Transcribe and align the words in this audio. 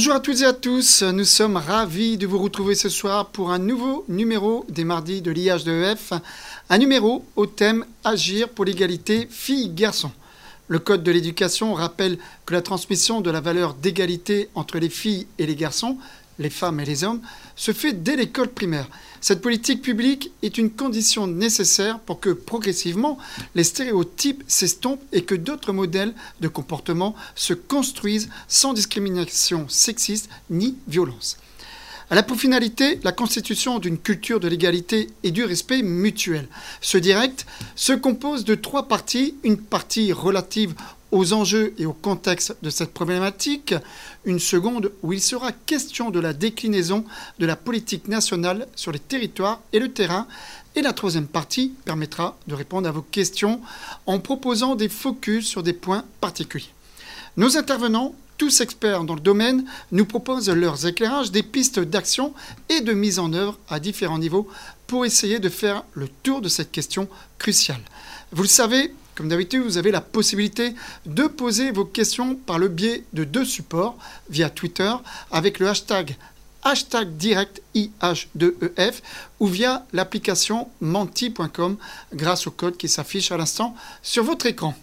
Bonjour 0.00 0.14
à 0.14 0.20
toutes 0.20 0.40
et 0.40 0.46
à 0.46 0.54
tous, 0.54 1.02
nous 1.02 1.26
sommes 1.26 1.58
ravis 1.58 2.16
de 2.16 2.26
vous 2.26 2.38
retrouver 2.38 2.74
ce 2.74 2.88
soir 2.88 3.26
pour 3.26 3.50
un 3.50 3.58
nouveau 3.58 4.06
numéro 4.08 4.64
des 4.70 4.82
mardis 4.82 5.20
de 5.20 5.30
l'IH2EF, 5.30 6.18
un 6.70 6.78
numéro 6.78 7.22
au 7.36 7.44
thème 7.44 7.84
Agir 8.02 8.48
pour 8.48 8.64
l'égalité 8.64 9.28
filles-garçons. 9.30 10.10
Le 10.68 10.78
Code 10.78 11.02
de 11.02 11.12
l'éducation 11.12 11.74
rappelle 11.74 12.16
que 12.46 12.54
la 12.54 12.62
transmission 12.62 13.20
de 13.20 13.30
la 13.30 13.42
valeur 13.42 13.74
d'égalité 13.74 14.48
entre 14.54 14.78
les 14.78 14.88
filles 14.88 15.26
et 15.38 15.44
les 15.44 15.54
garçons, 15.54 15.98
les 16.40 16.50
femmes 16.50 16.80
et 16.80 16.84
les 16.84 17.04
hommes, 17.04 17.20
se 17.54 17.72
fait 17.72 17.92
dès 17.92 18.16
l'école 18.16 18.48
primaire. 18.48 18.88
Cette 19.20 19.42
politique 19.42 19.82
publique 19.82 20.32
est 20.42 20.58
une 20.58 20.70
condition 20.70 21.26
nécessaire 21.26 22.00
pour 22.00 22.18
que 22.18 22.30
progressivement 22.30 23.18
les 23.54 23.64
stéréotypes 23.64 24.42
s'estompent 24.48 25.04
et 25.12 25.22
que 25.22 25.34
d'autres 25.34 25.72
modèles 25.72 26.14
de 26.40 26.48
comportement 26.48 27.14
se 27.34 27.54
construisent 27.54 28.30
sans 28.48 28.72
discrimination 28.72 29.68
sexiste 29.68 30.30
ni 30.48 30.76
violence. 30.88 31.36
Elle 32.10 32.18
a 32.18 32.24
pour 32.24 32.36
finalité 32.36 32.98
la 33.04 33.12
constitution 33.12 33.78
d'une 33.78 33.98
culture 33.98 34.40
de 34.40 34.48
l'égalité 34.48 35.10
et 35.22 35.30
du 35.30 35.44
respect 35.44 35.82
mutuel. 35.82 36.48
Ce 36.80 36.98
direct 36.98 37.46
se 37.76 37.92
compose 37.92 38.44
de 38.44 38.56
trois 38.56 38.88
parties. 38.88 39.36
Une 39.44 39.58
partie 39.58 40.12
relative 40.12 40.74
aux 41.12 41.32
enjeux 41.32 41.74
et 41.78 41.86
au 41.86 41.92
contexte 41.92 42.56
de 42.62 42.70
cette 42.70 42.92
problématique, 42.92 43.74
une 44.24 44.38
seconde 44.38 44.92
où 45.02 45.12
il 45.12 45.20
sera 45.20 45.52
question 45.52 46.10
de 46.10 46.20
la 46.20 46.32
déclinaison 46.32 47.04
de 47.38 47.46
la 47.46 47.56
politique 47.56 48.08
nationale 48.08 48.66
sur 48.76 48.92
les 48.92 48.98
territoires 48.98 49.60
et 49.72 49.78
le 49.78 49.92
terrain, 49.92 50.26
et 50.76 50.82
la 50.82 50.92
troisième 50.92 51.26
partie 51.26 51.72
permettra 51.84 52.38
de 52.46 52.54
répondre 52.54 52.88
à 52.88 52.92
vos 52.92 53.02
questions 53.02 53.60
en 54.06 54.20
proposant 54.20 54.76
des 54.76 54.88
focus 54.88 55.46
sur 55.46 55.62
des 55.62 55.72
points 55.72 56.04
particuliers. 56.20 56.72
Nos 57.36 57.56
intervenants, 57.56 58.14
tous 58.38 58.60
experts 58.60 59.04
dans 59.04 59.14
le 59.14 59.20
domaine, 59.20 59.64
nous 59.92 60.06
proposent 60.06 60.48
leurs 60.48 60.86
éclairages, 60.86 61.30
des 61.30 61.42
pistes 61.42 61.80
d'action 61.80 62.32
et 62.68 62.80
de 62.80 62.92
mise 62.92 63.18
en 63.18 63.32
œuvre 63.32 63.58
à 63.68 63.80
différents 63.80 64.18
niveaux 64.18 64.48
pour 64.86 65.04
essayer 65.04 65.38
de 65.38 65.48
faire 65.48 65.84
le 65.92 66.08
tour 66.08 66.40
de 66.40 66.48
cette 66.48 66.72
question 66.72 67.08
cruciale. 67.38 67.82
Vous 68.32 68.42
le 68.42 68.48
savez, 68.48 68.94
comme 69.14 69.28
d'habitude, 69.28 69.62
vous 69.62 69.78
avez 69.78 69.90
la 69.90 70.00
possibilité 70.00 70.74
de 71.06 71.26
poser 71.26 71.72
vos 71.72 71.84
questions 71.84 72.36
par 72.36 72.58
le 72.58 72.68
biais 72.68 73.04
de 73.12 73.24
deux 73.24 73.44
supports 73.44 73.98
via 74.30 74.50
Twitter 74.50 74.92
avec 75.30 75.58
le 75.58 75.68
hashtag 75.68 76.16
hashtag 76.62 77.16
direct 77.16 77.62
IH2EF 77.74 79.00
ou 79.40 79.46
via 79.46 79.86
l'application 79.92 80.68
menti.com 80.80 81.76
grâce 82.14 82.46
au 82.46 82.50
code 82.50 82.76
qui 82.76 82.88
s'affiche 82.88 83.32
à 83.32 83.36
l'instant 83.36 83.74
sur 84.02 84.24
votre 84.24 84.46
écran. 84.46 84.74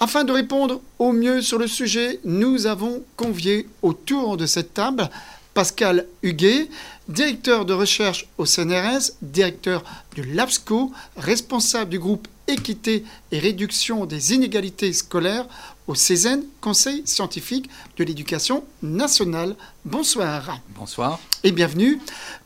Afin 0.00 0.24
de 0.24 0.32
répondre 0.32 0.80
au 0.98 1.12
mieux 1.12 1.40
sur 1.40 1.58
le 1.58 1.66
sujet, 1.66 2.20
nous 2.24 2.66
avons 2.66 3.02
convié 3.16 3.68
autour 3.82 4.36
de 4.36 4.46
cette 4.46 4.74
table 4.74 5.08
Pascal 5.54 6.06
Huguet, 6.22 6.68
directeur 7.08 7.64
de 7.64 7.74
recherche 7.74 8.26
au 8.38 8.46
CNRS, 8.46 9.12
directeur 9.22 9.84
du 10.14 10.22
LABSCO, 10.22 10.92
responsable 11.16 11.90
du 11.90 11.98
groupe 11.98 12.28
équité 12.46 13.04
et 13.32 13.38
réduction 13.38 14.06
des 14.06 14.34
inégalités 14.34 14.92
scolaires 14.92 15.46
au 15.86 15.94
CESEN, 15.94 16.42
Conseil 16.60 17.02
scientifique 17.06 17.68
de 17.96 18.04
l'éducation 18.04 18.64
nationale. 18.82 19.54
Bonsoir. 19.84 20.60
Bonsoir. 20.76 21.20
Et 21.42 21.52
bienvenue. 21.52 22.00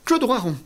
Claude 0.05 0.25
Roiron, 0.25 0.57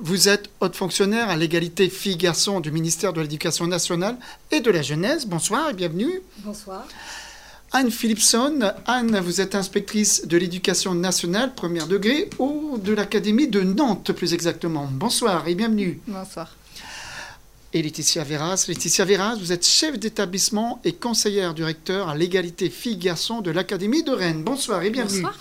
vous 0.00 0.28
êtes 0.28 0.50
haute 0.60 0.76
fonctionnaire 0.76 1.28
à 1.28 1.36
l'égalité 1.36 1.88
filles-garçons 1.88 2.60
du 2.60 2.70
ministère 2.70 3.12
de 3.12 3.20
l'Éducation 3.20 3.66
nationale 3.66 4.16
et 4.50 4.60
de 4.60 4.70
la 4.70 4.82
jeunesse. 4.82 5.26
Bonsoir 5.26 5.70
et 5.70 5.74
bienvenue. 5.74 6.20
Bonsoir. 6.38 6.86
Anne 7.76 7.90
Philipson. 7.90 8.72
Anne, 8.86 9.18
vous 9.18 9.40
êtes 9.40 9.56
inspectrice 9.56 10.28
de 10.28 10.36
l'éducation 10.36 10.94
nationale, 10.94 11.56
premier 11.56 11.84
degré, 11.84 12.30
ou 12.38 12.78
de 12.78 12.94
l'Académie 12.94 13.48
de 13.48 13.62
Nantes 13.62 14.12
plus 14.12 14.32
exactement. 14.32 14.88
Bonsoir 14.92 15.48
et 15.48 15.56
bienvenue. 15.56 16.00
Bonsoir 16.06 16.54
et 17.72 17.82
Laetitia 17.82 18.22
Verras. 18.22 18.66
Laetitia 18.68 19.04
Verras, 19.04 19.34
vous 19.34 19.50
êtes 19.50 19.66
chef 19.66 19.98
d'établissement 19.98 20.80
et 20.84 20.92
conseillère 20.92 21.54
du 21.54 21.64
recteur 21.64 22.08
à 22.08 22.14
l'égalité 22.14 22.70
filles-garçons 22.70 23.40
de 23.40 23.50
l'Académie 23.50 24.04
de 24.04 24.12
Rennes. 24.12 24.44
Bonsoir 24.44 24.84
et 24.84 24.90
bienvenue. 24.90 25.22
Bonsoir. 25.22 25.36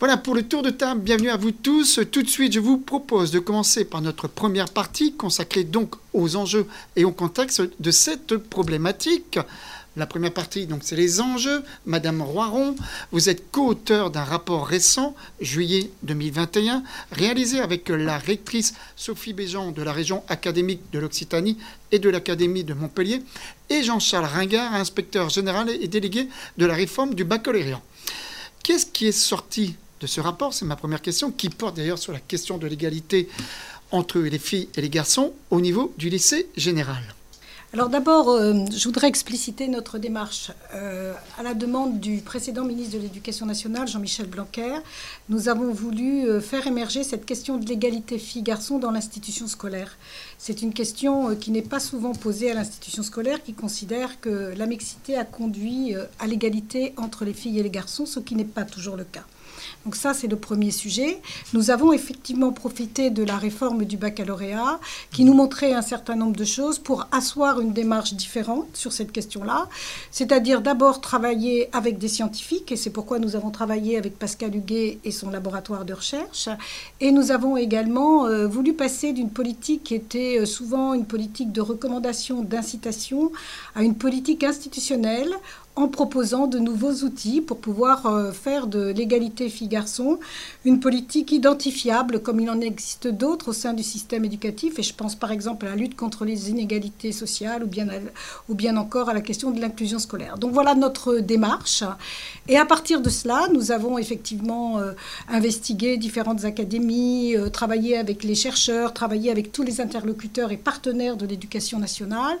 Voilà 0.00 0.16
pour 0.16 0.34
le 0.34 0.42
tour 0.42 0.62
de 0.62 0.70
table. 0.70 1.00
Bienvenue 1.00 1.30
à 1.30 1.36
vous 1.36 1.52
tous. 1.52 2.00
Tout 2.10 2.24
de 2.24 2.28
suite, 2.28 2.54
je 2.54 2.58
vous 2.58 2.78
propose 2.78 3.30
de 3.30 3.38
commencer 3.38 3.84
par 3.84 4.02
notre 4.02 4.26
première 4.26 4.68
partie 4.68 5.14
consacrée 5.14 5.62
donc 5.62 5.94
aux 6.12 6.34
enjeux 6.34 6.66
et 6.96 7.04
au 7.04 7.12
contexte 7.12 7.62
de 7.78 7.90
cette 7.92 8.36
problématique. 8.36 9.38
La 9.96 10.06
première 10.06 10.34
partie, 10.34 10.66
donc, 10.66 10.82
c'est 10.84 10.94
les 10.94 11.22
enjeux. 11.22 11.62
Madame 11.86 12.20
Roiron, 12.20 12.76
vous 13.12 13.30
êtes 13.30 13.50
co-auteur 13.50 14.10
d'un 14.10 14.24
rapport 14.24 14.66
récent, 14.66 15.16
juillet 15.40 15.90
2021, 16.02 16.82
réalisé 17.12 17.60
avec 17.60 17.88
la 17.88 18.18
rectrice 18.18 18.74
Sophie 18.94 19.32
Béjean 19.32 19.72
de 19.72 19.82
la 19.82 19.94
région 19.94 20.22
académique 20.28 20.82
de 20.92 20.98
l'Occitanie 20.98 21.56
et 21.92 21.98
de 21.98 22.10
l'Académie 22.10 22.62
de 22.62 22.74
Montpellier, 22.74 23.22
et 23.70 23.82
Jean-Charles 23.82 24.26
Ringard, 24.26 24.74
inspecteur 24.74 25.30
général 25.30 25.70
et 25.70 25.88
délégué 25.88 26.28
de 26.58 26.66
la 26.66 26.74
réforme 26.74 27.14
du 27.14 27.24
baccalauréat. 27.24 27.80
Qu'est-ce 28.62 28.84
qui 28.84 29.06
est 29.06 29.12
sorti 29.12 29.76
de 30.02 30.06
ce 30.06 30.20
rapport? 30.20 30.52
C'est 30.52 30.66
ma 30.66 30.76
première 30.76 31.00
question, 31.00 31.30
qui 31.30 31.48
porte 31.48 31.74
d'ailleurs 31.74 31.98
sur 31.98 32.12
la 32.12 32.20
question 32.20 32.58
de 32.58 32.66
l'égalité 32.66 33.30
entre 33.92 34.18
les 34.18 34.38
filles 34.38 34.68
et 34.76 34.82
les 34.82 34.90
garçons 34.90 35.32
au 35.48 35.62
niveau 35.62 35.94
du 35.96 36.10
lycée 36.10 36.48
général. 36.54 37.15
Alors 37.72 37.88
d'abord, 37.88 38.30
euh, 38.30 38.64
je 38.70 38.84
voudrais 38.84 39.08
expliciter 39.08 39.66
notre 39.66 39.98
démarche. 39.98 40.52
Euh, 40.74 41.12
à 41.36 41.42
la 41.42 41.52
demande 41.52 41.98
du 41.98 42.18
précédent 42.18 42.64
ministre 42.64 42.96
de 42.96 43.02
l'Éducation 43.02 43.44
nationale, 43.44 43.88
Jean-Michel 43.88 44.26
Blanquer, 44.26 44.76
nous 45.28 45.48
avons 45.48 45.72
voulu 45.72 46.28
euh, 46.28 46.40
faire 46.40 46.68
émerger 46.68 47.02
cette 47.02 47.26
question 47.26 47.56
de 47.56 47.66
l'égalité 47.66 48.18
filles-garçons 48.18 48.78
dans 48.78 48.92
l'institution 48.92 49.48
scolaire. 49.48 49.98
C'est 50.38 50.62
une 50.62 50.72
question 50.72 51.34
qui 51.34 51.50
n'est 51.50 51.60
pas 51.60 51.80
souvent 51.80 52.12
posée 52.12 52.52
à 52.52 52.54
l'institution 52.54 53.02
scolaire, 53.02 53.42
qui 53.42 53.52
considère 53.52 54.20
que 54.20 54.54
la 54.56 54.66
mixité 54.66 55.16
a 55.16 55.24
conduit 55.24 55.94
à 56.20 56.26
l'égalité 56.28 56.94
entre 56.96 57.24
les 57.24 57.34
filles 57.34 57.58
et 57.58 57.62
les 57.64 57.70
garçons, 57.70 58.06
ce 58.06 58.20
qui 58.20 58.36
n'est 58.36 58.44
pas 58.44 58.64
toujours 58.64 58.96
le 58.96 59.04
cas. 59.04 59.24
Donc 59.86 59.94
ça, 59.94 60.14
c'est 60.14 60.26
le 60.26 60.34
premier 60.34 60.72
sujet. 60.72 61.22
Nous 61.52 61.70
avons 61.70 61.92
effectivement 61.92 62.50
profité 62.50 63.10
de 63.10 63.22
la 63.22 63.36
réforme 63.36 63.84
du 63.84 63.96
baccalauréat 63.96 64.80
qui 65.12 65.24
nous 65.24 65.32
montrait 65.32 65.74
un 65.74 65.80
certain 65.80 66.16
nombre 66.16 66.34
de 66.34 66.44
choses 66.44 66.80
pour 66.80 67.06
asseoir 67.12 67.60
une 67.60 67.72
démarche 67.72 68.14
différente 68.14 68.66
sur 68.74 68.92
cette 68.92 69.12
question-là. 69.12 69.68
C'est-à-dire 70.10 70.60
d'abord 70.60 71.00
travailler 71.00 71.68
avec 71.72 71.98
des 71.98 72.08
scientifiques, 72.08 72.72
et 72.72 72.76
c'est 72.76 72.90
pourquoi 72.90 73.20
nous 73.20 73.36
avons 73.36 73.52
travaillé 73.52 73.96
avec 73.96 74.18
Pascal 74.18 74.56
Huguet 74.56 74.98
et 75.04 75.12
son 75.12 75.30
laboratoire 75.30 75.84
de 75.84 75.94
recherche. 75.94 76.48
Et 77.00 77.12
nous 77.12 77.30
avons 77.30 77.56
également 77.56 78.26
euh, 78.26 78.48
voulu 78.48 78.72
passer 78.72 79.12
d'une 79.12 79.30
politique 79.30 79.84
qui 79.84 79.94
était 79.94 80.40
euh, 80.40 80.46
souvent 80.46 80.94
une 80.94 81.06
politique 81.06 81.52
de 81.52 81.60
recommandation, 81.60 82.42
d'incitation, 82.42 83.30
à 83.76 83.84
une 83.84 83.94
politique 83.94 84.42
institutionnelle 84.42 85.32
en 85.76 85.88
proposant 85.88 86.46
de 86.46 86.58
nouveaux 86.58 87.04
outils 87.04 87.42
pour 87.42 87.58
pouvoir 87.58 88.06
euh, 88.06 88.32
faire 88.32 88.66
de 88.66 88.88
l'égalité 88.88 89.50
filles-garçons 89.50 90.18
une 90.64 90.80
politique 90.80 91.32
identifiable 91.32 92.20
comme 92.20 92.40
il 92.40 92.48
en 92.48 92.62
existe 92.62 93.08
d'autres 93.08 93.48
au 93.48 93.52
sein 93.52 93.74
du 93.74 93.82
système 93.82 94.24
éducatif. 94.24 94.78
Et 94.78 94.82
je 94.82 94.94
pense 94.94 95.14
par 95.14 95.30
exemple 95.32 95.66
à 95.66 95.70
la 95.70 95.76
lutte 95.76 95.94
contre 95.94 96.24
les 96.24 96.50
inégalités 96.50 97.12
sociales 97.12 97.62
ou 97.62 97.66
bien, 97.66 97.86
ou 98.48 98.54
bien 98.54 98.76
encore 98.78 99.10
à 99.10 99.14
la 99.14 99.20
question 99.20 99.50
de 99.50 99.60
l'inclusion 99.60 99.98
scolaire. 99.98 100.38
Donc 100.38 100.52
voilà 100.52 100.74
notre 100.74 101.18
démarche. 101.18 101.84
Et 102.48 102.56
à 102.56 102.64
partir 102.64 103.02
de 103.02 103.10
cela, 103.10 103.48
nous 103.52 103.70
avons 103.70 103.98
effectivement 103.98 104.78
euh, 104.78 104.92
investigué 105.28 105.98
différentes 105.98 106.46
académies, 106.46 107.36
euh, 107.36 107.50
travaillé 107.50 107.98
avec 107.98 108.24
les 108.24 108.34
chercheurs, 108.34 108.94
travaillé 108.94 109.30
avec 109.30 109.52
tous 109.52 109.62
les 109.62 109.82
interlocuteurs 109.82 110.52
et 110.52 110.56
partenaires 110.56 111.18
de 111.18 111.26
l'éducation 111.26 111.78
nationale 111.78 112.38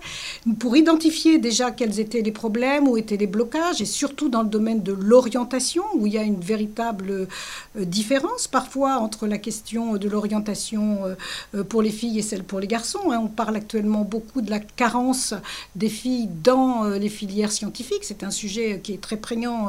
pour 0.58 0.74
identifier 0.74 1.38
déjà 1.38 1.70
quels 1.70 2.00
étaient 2.00 2.22
les 2.22 2.32
problèmes, 2.32 2.88
où 2.88 2.96
étaient 2.96 3.18
les 3.18 3.25
des 3.26 3.32
blocages, 3.32 3.80
et 3.80 3.86
surtout 3.86 4.28
dans 4.28 4.42
le 4.42 4.48
domaine 4.48 4.82
de 4.82 4.92
l'orientation, 4.92 5.82
où 5.94 6.06
il 6.06 6.12
y 6.12 6.18
a 6.18 6.22
une 6.22 6.40
véritable 6.40 7.26
différence 7.74 8.46
parfois 8.46 8.98
entre 8.98 9.26
la 9.26 9.38
question 9.38 9.96
de 9.96 10.08
l'orientation 10.08 10.98
pour 11.68 11.82
les 11.82 11.90
filles 11.90 12.18
et 12.18 12.22
celle 12.22 12.44
pour 12.44 12.60
les 12.60 12.66
garçons. 12.66 13.10
Hein. 13.10 13.20
On 13.22 13.28
parle 13.28 13.56
actuellement 13.56 14.02
beaucoup 14.02 14.40
de 14.40 14.50
la 14.50 14.60
carence 14.60 15.34
des 15.74 15.88
filles 15.88 16.28
dans 16.42 16.84
les 16.84 17.08
filières 17.08 17.52
scientifiques. 17.52 18.04
C'est 18.04 18.22
un 18.22 18.30
sujet 18.30 18.80
qui 18.82 18.92
est 18.92 19.00
très 19.00 19.16
prégnant 19.16 19.68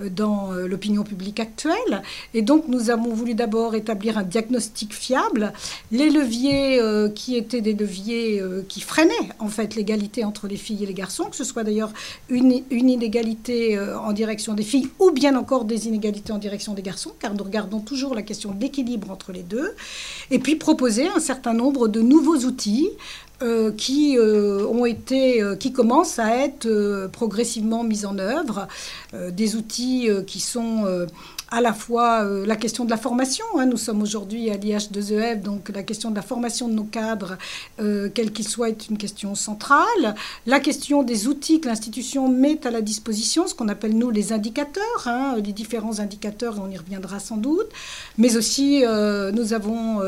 dans 0.00 0.52
l'opinion 0.52 1.02
publique 1.02 1.40
actuelle. 1.40 2.02
Et 2.34 2.42
donc 2.42 2.68
nous 2.68 2.90
avons 2.90 3.14
voulu 3.14 3.34
d'abord 3.34 3.74
établir 3.74 4.18
un 4.18 4.22
diagnostic 4.22 4.92
fiable. 4.92 5.52
Les 5.90 6.10
leviers 6.10 6.80
qui 7.14 7.36
étaient 7.36 7.62
des 7.62 7.74
leviers 7.74 8.42
qui 8.68 8.80
freinaient 8.80 9.28
en 9.38 9.48
fait 9.48 9.74
l'égalité 9.74 10.24
entre 10.24 10.46
les 10.46 10.56
filles 10.56 10.84
et 10.84 10.86
les 10.86 10.94
garçons, 10.94 11.24
que 11.24 11.36
ce 11.36 11.44
soit 11.44 11.64
d'ailleurs 11.64 11.92
une, 12.28 12.89
euh, 12.96 13.96
en 13.98 14.12
direction 14.12 14.54
des 14.54 14.62
filles 14.62 14.88
ou 14.98 15.10
bien 15.10 15.36
encore 15.36 15.64
des 15.64 15.86
inégalités 15.86 16.32
en 16.32 16.38
direction 16.38 16.74
des 16.74 16.82
garçons, 16.82 17.12
car 17.18 17.34
nous 17.34 17.44
regardons 17.44 17.80
toujours 17.80 18.14
la 18.14 18.22
question 18.22 18.52
d'équilibre 18.52 19.10
entre 19.10 19.32
les 19.32 19.42
deux, 19.42 19.74
et 20.30 20.38
puis 20.38 20.56
proposer 20.56 21.08
un 21.08 21.20
certain 21.20 21.54
nombre 21.54 21.88
de 21.88 22.00
nouveaux 22.00 22.38
outils 22.38 22.90
euh, 23.42 23.72
qui 23.72 24.18
euh, 24.18 24.66
ont 24.66 24.84
été, 24.84 25.42
qui 25.58 25.72
commencent 25.72 26.18
à 26.18 26.36
être 26.36 27.08
progressivement 27.12 27.84
mis 27.84 28.04
en 28.04 28.18
œuvre, 28.18 28.68
des 29.12 29.56
outils 29.56 30.08
qui 30.26 30.40
sont 30.40 30.84
à 31.50 31.60
la 31.60 31.72
fois 31.72 32.24
euh, 32.24 32.46
la 32.46 32.56
question 32.56 32.84
de 32.84 32.90
la 32.90 32.96
formation. 32.96 33.44
Hein. 33.58 33.66
nous 33.66 33.76
sommes 33.76 34.02
aujourd'hui 34.02 34.50
à 34.50 34.56
l'IH2EF, 34.56 35.34
e 35.34 35.36
donc 35.36 35.70
la 35.70 35.82
question 35.82 36.10
de 36.10 36.16
la 36.16 36.22
formation 36.22 36.68
de 36.68 36.74
nos 36.74 36.84
cadres, 36.84 37.38
euh, 37.80 38.08
quel 38.14 38.32
qu'il 38.32 38.46
soit, 38.46 38.68
est 38.68 38.88
une 38.88 38.98
question 38.98 39.34
centrale. 39.34 40.14
La 40.46 40.60
question 40.60 41.02
des 41.02 41.26
outils 41.26 41.60
que 41.60 41.68
l'institution 41.68 42.28
met 42.28 42.66
à 42.66 42.70
la 42.70 42.82
disposition, 42.82 43.46
ce 43.46 43.54
qu'on 43.54 43.68
appelle 43.68 43.96
nous 43.96 44.10
les 44.10 44.32
indicateurs, 44.32 45.06
hein, 45.06 45.34
les 45.44 45.52
différents 45.52 45.98
indicateurs, 45.98 46.56
et 46.56 46.60
on 46.60 46.70
y 46.70 46.78
reviendra 46.78 47.18
sans 47.18 47.36
doute. 47.36 47.68
Mais 48.16 48.36
aussi, 48.36 48.84
euh, 48.84 49.32
nous 49.32 49.52
avons 49.52 50.00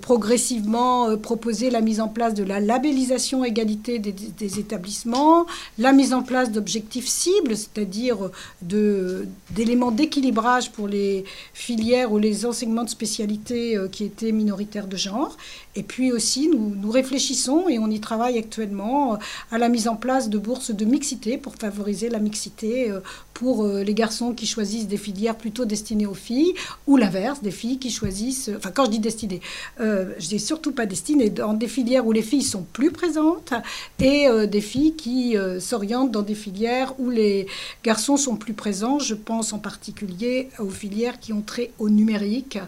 progressivement 0.00 1.16
proposé 1.16 1.70
la 1.70 1.80
mise 1.80 2.00
en 2.00 2.08
place 2.08 2.34
de 2.34 2.42
la 2.42 2.60
labellisation 2.60 3.44
égalité 3.44 3.98
des 3.98 4.58
établissements, 4.58 5.46
la 5.78 5.92
mise 5.92 6.12
en 6.12 6.22
place 6.22 6.50
d'objectifs 6.50 7.06
cibles, 7.06 7.56
c'est-à-dire 7.56 8.30
d'éléments 8.62 9.90
d'équilibrage 9.90 10.55
pour 10.64 10.88
les 10.88 11.24
filières 11.54 12.12
ou 12.12 12.18
les 12.18 12.46
enseignements 12.46 12.84
de 12.84 12.88
spécialité 12.88 13.76
euh, 13.76 13.88
qui 13.88 14.04
étaient 14.04 14.32
minoritaires 14.32 14.86
de 14.86 14.96
genre. 14.96 15.36
Et 15.76 15.82
puis 15.82 16.10
aussi, 16.10 16.48
nous, 16.48 16.90
réfléchissons 16.90 17.68
et 17.68 17.78
on 17.78 17.90
y 17.90 18.00
travaille 18.00 18.38
actuellement 18.38 19.14
euh, 19.14 19.16
à 19.50 19.58
la 19.58 19.68
mise 19.68 19.88
en 19.88 19.96
place 19.96 20.30
de 20.30 20.38
bourses 20.38 20.70
de 20.70 20.84
mixité 20.86 21.36
pour 21.36 21.54
favoriser 21.56 22.08
la 22.08 22.18
mixité 22.18 22.90
euh, 22.90 23.00
pour 23.34 23.64
euh, 23.64 23.82
les 23.82 23.92
garçons 23.92 24.32
qui 24.32 24.46
choisissent 24.46 24.88
des 24.88 24.96
filières 24.96 25.36
plutôt 25.36 25.66
destinées 25.66 26.06
aux 26.06 26.14
filles 26.14 26.54
ou 26.86 26.96
l'inverse, 26.96 27.42
des 27.42 27.50
filles 27.50 27.78
qui 27.78 27.90
choisissent, 27.90 28.50
enfin 28.56 28.70
quand 28.70 28.86
je 28.86 28.92
dis 28.92 28.98
destinées, 28.98 29.42
je 29.78 30.28
dis 30.28 30.40
surtout 30.40 30.72
pas 30.72 30.86
destinées, 30.86 31.28
dans 31.28 31.52
des 31.52 31.68
filières 31.68 32.06
où 32.06 32.12
les 32.12 32.22
filles 32.22 32.42
sont 32.42 32.64
plus 32.72 32.90
présentes 32.90 33.52
et 34.00 34.26
des 34.46 34.60
filles 34.60 34.94
qui 34.94 35.36
s'orientent 35.60 36.12
dans 36.12 36.22
des 36.22 36.34
filières 36.34 36.94
où 36.98 37.10
les 37.10 37.46
garçons 37.84 38.16
sont 38.16 38.36
plus 38.36 38.54
présents. 38.54 38.98
Je 38.98 39.14
pense 39.14 39.52
en 39.52 39.58
particulier 39.58 40.48
aux 40.58 40.70
filières 40.70 41.20
qui 41.20 41.32
ont 41.32 41.42
trait 41.42 41.72
au 41.78 41.90
numérique, 41.90 42.58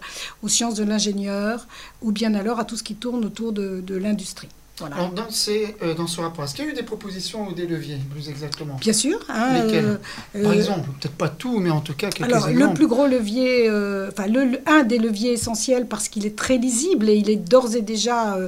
aux 0.42 0.48
sciences 0.48 0.74
de 0.74 0.84
l'ingénieur 0.84 1.66
ou 2.02 2.12
bien 2.12 2.34
alors 2.34 2.58
à 2.60 2.64
tout 2.64 2.76
ce 2.76 2.82
qui 2.82 2.94
tourne 2.98 3.24
autour 3.24 3.52
de, 3.52 3.96
l'industrie. 3.96 4.48
Alors 4.92 5.10
dans, 5.10 5.28
ces, 5.28 5.74
euh, 5.82 5.92
dans 5.94 6.06
ce 6.06 6.20
rapport, 6.20 6.44
est-ce 6.44 6.54
qu'il 6.54 6.64
y 6.64 6.68
a 6.68 6.70
eu 6.70 6.74
des 6.74 6.84
propositions 6.84 7.48
ou 7.48 7.52
des 7.52 7.66
leviers, 7.66 7.98
plus 8.12 8.28
exactement? 8.28 8.76
Bien 8.80 8.92
sûr. 8.92 9.18
Hein, 9.28 9.54
Lesquels? 9.54 9.84
euh, 9.84 10.42
Par 10.42 10.52
euh, 10.52 10.54
exemple, 10.54 10.88
peut-être 11.00 11.16
pas 11.16 11.28
tout, 11.28 11.58
mais 11.58 11.70
en 11.70 11.80
tout 11.80 11.94
cas 11.94 12.10
quelques 12.10 12.32
alors, 12.32 12.48
Le 12.48 12.74
plus 12.74 12.86
gros 12.86 13.08
levier, 13.08 13.68
enfin 14.08 14.28
le, 14.28 14.60
un 14.66 14.84
des 14.84 14.98
leviers 14.98 15.32
essentiels 15.32 15.86
parce 15.88 16.08
qu'il 16.08 16.26
est 16.26 16.36
très 16.36 16.58
lisible 16.58 17.08
et 17.08 17.16
il 17.16 17.28
est 17.28 17.36
d'ores 17.36 17.74
et 17.74 17.82
déjà 17.82 18.38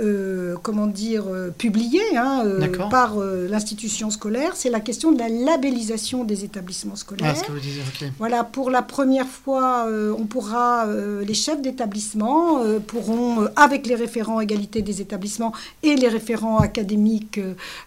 euh, 0.00 0.54
comment 0.62 0.86
dire, 0.86 1.24
euh, 1.28 1.50
publié 1.50 2.00
hein, 2.16 2.42
euh, 2.44 2.88
par 2.90 3.16
l'institution 3.18 4.10
scolaire, 4.10 4.52
c'est 4.54 4.70
la 4.70 4.80
question 4.80 5.12
de 5.12 5.18
la 5.18 5.28
labellisation 5.28 6.24
des 6.24 6.44
établissements 6.44 6.96
scolaires. 6.96 7.34
Ah, 7.34 7.38
ce 7.38 7.44
que 7.44 7.52
vous 7.52 7.58
disiez, 7.58 7.82
Voilà, 8.18 8.44
pour 8.44 8.70
la 8.70 8.82
première 8.82 9.26
fois, 9.26 9.86
on 10.18 10.24
pourra, 10.26 10.86
les 11.26 11.34
chefs 11.34 11.60
d'établissement 11.60 12.60
pourront, 12.86 13.48
avec 13.56 13.86
les 13.86 13.94
référents 13.94 14.40
égalité 14.40 14.82
des 14.82 15.00
établissements 15.00 15.52
et 15.82 15.94
les 15.96 16.08
référents 16.08 16.58
académiques 16.58 17.40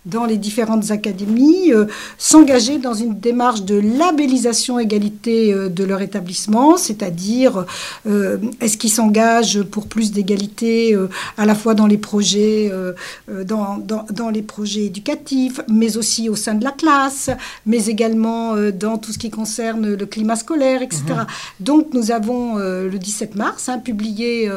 dans 0.06 0.26
les 0.26 0.38
différentes 0.38 0.92
académies, 0.92 1.72
s'engager 2.18 2.78
dans 2.78 2.94
une 2.94 3.20
démarche 3.20 3.64
de 3.64 3.76
labellisation 3.76 4.80
égalité 4.80 5.54
de 5.54 5.84
leur 5.84 6.02
établissement, 6.02 6.78
c'est-à-dire 6.78 7.66
est-ce 8.06 8.78
qu'ils 8.78 8.92
s'engagent 8.92 9.64
pour 9.64 9.88
plus 9.88 10.12
d'égalité 10.12 10.98
à 11.38 11.46
la 11.46 11.56
fois 11.56 11.74
dans 11.74 11.88
les 11.88 12.01
projets, 12.02 12.70
euh, 12.72 12.94
euh, 13.30 13.44
dans, 13.44 13.78
dans, 13.78 14.30
les 14.30 14.42
projets 14.42 14.86
éducatifs, 14.86 15.62
mais 15.70 15.98
aussi 15.98 16.28
au 16.28 16.36
sein 16.36 16.56
de 16.56 16.64
la 16.64 16.72
classe, 16.72 17.30
mais 17.66 17.86
également 17.86 18.56
euh, 18.56 18.72
dans 18.72 18.98
tout 18.98 19.14
ce 19.14 19.18
qui 19.18 19.30
concerne 19.30 19.94
le 19.94 20.06
climat 20.06 20.36
scolaire, 20.36 20.82
etc. 20.82 21.04
Mhm. 21.08 21.26
Donc 21.60 21.94
nous 21.94 22.12
avons 22.12 22.56
le 22.56 22.98
17 22.98 23.36
mars 23.36 23.70
hein, 23.70 23.80
publié, 23.80 24.50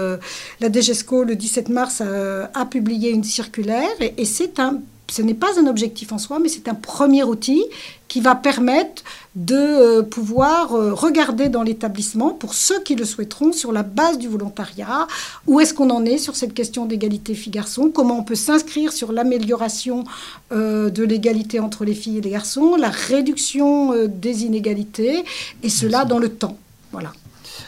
la 0.60 0.72
DGESCO 0.72 1.24
le 1.24 1.36
17 1.36 1.68
mars 1.68 2.00
a 2.00 2.66
publié 2.66 3.10
une 3.10 3.24
circulaire 3.24 3.96
et, 4.00 4.14
et 4.16 4.24
c'est 4.24 4.58
un 4.58 4.80
ce 5.14 5.22
n'est 5.22 5.34
pas 5.34 5.60
un 5.60 5.68
objectif 5.68 6.10
en 6.10 6.18
soi, 6.18 6.40
mais 6.40 6.48
c'est 6.48 6.66
un 6.66 6.74
premier 6.74 7.22
outil 7.22 7.62
qui 8.08 8.20
va 8.20 8.34
permettre 8.34 9.04
de 9.36 9.54
euh, 9.54 10.02
pouvoir 10.02 10.74
euh, 10.74 10.92
regarder 10.92 11.48
dans 11.48 11.62
l'établissement, 11.62 12.30
pour 12.30 12.54
ceux 12.54 12.82
qui 12.82 12.96
le 12.96 13.04
souhaiteront, 13.04 13.52
sur 13.52 13.70
la 13.70 13.84
base 13.84 14.18
du 14.18 14.26
volontariat, 14.26 15.06
où 15.46 15.60
est-ce 15.60 15.72
qu'on 15.72 15.90
en 15.90 16.04
est 16.04 16.18
sur 16.18 16.34
cette 16.34 16.52
question 16.52 16.84
d'égalité 16.84 17.34
filles-garçons, 17.34 17.92
comment 17.94 18.18
on 18.18 18.24
peut 18.24 18.34
s'inscrire 18.34 18.92
sur 18.92 19.12
l'amélioration 19.12 20.02
euh, 20.50 20.90
de 20.90 21.04
l'égalité 21.04 21.60
entre 21.60 21.84
les 21.84 21.94
filles 21.94 22.18
et 22.18 22.22
les 22.22 22.30
garçons, 22.30 22.74
la 22.74 22.90
réduction 22.90 23.94
des 24.08 24.42
inégalités, 24.42 25.24
et 25.62 25.68
cela 25.68 26.04
dans 26.04 26.18
le 26.18 26.28
temps. 26.28 26.58
Voilà. 26.90 27.12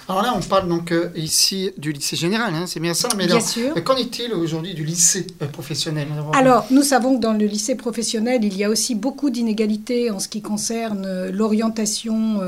Alors 0.08 0.22
là, 0.22 0.34
on 0.36 0.40
parle 0.40 0.68
donc 0.68 0.92
euh, 0.92 1.10
ici 1.16 1.72
du 1.78 1.90
lycée 1.90 2.14
général, 2.14 2.54
hein, 2.54 2.66
c'est 2.66 2.78
bien 2.78 2.94
ça. 2.94 3.08
Mais 3.16 3.26
bien 3.26 3.40
sûr. 3.40 3.72
Euh, 3.76 3.80
qu'en 3.80 3.96
est-il 3.96 4.32
aujourd'hui 4.32 4.72
du 4.72 4.84
lycée 4.84 5.26
euh, 5.42 5.46
professionnel 5.46 6.06
Alors, 6.32 6.64
nous 6.70 6.82
savons 6.82 7.16
que 7.16 7.20
dans 7.20 7.32
le 7.32 7.44
lycée 7.44 7.74
professionnel, 7.74 8.44
il 8.44 8.56
y 8.56 8.62
a 8.62 8.70
aussi 8.70 8.94
beaucoup 8.94 9.30
d'inégalités 9.30 10.12
en 10.12 10.20
ce 10.20 10.28
qui 10.28 10.42
concerne 10.42 11.28
l'orientation 11.30 12.40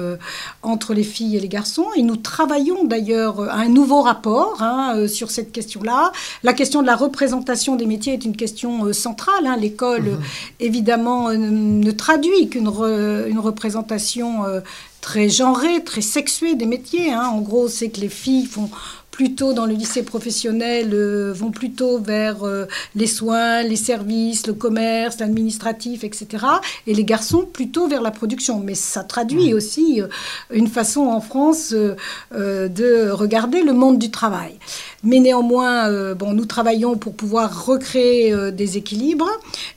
entre 0.63 0.95
les 0.95 1.03
filles 1.03 1.37
et 1.37 1.41
les 1.41 1.49
garçons. 1.49 1.87
Et 1.97 2.03
nous 2.03 2.17
travaillons 2.17 2.85
d'ailleurs 2.85 3.41
à 3.41 3.57
un 3.57 3.69
nouveau 3.69 4.03
rapport 4.03 4.63
hein, 4.63 5.09
sur 5.09 5.31
cette 5.31 5.51
question-là. 5.51 6.13
La 6.45 6.53
question 6.53 6.83
de 6.83 6.87
la 6.87 6.97
représentation 6.97 7.75
des 7.75 7.87
métiers 7.87 8.15
est 8.15 8.25
une 8.25 8.37
question 8.37 8.93
centrale. 8.93 9.47
Hein. 9.47 9.57
L'école, 9.57 10.03
mhm. 10.03 10.21
évidemment, 10.61 11.31
ne 11.33 11.91
traduit 11.91 12.49
qu'une 12.49 12.69
une 12.69 13.39
représentation 13.39 14.45
très 15.01 15.29
genré, 15.29 15.83
très 15.85 16.01
sexué 16.01 16.55
des 16.55 16.67
métiers. 16.67 17.13
Hein. 17.13 17.29
En 17.33 17.41
gros, 17.41 17.69
c'est 17.69 17.91
que 17.91 18.01
les 18.01 18.09
filles 18.09 18.47
font 18.47 18.71
plutôt 19.19 19.53
dans 19.53 19.67
le 19.67 19.75
lycée 19.75 20.05
professionnel 20.05 20.91
euh, 20.93 21.33
vont 21.33 21.51
plutôt 21.51 21.99
vers 21.99 22.45
euh, 22.45 22.67
les 22.95 23.09
soins, 23.09 23.65
les 23.65 23.75
services, 23.75 24.47
le 24.47 24.53
commerce, 24.53 25.19
l'administratif, 25.19 26.05
etc. 26.05 26.47
Et 26.87 26.95
les 26.95 27.03
garçons 27.03 27.45
plutôt 27.45 27.89
vers 27.89 28.01
la 28.01 28.13
production. 28.13 28.61
Mais 28.61 28.77
ça 28.77 29.03
traduit 29.03 29.55
aussi 29.55 30.01
euh, 30.01 30.07
une 30.53 30.69
façon 30.69 31.01
en 31.01 31.21
France 31.21 31.75
de 32.31 33.11
regarder 33.11 33.63
le 33.63 33.73
monde 33.73 33.99
du 33.99 34.13
travail. 34.13 34.57
Mais 35.05 35.21
néanmoins, 35.21 36.15
bon, 36.15 36.33
nous 36.33 36.45
travaillons 36.45 36.97
pour 36.97 37.15
pouvoir 37.15 37.67
recréer 37.67 38.35
des 38.53 38.77
équilibres. 38.77 39.31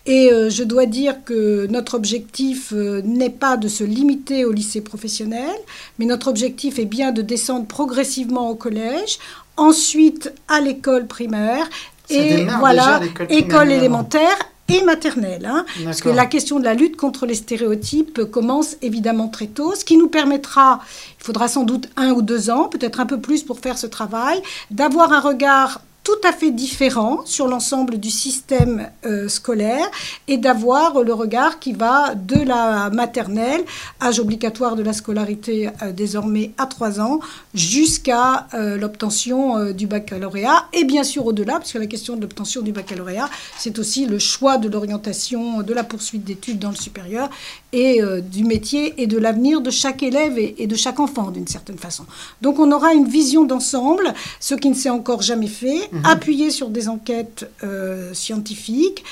Et 0.05 0.29
je 0.49 0.63
dois 0.63 0.87
dire 0.87 1.23
que 1.23 1.67
notre 1.67 1.93
objectif 1.93 2.71
n'est 2.71 3.29
pas 3.29 3.55
de 3.55 3.67
se 3.67 3.83
limiter 3.83 4.45
au 4.45 4.51
lycée 4.51 4.81
professionnel, 4.81 5.55
mais 5.99 6.05
notre 6.05 6.27
objectif 6.27 6.79
est 6.79 6.85
bien 6.85 7.11
de 7.11 7.21
descendre 7.21 7.67
progressivement 7.67 8.49
au 8.49 8.55
collège 8.55 9.19
ensuite 9.57 10.33
à 10.47 10.59
l'école 10.59 11.05
primaire 11.05 11.69
et 12.09 12.45
voilà, 12.59 12.99
école 13.29 13.71
élémentaire 13.71 14.37
et 14.71 14.83
maternelle. 14.83 15.45
Hein, 15.45 15.65
parce 15.83 16.01
que 16.01 16.09
la 16.09 16.25
question 16.25 16.59
de 16.59 16.65
la 16.65 16.73
lutte 16.73 16.97
contre 16.97 17.25
les 17.25 17.35
stéréotypes 17.35 18.25
commence 18.25 18.77
évidemment 18.81 19.27
très 19.27 19.47
tôt, 19.47 19.75
ce 19.75 19.85
qui 19.85 19.97
nous 19.97 20.07
permettra, 20.07 20.79
il 21.19 21.23
faudra 21.23 21.47
sans 21.47 21.63
doute 21.63 21.89
un 21.97 22.11
ou 22.11 22.21
deux 22.21 22.49
ans, 22.49 22.67
peut-être 22.67 22.99
un 22.99 23.05
peu 23.05 23.19
plus 23.19 23.43
pour 23.43 23.59
faire 23.59 23.77
ce 23.77 23.87
travail, 23.87 24.41
d'avoir 24.69 25.11
un 25.13 25.19
regard 25.19 25.81
tout 26.11 26.27
à 26.27 26.33
fait 26.33 26.51
différent 26.51 27.21
sur 27.25 27.47
l'ensemble 27.47 27.97
du 27.97 28.09
système 28.09 28.89
euh, 29.05 29.29
scolaire 29.29 29.89
et 30.27 30.37
d'avoir 30.37 31.03
le 31.03 31.13
regard 31.13 31.59
qui 31.59 31.71
va 31.71 32.15
de 32.15 32.35
la 32.35 32.89
maternelle, 32.89 33.63
âge 34.01 34.19
obligatoire 34.19 34.75
de 34.75 34.83
la 34.83 34.91
scolarité 34.91 35.69
euh, 35.81 35.93
désormais 35.93 36.51
à 36.57 36.65
3 36.65 36.99
ans, 36.99 37.21
jusqu'à 37.53 38.47
euh, 38.53 38.77
l'obtention 38.77 39.71
du 39.71 39.87
baccalauréat 39.87 40.67
et 40.73 40.83
bien 40.83 41.03
sûr 41.03 41.25
au-delà, 41.25 41.53
parce 41.53 41.71
que 41.71 41.77
la 41.77 41.87
question 41.87 42.17
de 42.17 42.21
l'obtention 42.21 42.61
du 42.61 42.73
baccalauréat, 42.73 43.29
c'est 43.57 43.79
aussi 43.79 44.05
le 44.05 44.19
choix 44.19 44.57
de 44.57 44.67
l'orientation, 44.67 45.61
de 45.61 45.73
la 45.73 45.83
poursuite 45.85 46.25
d'études 46.25 46.59
dans 46.59 46.71
le 46.71 46.75
supérieur 46.75 47.29
et 47.71 48.01
du 48.29 48.43
métier 48.43 49.01
et 49.01 49.07
de 49.07 49.17
l'avenir 49.17 49.61
de 49.61 49.69
chaque 49.69 50.03
élève 50.03 50.37
et, 50.37 50.67
de 50.67 50.75
chaque 50.75 50.99
enfant 50.99 51.31
d'une 51.31 51.47
certaine 51.47 51.77
façon. 51.77 52.05
Donc 52.41 52.59
on 52.59 52.69
aura 52.71 52.93
une 52.93 53.07
vision 53.07 53.45
d'ensemble, 53.45 54.13
ce 54.41 54.55
qui 54.55 54.69
ne 54.69 54.75
s'est 54.75 54.89
encore 54.89 55.21
jamais 55.21 55.47
fait, 55.47 55.89
mhm. 55.91 56.00
Appuyé 56.03 56.51
sur 56.51 56.69
des 56.69 56.87
enquêtes 56.89 57.49
euh, 57.63 58.13
scientifiques, 58.13 59.03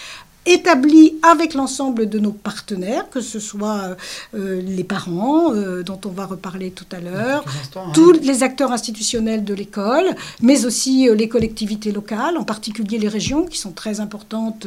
établi 0.50 1.16
avec 1.22 1.54
l'ensemble 1.54 2.10
de 2.10 2.18
nos 2.18 2.32
partenaires, 2.32 3.08
que 3.10 3.22
ce 3.22 3.40
soit 3.40 3.96
euh, 4.34 4.62
les 4.62 4.84
parents, 4.84 5.54
euh, 5.54 5.84
dont 5.84 6.00
on 6.06 6.10
va 6.10 6.26
reparler 6.26 6.72
tout 6.72 6.88
à 6.92 7.00
l'heure, 7.00 7.46
hein. 7.76 7.92
tous 7.94 8.14
les 8.14 8.42
acteurs 8.42 8.72
institutionnels 8.72 9.44
de 9.44 9.54
l'école, 9.54 10.16
mais 10.42 10.66
aussi 10.66 11.08
euh, 11.08 11.14
les 11.14 11.30
collectivités 11.30 11.92
locales, 11.92 12.36
en 12.36 12.44
particulier 12.44 12.98
les 12.98 13.08
régions, 13.08 13.46
qui 13.46 13.60
sont 13.60 13.72
très 13.72 14.00
importantes, 14.00 14.66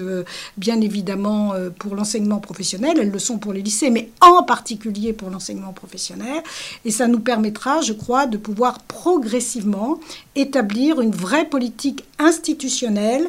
bien 0.56 0.80
évidemment, 0.80 1.52
pour 1.78 1.94
l'enseignement 1.94 2.38
professionnel. 2.38 2.96
Elles 3.00 3.10
le 3.10 3.18
sont 3.18 3.38
pour 3.38 3.52
les 3.52 3.62
lycées, 3.62 3.90
mais 3.90 4.10
en 4.20 4.42
particulier 4.42 5.12
pour 5.12 5.30
l'enseignement 5.30 5.72
professionnel. 5.72 6.42
Et 6.84 6.90
ça 6.90 7.08
nous 7.08 7.20
permettra, 7.20 7.80
je 7.80 7.92
crois, 7.92 8.26
de 8.26 8.36
pouvoir 8.36 8.80
progressivement 8.80 9.98
établir 10.36 11.00
une 11.00 11.12
vraie 11.12 11.46
politique 11.46 12.04
institutionnelle, 12.18 13.28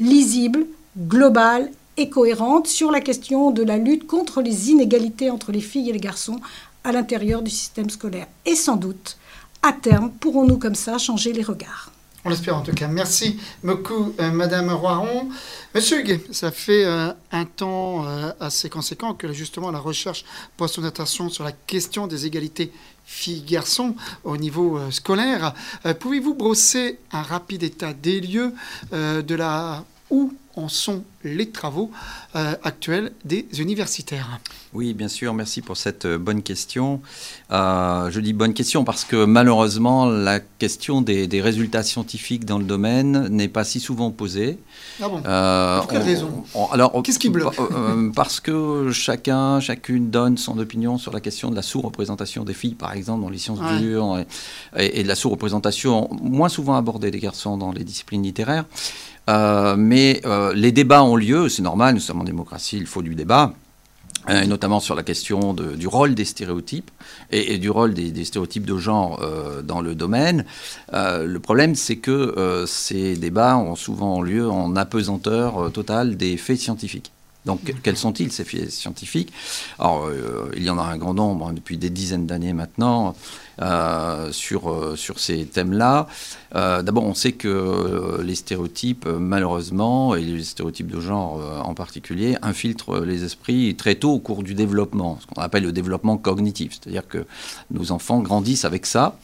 lisible, 0.00 0.66
globale 0.98 1.70
et 1.96 2.08
cohérente 2.08 2.66
sur 2.66 2.90
la 2.90 3.00
question 3.00 3.50
de 3.50 3.62
la 3.62 3.78
lutte 3.78 4.06
contre 4.06 4.42
les 4.42 4.70
inégalités 4.70 5.30
entre 5.30 5.52
les 5.52 5.60
filles 5.60 5.90
et 5.90 5.92
les 5.92 6.00
garçons 6.00 6.40
à 6.82 6.92
l'intérieur 6.92 7.42
du 7.42 7.50
système 7.50 7.90
scolaire. 7.90 8.26
Et 8.44 8.54
sans 8.56 8.76
doute, 8.76 9.16
à 9.62 9.72
terme, 9.72 10.10
pourrons-nous 10.10 10.58
comme 10.58 10.74
ça 10.74 10.98
changer 10.98 11.32
les 11.32 11.42
regards. 11.42 11.90
On 12.26 12.30
l'espère 12.30 12.56
en 12.56 12.62
tout 12.62 12.72
cas. 12.72 12.88
Merci 12.88 13.38
beaucoup, 13.62 14.14
euh, 14.18 14.30
Madame 14.30 14.72
Roiron. 14.72 15.28
Monsieur 15.74 16.00
Huguet, 16.00 16.22
ça 16.30 16.50
fait 16.50 16.84
euh, 16.84 17.12
un 17.32 17.44
temps 17.44 18.06
euh, 18.06 18.32
assez 18.40 18.70
conséquent 18.70 19.12
que 19.12 19.30
justement 19.34 19.70
la 19.70 19.78
recherche 19.78 20.24
pose 20.56 20.72
son 20.72 20.84
attention 20.84 21.28
sur 21.28 21.44
la 21.44 21.52
question 21.52 22.06
des 22.06 22.24
égalités 22.24 22.72
filles-garçons 23.04 23.94
au 24.24 24.38
niveau 24.38 24.80
scolaire. 24.90 25.52
Pouvez-vous 26.00 26.32
brosser 26.32 26.98
un 27.12 27.20
rapide 27.20 27.62
état 27.62 27.92
des 27.92 28.18
lieux 28.18 28.54
de 28.92 29.34
la 29.34 29.84
où 30.08 30.32
en 30.56 30.68
sont 30.68 31.04
les 31.24 31.48
travaux 31.50 31.90
euh, 32.36 32.54
actuels 32.62 33.12
des 33.24 33.46
universitaires 33.58 34.40
Oui, 34.72 34.92
bien 34.92 35.08
sûr, 35.08 35.32
merci 35.34 35.62
pour 35.62 35.76
cette 35.76 36.04
euh, 36.04 36.18
bonne 36.18 36.42
question. 36.42 37.00
Euh, 37.50 38.10
je 38.10 38.20
dis 38.20 38.32
bonne 38.32 38.52
question 38.52 38.84
parce 38.84 39.04
que 39.04 39.24
malheureusement, 39.24 40.06
la 40.06 40.40
question 40.40 41.00
des, 41.00 41.28
résultats 41.40 41.82
scientifiques 41.82 42.44
dans 42.44 42.58
le 42.58 42.64
domaine 42.64 43.28
n'est 43.28 43.48
pas 43.48 43.64
si 43.64 43.80
souvent 43.80 44.10
posée. 44.10 44.58
Ah 45.02 45.08
bon? 45.08 45.22
Pour 45.80 45.88
quelle 45.90 46.02
raison? 46.02 46.44
Alors, 46.70 47.02
Qu'est-ce 47.02 47.18
qui 47.18 47.30
bloque? 47.30 47.56
Parce 48.14 48.40
que 48.40 48.90
chacun, 48.92 49.60
chacune 49.60 50.10
donne 50.10 50.38
son 50.38 50.58
opinion 50.58 50.96
sur 50.98 51.12
la 51.12 51.20
question 51.20 51.50
de 51.50 51.56
la 51.56 51.62
sous-représentation 51.62 52.44
des 52.44 52.54
filles, 52.54 52.74
par 52.74 52.92
exemple, 52.92 53.22
dans 53.22 53.30
les 53.30 53.38
sciences 53.38 53.60
dures, 53.80 54.18
et, 54.76 55.00
et 55.00 55.02
de 55.02 55.08
la 55.08 55.16
sous-représentation 55.16 56.08
moins 56.22 56.48
souvent 56.48 56.76
abordée 56.76 57.10
des 57.10 57.20
garçons 57.20 57.56
dans 57.56 57.72
les 57.72 57.84
disciplines 57.84 58.22
littéraires. 58.22 58.64
Euh, 59.30 59.76
mais 59.76 60.20
euh, 60.24 60.52
les 60.54 60.72
débats 60.72 61.02
ont 61.02 61.16
lieu, 61.16 61.48
c'est 61.48 61.62
normal, 61.62 61.94
nous 61.94 62.00
sommes 62.00 62.20
en 62.20 62.24
démocratie, 62.24 62.76
il 62.76 62.86
faut 62.86 63.02
du 63.02 63.14
débat. 63.14 63.52
Euh, 64.30 64.42
et 64.42 64.46
notamment 64.46 64.80
sur 64.80 64.94
la 64.94 65.02
question 65.02 65.52
du 65.52 65.86
rôle 65.86 66.14
des 66.14 66.24
stéréotypes 66.24 66.90
et, 67.30 67.58
du 67.58 67.68
rôle 67.68 67.92
des, 67.92 68.24
stéréotypes 68.24 68.64
de 68.64 68.78
genre 68.78 69.22
dans 69.62 69.82
le 69.82 69.94
domaine. 69.94 70.46
le 70.92 71.38
problème, 71.38 71.74
c'est 71.74 71.96
que 71.96 72.64
ces 72.66 73.16
débats 73.16 73.58
ont 73.58 73.76
souvent 73.76 74.22
lieu 74.22 74.48
en 74.48 74.76
apesanteur 74.76 75.70
totale 75.72 76.16
des 76.16 76.38
faits 76.38 76.58
scientifiques. 76.58 77.13
Donc, 77.44 77.74
quels 77.82 77.96
sont-ils, 77.96 78.32
ces 78.32 78.70
scientifiques? 78.70 79.32
Alors, 79.78 80.08
il 80.56 80.62
y 80.62 80.70
en 80.70 80.78
a 80.78 80.82
un 80.82 80.96
grand 80.96 81.14
nombre 81.14 81.48
hein, 81.48 81.52
depuis 81.52 81.76
des 81.76 81.90
dizaines 81.90 82.26
d'années 82.26 82.52
maintenant. 82.52 83.14
Euh, 83.62 84.32
sur, 84.32 84.68
euh, 84.68 84.96
sur 84.96 85.20
ces 85.20 85.46
thèmes-là. 85.46 86.08
Euh, 86.56 86.82
d'abord, 86.82 87.04
on 87.04 87.14
sait 87.14 87.30
que 87.30 88.20
les 88.20 88.34
stéréotypes, 88.34 89.06
malheureusement, 89.06 90.16
et 90.16 90.22
les 90.22 90.42
stéréotypes 90.42 90.88
de 90.88 90.98
genre 90.98 91.40
en 91.64 91.72
particulier, 91.72 92.36
infiltrent 92.42 92.98
les 92.98 93.22
esprits 93.22 93.76
très 93.76 93.94
tôt 93.94 94.10
au 94.10 94.18
cours 94.18 94.42
du 94.42 94.54
développement, 94.54 95.18
ce 95.20 95.26
qu'on 95.26 95.40
appelle 95.40 95.62
le 95.62 95.70
développement 95.70 96.16
cognitif. 96.16 96.72
C'est-à-dire 96.72 97.06
que 97.06 97.26
nos 97.70 97.92
enfants 97.92 98.18
grandissent 98.18 98.64
avec 98.64 98.86
ça. 98.86 99.16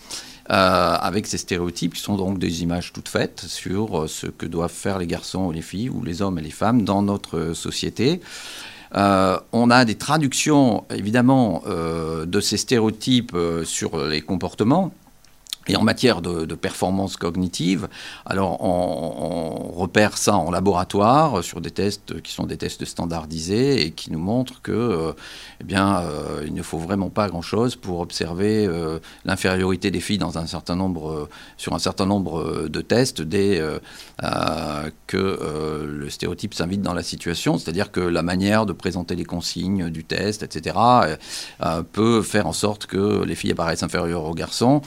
Avec 0.53 1.27
ces 1.27 1.39
stéréotypes 1.39 1.95
qui 1.95 2.01
sont 2.01 2.17
donc 2.17 2.39
des 2.39 2.63
images 2.63 2.93
toutes 2.93 3.09
faites 3.09 3.41
sur 3.47 4.09
ce 4.09 4.27
que 4.27 4.47
doivent 4.47 4.73
faire 4.73 4.99
les 4.99 5.07
garçons 5.07 5.47
ou 5.47 5.53
les 5.53 5.63
filles, 5.63 5.91
ou 5.91 6.03
les 6.03 6.23
hommes 6.23 6.39
et 6.39 6.43
les 6.43 6.51
femmes 6.51 6.83
dans 6.83 7.03
notre 7.03 7.53
société. 7.55 8.21
Euh, 8.97 9.39
on 9.53 9.71
a 9.71 9.85
des 9.85 9.95
traductions, 9.95 10.85
évidemment, 10.91 11.63
euh, 11.67 12.27
de 12.27 12.41
ces 12.41 12.57
stéréotypes 12.57 13.33
euh, 13.35 13.65
sur 13.65 14.05
les 14.05 14.21
comportements. 14.21 14.93
Et 15.69 15.77
en 15.77 15.83
matière 15.83 16.23
de, 16.23 16.55
performance 16.55 17.17
cognitive, 17.17 17.89
alors 18.27 18.63
on, 18.63 19.71
repère 19.81 20.19
ça 20.19 20.37
en 20.37 20.51
laboratoire 20.51 21.45
sur 21.45 21.61
des 21.61 21.71
tests 21.71 22.21
qui 22.23 22.33
sont 22.33 22.45
des 22.45 22.57
tests 22.57 22.85
standardisés 22.85 23.85
et 23.85 23.93
qui 23.93 24.11
nous 24.11 24.19
montrent 24.19 24.61
que, 24.63 25.15
eh 25.61 25.65
bien, 25.65 26.03
il 26.45 26.55
ne 26.55 26.63
faut 26.63 26.79
vraiment 26.79 27.09
pas 27.09 27.29
grand-chose 27.29 27.77
pour 27.77 28.01
observer 28.01 28.69
l'infériorité 29.25 29.91
des 29.91 30.01
filles 30.01 30.19
dans 30.19 30.39
un 30.39 30.47
certain 30.47 30.77
nombre, 30.77 31.29
sur 31.57 31.75
un 31.75 31.79
certain 31.79 32.07
nombre 32.07 32.69
de 32.69 32.81
tests 32.81 33.23
dès 33.23 33.63
que 35.07 35.87
le 35.87 36.11
stéréotype 36.11 36.55
s'invite 36.55 36.83
dans 36.83 36.95
la 36.95 37.03
situation, 37.03 37.59
c'est-à-dire 37.59 37.93
que 37.93 38.01
la 38.01 38.23
manière 38.23 38.67
de 38.67 38.73
présenter 38.73 39.15
les 39.15 39.25
consignes 39.25 39.89
du 39.91 40.05
test, 40.05 40.43
etc., 40.43 40.77
peut 41.93 42.23
faire 42.23 42.47
en 42.47 42.53
sorte 42.53 42.87
que 42.87 43.25
les 43.25 43.35
filles 43.35 43.53
apparaissent 43.53 43.83
inférieures 43.83 44.25
aux 44.25 44.35
garçons. 44.35 44.83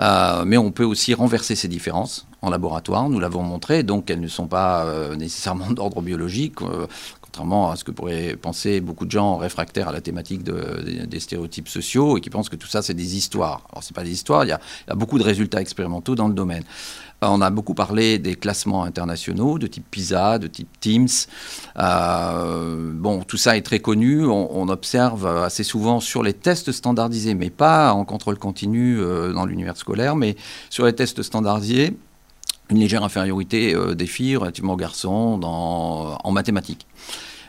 Euh, 0.00 0.44
mais 0.46 0.56
on 0.56 0.70
peut 0.72 0.84
aussi 0.84 1.14
renverser 1.14 1.54
ces 1.54 1.68
différences 1.68 2.26
en 2.42 2.48
laboratoire, 2.48 3.10
nous 3.10 3.20
l'avons 3.20 3.42
montré, 3.42 3.82
donc 3.82 4.10
elles 4.10 4.20
ne 4.20 4.28
sont 4.28 4.46
pas 4.46 4.84
euh, 4.84 5.14
nécessairement 5.14 5.70
d'ordre 5.70 6.00
biologique, 6.00 6.62
euh, 6.62 6.86
contrairement 7.20 7.70
à 7.70 7.76
ce 7.76 7.84
que 7.84 7.90
pourraient 7.90 8.34
penser 8.34 8.80
beaucoup 8.80 9.04
de 9.04 9.10
gens 9.10 9.36
réfractaires 9.36 9.88
à 9.88 9.92
la 9.92 10.00
thématique 10.00 10.42
des 10.42 11.20
stéréotypes 11.20 11.68
sociaux 11.68 12.16
et 12.16 12.22
qui 12.22 12.30
pensent 12.30 12.48
que 12.48 12.56
tout 12.56 12.66
ça 12.66 12.80
c'est 12.80 12.94
des 12.94 13.16
histoires. 13.16 13.66
Alors 13.70 13.82
c'est 13.82 13.94
pas 13.94 14.04
des 14.04 14.12
histoires, 14.12 14.44
il 14.44 14.48
y, 14.48 14.52
a, 14.52 14.60
beaucoup 14.94 15.18
de 15.18 15.22
résultats 15.22 15.60
expérimentaux 15.60 16.14
dans 16.14 16.28
le 16.28 16.34
domaine. 16.34 16.64
On 17.22 17.42
a 17.42 17.50
beaucoup 17.50 17.74
parlé 17.74 18.18
des 18.18 18.34
classements 18.34 18.82
internationaux 18.82 19.58
de 19.58 19.66
type 19.66 19.84
PISA, 19.90 20.38
de 20.38 20.46
type 20.46 20.68
Teams. 20.80 21.08
Euh, 21.78 22.92
bon, 22.94 23.22
tout 23.24 23.36
ça 23.36 23.58
est 23.58 23.62
très 23.62 23.80
connu. 23.80 24.24
On, 24.26 24.68
observe 24.70 25.26
assez 25.26 25.64
souvent 25.64 26.00
sur 26.00 26.22
les 26.22 26.32
tests 26.32 26.70
standardisés, 26.70 27.34
mais 27.34 27.50
pas 27.50 27.92
en 27.92 28.04
contrôle 28.04 28.38
continu 28.38 28.98
euh, 29.00 29.32
dans 29.32 29.44
l'univers 29.44 29.76
scolaire, 29.76 30.14
mais 30.14 30.36
sur 30.70 30.86
les 30.86 30.92
tests 30.92 31.22
standardisés, 31.22 31.96
une 32.70 32.78
légère 32.78 33.02
infériorité 33.02 33.74
euh, 33.74 33.94
des 33.94 34.06
filles 34.06 34.36
relativement 34.36 34.74
aux 34.74 34.76
garçons 34.76 35.40
en 35.42 36.30
mathématiques. 36.30 36.86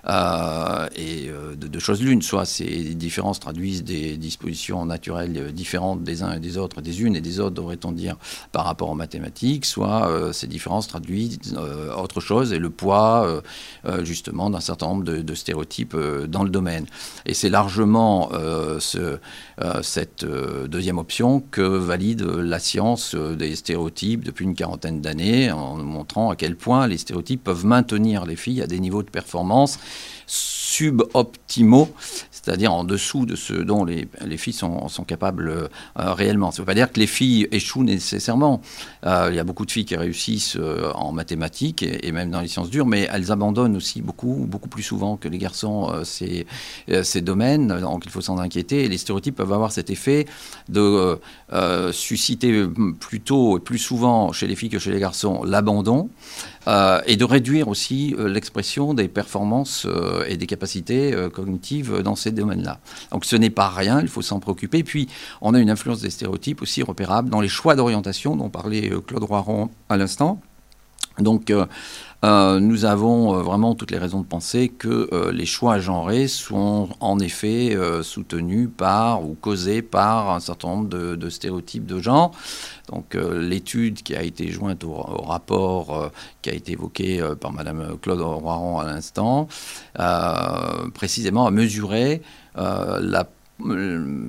Euh, 0.07 0.87
et 0.95 1.29
euh, 1.29 1.55
de 1.55 1.67
deux 1.67 1.79
choses 1.79 2.01
l'une, 2.01 2.21
soit 2.21 2.45
ces 2.45 2.95
différences 2.95 3.39
traduisent 3.39 3.83
des 3.83 4.17
dispositions 4.17 4.85
naturelles 4.85 5.51
différentes 5.53 6.03
des 6.03 6.23
uns 6.23 6.33
et 6.33 6.39
des 6.39 6.57
autres, 6.57 6.81
des 6.81 7.01
unes 7.01 7.15
et 7.15 7.21
des 7.21 7.39
autres, 7.39 7.55
devrait-on 7.55 7.91
dire, 7.91 8.17
par 8.51 8.65
rapport 8.65 8.89
aux 8.89 8.95
mathématiques, 8.95 9.65
soit 9.65 10.09
euh, 10.09 10.33
ces 10.33 10.47
différences 10.47 10.87
traduisent 10.87 11.39
autre 11.97 12.19
chose 12.19 12.53
et 12.53 12.59
le 12.59 12.69
poids, 12.69 13.41
justement, 14.03 14.49
d'un 14.49 14.59
certain 14.59 14.87
nombre 14.87 15.03
de, 15.03 15.35
stéréotypes 15.35 15.95
dans 16.27 16.43
le 16.43 16.49
domaine. 16.49 16.85
Et 17.25 17.33
c'est 17.33 17.49
largement 17.49 18.31
ce, 18.79 19.19
cette 19.81 20.25
deuxième 20.25 20.97
option 20.97 21.43
que 21.51 21.61
valide 21.61 22.21
la 22.21 22.59
science 22.59 23.15
des 23.15 23.55
stéréotypes 23.55 24.23
depuis 24.23 24.45
une 24.45 24.55
quarantaine 24.55 25.01
d'années, 25.01 25.51
en 25.51 25.77
montrant 25.77 26.29
à 26.29 26.35
quel 26.35 26.55
point 26.55 26.87
les 26.87 26.97
stéréotypes 26.97 27.43
peuvent 27.43 27.65
maintenir 27.65 28.25
les 28.25 28.35
filles 28.35 28.61
à 28.61 28.67
des 28.67 28.79
niveaux 28.79 29.03
de 29.03 29.09
performance 29.09 29.79
suboptimaux, 30.71 31.89
c'est-à-dire 32.31 32.73
en 32.73 32.83
dessous 32.83 33.25
de 33.25 33.35
ce 33.35 33.53
dont 33.53 33.83
les, 33.83 34.07
filles 34.37 34.53
sont, 34.53 34.87
capables 35.05 35.49
euh, 35.49 35.67
réellement. 35.95 36.51
Ça 36.51 36.55
ne 36.55 36.61
veut 36.61 36.65
pas 36.65 36.73
dire 36.73 36.91
que 36.91 36.99
les 36.99 37.07
filles 37.07 37.47
échouent 37.51 37.83
nécessairement. 37.83 38.61
Euh, 39.05 39.27
il 39.29 39.35
y 39.35 39.39
a 39.39 39.43
beaucoup 39.43 39.65
de 39.65 39.71
filles 39.71 39.85
qui 39.85 39.95
réussissent 39.95 40.55
euh, 40.57 40.91
en 40.95 41.11
mathématiques 41.11 41.83
et, 41.83 42.11
même 42.11 42.31
dans 42.31 42.39
les 42.39 42.47
sciences 42.47 42.69
dures, 42.69 42.85
mais 42.85 43.07
elles 43.11 43.31
abandonnent 43.31 43.75
aussi 43.75 44.01
beaucoup, 44.01 44.45
beaucoup 44.47 44.69
plus 44.69 44.83
souvent 44.83 45.17
que 45.17 45.27
les 45.27 45.37
garçons 45.37 45.91
ces, 46.03 46.45
domaines, 47.21 47.67
donc 47.79 48.03
il 48.05 48.11
faut 48.11 48.21
s'en 48.21 48.37
inquiéter. 48.37 48.85
Et 48.85 48.87
les 48.87 48.97
stéréotypes 48.97 49.35
peuvent 49.35 49.53
avoir 49.53 49.71
cet 49.71 49.89
effet 49.89 50.25
de 50.69 51.19
susciter 51.91 52.65
plutôt 52.99 53.57
et 53.57 53.59
plus 53.59 53.77
souvent 53.77 54.31
chez 54.31 54.47
les 54.47 54.55
filles 54.55 54.69
que 54.69 54.79
chez 54.79 54.91
les 54.91 54.99
garçons 54.99 55.43
l'abandon. 55.43 56.09
Euh, 56.67 57.01
et 57.07 57.17
de 57.17 57.23
réduire 57.23 57.67
aussi 57.69 58.15
euh, 58.19 58.27
l'expression 58.27 58.93
des 58.93 59.07
performances 59.07 59.87
euh, 59.89 60.23
et 60.27 60.37
des 60.37 60.45
capacités 60.45 61.15
cognitives 61.33 62.01
dans 62.01 62.15
ces 62.15 62.31
domaines-là. 62.31 62.79
Donc 63.11 63.25
ce 63.25 63.35
n'est 63.35 63.49
pas 63.49 63.69
rien, 63.69 63.99
il 64.01 64.07
faut 64.07 64.21
s'en 64.21 64.39
préoccuper. 64.39 64.83
Puis 64.83 65.07
on 65.41 65.53
a 65.53 65.59
une 65.59 65.69
influence 65.69 66.01
des 66.01 66.09
stéréotypes 66.09 66.61
aussi 66.61 66.83
repérable 66.83 67.29
dans 67.29 67.41
les 67.41 67.47
choix 67.47 67.75
d'orientation 67.75 68.35
dont 68.35 68.49
parlait 68.49 68.91
Claude 69.07 69.23
Roiron 69.23 69.69
à 69.89 69.97
l'instant. 69.97 70.41
Donc 71.19 71.51
euh, 72.23 72.59
nous 72.59 72.85
avons 72.85 73.35
euh, 73.35 73.41
vraiment 73.41 73.73
toutes 73.73 73.89
les 73.89 73.97
raisons 73.97 74.21
de 74.21 74.27
penser 74.27 74.69
que 74.69 75.09
euh, 75.11 75.31
les 75.31 75.47
choix 75.47 75.79
genrés 75.79 76.27
sont 76.27 76.89
en 76.99 77.17
effet 77.19 77.77
soutenus 78.03 78.69
par 78.75 79.23
ou 79.23 79.35
causés 79.39 79.81
par 79.81 80.29
un 80.31 80.39
certain 80.39 80.67
nombre 80.69 80.89
de, 80.89 81.29
stéréotypes 81.29 81.85
de 81.85 81.99
genre. 81.99 82.31
Donc 82.91 83.15
l'étude 83.15 84.03
qui 84.03 84.15
a 84.15 84.23
été 84.23 84.49
jointe 84.49 84.83
au, 84.83 84.93
rapport 84.93 86.11
qui 86.41 86.49
a 86.49 86.53
été 86.53 86.73
évoqué 86.73 87.21
par 87.39 87.51
Madame 87.51 87.97
Claude 88.01 88.21
Roiron 88.21 88.79
à 88.79 88.85
l'instant, 88.85 89.47
précisément 90.93 91.47
a 91.47 91.51
mesuré 91.51 92.21
la 92.55 93.27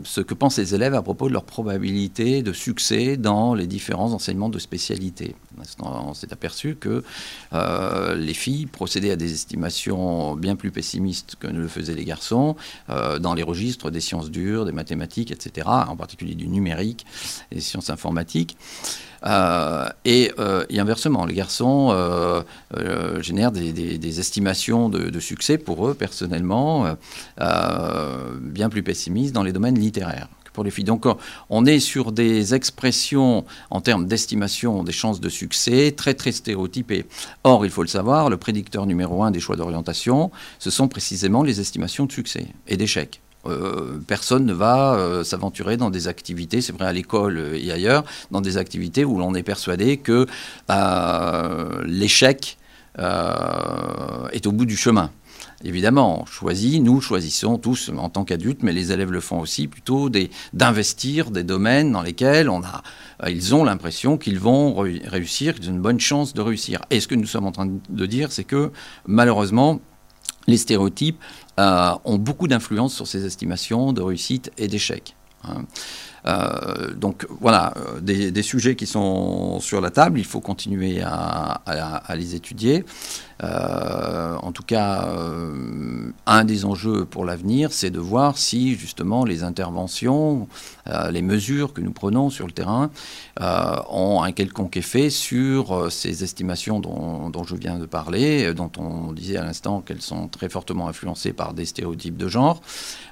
ce 0.05 0.21
que 0.21 0.35
pensent 0.35 0.59
les 0.59 0.75
élèves 0.75 0.95
à 0.95 1.03
propos 1.03 1.29
de 1.29 1.33
leur 1.33 1.45
probabilité 1.45 2.43
de 2.43 2.53
succès 2.53 3.17
dans 3.17 3.55
les 3.55 3.67
différents 3.67 4.13
enseignements 4.13 4.49
de 4.49 4.59
spécialité. 4.59 5.35
On 5.81 6.15
s'est 6.15 6.33
aperçu 6.33 6.77
que 6.77 7.05
euh, 7.53 8.15
les 8.15 8.35
filles 8.35 8.67
procédaient 8.67 9.11
à 9.11 9.17
des 9.17 9.33
estimations 9.33 10.35
bien 10.37 10.57
plus 10.57 10.71
pessimistes 10.71 11.37
que 11.39 11.47
ne 11.47 11.61
le 11.61 11.69
faisaient 11.69 11.95
les 11.95 12.05
garçons 12.05 12.57
euh, 12.91 13.19
dans 13.19 13.35
les 13.35 13.43
registres 13.43 13.91
des 13.91 14.01
sciences 14.01 14.31
dures, 14.31 14.65
des 14.65 14.73
mathématiques, 14.73 15.31
etc., 15.31 15.69
en 15.69 15.97
particulier 15.97 16.35
du 16.35 16.49
numérique 16.49 17.07
et 17.51 17.57
des 17.57 17.61
sciences 17.61 17.91
informatiques. 17.91 18.57
Euh, 19.25 19.89
et, 20.05 20.31
inversement, 20.79 21.25
les 21.27 21.35
garçons 21.35 21.95
génèrent 23.21 23.53
des, 23.53 24.21
estimations 24.21 24.89
de, 24.89 25.21
succès 25.21 25.59
pour 25.59 25.89
eux 25.89 25.95
personnellement 25.95 26.97
bien 27.39 28.69
plus 28.69 28.83
pessimistes 28.83 29.35
dans 29.35 29.43
les 29.43 29.53
domaines 29.53 29.79
littéraires 29.79 30.29
pour 30.53 30.65
les 30.65 30.71
filles. 30.71 30.85
Donc 30.85 31.07
on 31.51 31.67
est 31.67 31.81
sur 31.81 32.13
des 32.13 32.55
expressions 32.55 33.45
en 33.71 33.81
termes 33.81 34.07
d'estimation 34.07 34.85
des 34.85 34.93
chances 34.93 35.21
de 35.21 35.29
succès 35.29 35.93
très 35.97 36.15
très 36.15 36.33
stéréotypées. 36.33 37.07
Or, 37.45 37.65
il 37.65 37.71
faut 37.71 37.83
le 37.83 37.89
savoir, 37.89 38.31
le 38.31 38.37
prédicteur 38.37 38.87
numéro 38.87 39.23
un 39.23 39.31
des 39.31 39.41
choix 39.41 39.57
d'orientation, 39.57 40.31
ce 40.59 40.71
sont 40.71 40.89
précisément 40.89 41.43
les 41.43 41.61
estimations 41.61 42.07
de 42.07 42.13
succès 42.13 42.47
et 42.69 42.77
d'échec. 42.77 43.21
Euh, 43.47 43.99
personne 44.07 44.47
ne 44.47 44.53
va 44.53 44.95
euh, 44.95 45.25
s'aventurer 45.25 45.77
dans 45.77 45.91
des 45.91 46.09
activités, 46.09 46.61
c'est 46.61 46.73
vrai 46.73 46.87
à 46.87 46.93
l'école 46.93 47.55
et 47.55 47.73
ailleurs, 47.73 48.05
dans 48.31 48.41
des 48.41 48.57
activités 48.57 49.05
où 49.05 49.19
l'on 49.19 49.35
est 49.35 49.43
persuadé 49.43 49.97
que 49.97 50.27
euh, 50.71 51.83
l'échec 51.87 52.59
est 52.99 54.47
au 54.47 54.53
bout 54.53 54.67
du 54.67 54.77
chemin 54.77 55.11
évidemment, 55.65 56.25
choisit, 56.27 56.83
nous 56.83 57.01
choisissons 57.01 57.59
tous 57.59 57.91
en 57.97 58.09
tant 58.09 58.25
qu'adultes, 58.25 58.63
mais 58.63 58.73
les 58.73 58.93
élèves 58.93 59.13
le 59.13 59.21
font 59.21 59.41
aussi, 59.41 59.69
plutôt 59.69 60.11
d'investir 60.53 61.31
des, 61.31 61.43
domaines 61.43 61.93
dans 61.93 62.03
lesquels 62.03 62.49
on 62.49 62.63
a, 62.63 62.83
euh, 63.23 63.31
ils 63.31 63.55
ont 63.55 63.65
l'impression 63.65 64.19
qu'ils 64.19 64.39
vont 64.39 64.75
réussir, 64.75 65.55
qu'ils 65.55 65.69
ont 65.71 65.75
une 65.75 65.81
bonne 65.81 66.01
chance 66.01 66.35
de 66.35 66.41
réussir. 66.41 66.81
Et 66.91 67.01
ce 67.01 67.09
que 67.09 67.15
nous 67.15 67.27
sommes 67.27 67.47
en 67.47 67.53
train 67.53 67.69
de 67.89 68.07
dire, 68.07 68.33
c'est 68.33 68.45
que 68.45 68.71
malheureusement, 69.07 69.81
les 70.47 70.57
stéréotypes 70.57 71.21
euh, 71.61 71.93
ont 72.05 72.19
beaucoup 72.19 72.49
d'influence 72.49 72.95
sur 72.95 73.07
ces 73.07 73.25
estimations 73.25 73.93
de 73.93 74.03
réussite 74.03 74.51
et 74.59 74.69
d'échec. 74.69 75.15
Hein. 75.45 75.65
Euh, 76.25 76.95
donc 76.95 77.27
voilà, 77.41 77.75
des, 78.01 78.43
sujets 78.43 78.77
qui 78.77 78.87
sont 78.87 79.59
sur 79.61 79.81
la 79.81 79.91
table, 79.91 80.19
il 80.21 80.25
faut 80.25 80.41
continuer 80.41 81.01
à 81.03 82.15
les 82.17 82.35
étudier. 82.35 82.85
Euh, 83.43 84.37
en 84.37 84.53
tout 84.53 84.63
cas, 84.63 85.09
euh, 85.09 86.11
un 86.27 86.45
des 86.45 86.65
enjeux 86.65 87.05
pour 87.05 87.25
l'avenir, 87.25 87.73
c'est 87.73 87.91
de 87.91 87.99
voir 87.99 88.39
si 88.39 88.77
justement 88.77 89.25
les 89.25 89.43
interventions, 89.43 90.49
euh, 90.89 91.11
les 91.11 91.23
mesures 91.23 91.73
que 91.73 91.81
nous 91.81 91.93
prenons 91.93 92.31
sur 92.31 92.47
le 92.47 92.53
terrain 92.53 92.91
ont 93.41 94.23
un 94.23 94.33
quelconque 94.33 94.77
effet 94.77 95.11
sur 95.11 95.91
ces 95.91 96.23
estimations 96.23 96.81
dont, 96.81 97.45
je 97.45 97.57
viens 97.57 97.79
de 97.79 97.87
parler, 97.87 98.55
dont 98.55 98.71
on 98.79 99.13
disait 99.13 99.37
à 99.37 99.45
l'instant 99.45 99.81
qu'elles 99.81 100.03
sont 100.03 100.29
très 100.29 100.49
fortement 100.49 100.89
influencées 100.89 101.33
par 101.33 101.55
des 101.55 101.65
stéréotypes 101.65 102.17
de 102.17 102.29
genre. 102.29 102.61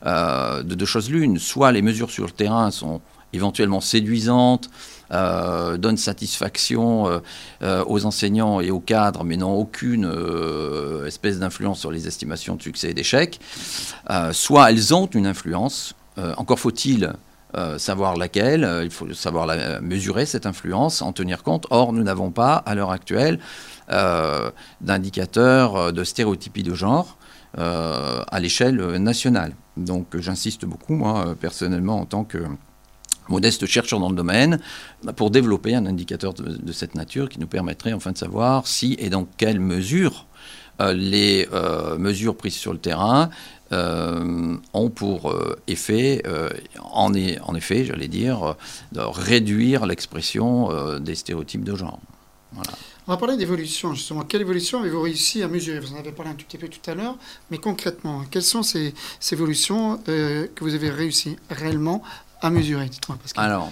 de 0.04 0.74
deux 0.74 0.86
choses 0.86 1.10
l'une, 1.10 1.38
soit 1.38 1.72
les 1.72 1.82
mesures 1.82 2.10
sur 2.10 2.26
le 2.26 2.30
terrain 2.30 2.70
sont 2.70 3.00
éventuellement 3.32 3.80
séduisantes, 3.80 4.70
euh, 5.12 5.76
donnent 5.76 5.96
satisfaction 5.96 7.08
euh, 7.08 7.18
euh, 7.62 7.84
aux 7.88 8.06
enseignants 8.06 8.60
et 8.60 8.70
aux 8.70 8.78
cadres, 8.78 9.24
mais 9.24 9.36
n'ont 9.36 9.56
aucune 9.56 10.10
espèce 11.06 11.38
d'influence 11.38 11.80
sur 11.80 11.90
les 11.90 12.06
estimations 12.06 12.54
de 12.54 12.62
succès 12.62 12.90
et 12.90 12.94
d'échec, 12.94 13.40
soit 14.32 14.70
elles 14.70 14.94
ont 14.94 15.06
une 15.06 15.26
influence, 15.26 15.94
encore 16.36 16.58
faut-il 16.58 17.12
savoir 17.78 18.16
laquelle, 18.16 18.82
il 18.84 18.90
faut 18.90 19.12
savoir 19.12 19.48
mesurer 19.82 20.26
cette 20.26 20.46
influence, 20.46 21.02
en 21.02 21.12
tenir 21.12 21.42
compte. 21.42 21.66
Or, 21.70 21.92
nous 21.92 22.02
n'avons 22.02 22.30
pas, 22.30 22.54
à 22.54 22.74
l'heure 22.74 22.90
actuelle, 22.90 23.38
d'indicateurs 24.80 25.92
de 25.92 26.04
stéréotypie 26.04 26.62
de 26.62 26.74
genre 26.74 27.18
à 27.54 28.40
l'échelle 28.40 28.96
nationale. 28.98 29.52
Donc, 29.76 30.16
j'insiste 30.16 30.64
beaucoup, 30.64 30.94
moi, 30.94 31.34
personnellement, 31.40 32.00
en 32.00 32.06
tant 32.06 32.24
que 32.24 32.38
modeste 33.30 33.66
chercheur 33.66 34.00
dans 34.00 34.10
le 34.10 34.16
domaine, 34.16 34.60
bah, 35.02 35.12
pour 35.12 35.30
développer 35.30 35.74
un 35.74 35.86
indicateur 35.86 36.34
de, 36.34 36.72
cette 36.72 36.94
nature 36.94 37.28
qui 37.28 37.40
nous 37.40 37.46
permettrait 37.46 37.92
enfin 37.92 38.12
de 38.12 38.18
savoir 38.18 38.66
si 38.66 38.96
et 38.98 39.08
dans 39.08 39.26
quelle 39.36 39.60
mesure 39.60 40.26
euh, 40.80 40.92
les 40.92 41.48
euh, 41.52 41.98
mesures 41.98 42.36
prises 42.36 42.54
sur 42.54 42.72
le 42.72 42.78
terrain 42.78 43.30
euh, 43.72 44.56
ont 44.72 44.90
pour 44.90 45.34
effet, 45.68 46.22
en, 46.80 47.14
effet, 47.14 47.84
j'allais 47.84 48.08
dire, 48.08 48.56
de 48.92 49.00
réduire 49.00 49.86
l'expression 49.86 50.98
des 50.98 51.14
stéréotypes 51.14 51.62
de 51.62 51.76
genre. 51.76 52.00
On 53.06 53.12
va 53.12 53.16
parler 53.16 53.36
d'évolution, 53.36 53.94
justement. 53.94 54.22
Quelle 54.22 54.40
évolution 54.40 54.80
avez-vous 54.80 55.02
réussi 55.02 55.44
à 55.44 55.48
mesurer? 55.48 55.78
Vous 55.78 55.94
en 55.94 55.98
avez 55.98 56.10
parlé 56.10 56.32
un 56.32 56.34
tout 56.34 56.46
petit 56.46 56.58
peu 56.58 56.68
tout 56.68 56.90
à 56.90 56.94
l'heure, 56.96 57.16
mais 57.52 57.58
concrètement, 57.58 58.24
quelles 58.28 58.42
sont 58.42 58.64
ces, 58.64 58.92
ces 59.20 59.36
évolutions 59.36 59.98
que 60.04 60.48
vous 60.60 60.74
avez 60.74 60.90
réussi 60.90 61.36
réellement 61.48 62.02
à 62.42 62.50
mesurer 62.50 62.88
Dites-moi, 62.88 63.18
Alors, 63.36 63.70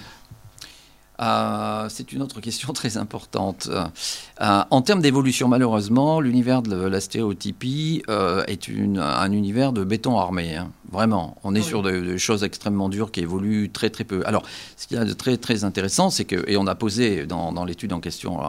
euh, 1.21 1.89
c'est 1.89 2.13
une 2.13 2.23
autre 2.23 2.41
question 2.41 2.73
très 2.73 2.97
importante. 2.97 3.69
Euh, 3.71 4.63
en 4.71 4.83
termes 4.83 5.01
d'évolution, 5.01 5.49
malheureusement, 5.49 6.21
l'univers 6.21 6.63
de 6.63 6.77
la 6.77 7.01
stéréotypie 7.01 8.03
euh, 8.09 8.45
est 8.47 8.69
un 8.69 9.33
univers 9.33 9.73
de 9.73 9.85
béton 9.85 10.19
armé. 10.19 10.57
Hein. 10.57 10.71
Vraiment, 10.91 11.37
on 11.45 11.55
est 11.55 11.63
sur 11.63 11.83
des, 11.83 12.19
choses 12.19 12.45
extrêmement 12.45 12.89
dures 12.89 13.13
qui 13.13 13.21
évoluent 13.21 13.71
très 13.71 13.91
très 13.91 14.05
peu. 14.05 14.23
Alors, 14.25 14.43
ce 14.77 14.87
qui 14.87 14.95
est 14.95 15.05
de 15.05 15.13
très 15.13 15.37
très 15.37 15.65
intéressant, 15.65 16.11
c'est 16.11 16.25
que, 16.25 16.49
et 16.49 16.57
on 16.57 16.67
a 16.67 16.75
posé 16.75 17.27
dans, 17.27 17.53
dans 17.53 17.65
l'étude 17.65 17.93
en 17.93 18.01
question, 18.01 18.41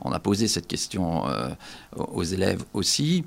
on 0.00 0.12
a 0.12 0.18
posé 0.18 0.48
cette 0.48 0.66
question 0.66 1.24
aux 1.96 2.22
élèves 2.24 2.64
aussi, 2.74 3.24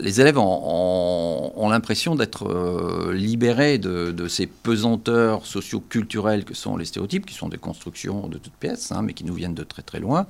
les 0.00 0.20
élèves 0.20 0.38
ont, 0.38 1.52
ont, 1.56 1.68
l'impression 1.70 2.14
d'être 2.14 3.12
libérés 3.12 3.78
de, 3.78 4.10
de, 4.10 4.28
ces 4.28 4.46
pesanteurs 4.46 5.46
socio-culturelles 5.46 6.44
que 6.44 6.54
sont 6.54 6.76
les 6.76 6.84
stéréotypes, 6.84 7.26
qui 7.26 7.34
sont 7.34 7.48
des 7.48 7.58
constructions 7.58 8.28
de 8.28 8.38
toutes 8.38 8.54
pièces, 8.54 8.92
hein, 8.92 9.02
mais 9.02 9.14
qui 9.14 9.24
nous 9.24 9.34
viennent 9.34 9.54
de 9.54 9.64
très 9.64 9.82
très 9.82 10.00
loin, 10.00 10.26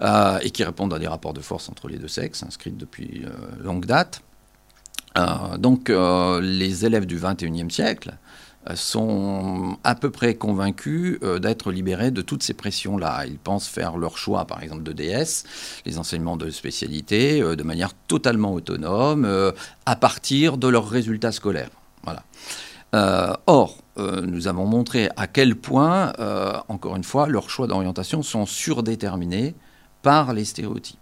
euh, 0.00 0.38
et 0.42 0.50
qui 0.50 0.64
répondent 0.64 0.94
à 0.94 0.98
des 0.98 1.08
rapports 1.08 1.34
de 1.34 1.40
force 1.40 1.68
entre 1.68 1.88
les 1.88 1.98
deux 1.98 2.08
sexes, 2.08 2.42
inscrits 2.42 2.72
depuis 2.72 3.22
euh, 3.24 3.30
longue 3.62 3.86
date. 3.86 4.22
Euh, 5.18 5.56
donc 5.58 5.90
les 5.90 6.86
élèves 6.86 7.06
du 7.06 7.20
XXIe 7.20 7.70
siècle 7.70 8.14
sont 8.74 9.76
à 9.82 9.96
peu 9.96 10.10
près 10.10 10.36
convaincus 10.36 11.18
d'être 11.40 11.72
libérés 11.72 12.12
de 12.12 12.22
toutes 12.22 12.44
ces 12.44 12.54
pressions-là. 12.54 13.26
Ils 13.26 13.38
pensent 13.38 13.66
faire 13.66 13.96
leur 13.96 14.16
choix, 14.16 14.44
par 14.44 14.62
exemple, 14.62 14.84
de 14.84 14.92
DS, 14.92 15.44
les 15.84 15.98
enseignements 15.98 16.36
de 16.36 16.48
spécialité, 16.48 17.40
de 17.40 17.62
manière 17.64 17.92
totalement 18.06 18.52
autonome, 18.52 19.52
à 19.84 19.96
partir 19.96 20.58
de 20.58 20.68
leurs 20.68 20.88
résultats 20.88 21.32
scolaires. 21.32 21.70
Voilà. 22.04 22.22
or, 23.46 23.82
euh, 23.98 24.22
nous 24.22 24.48
avons 24.48 24.66
montré 24.66 25.10
à 25.16 25.26
quel 25.26 25.56
point, 25.56 26.12
euh, 26.18 26.54
encore 26.68 26.96
une 26.96 27.04
fois, 27.04 27.26
leurs 27.26 27.50
choix 27.50 27.66
d'orientation 27.66 28.22
sont 28.22 28.46
surdéterminés 28.46 29.54
par 30.02 30.32
les 30.32 30.44
stéréotypes. 30.44 30.98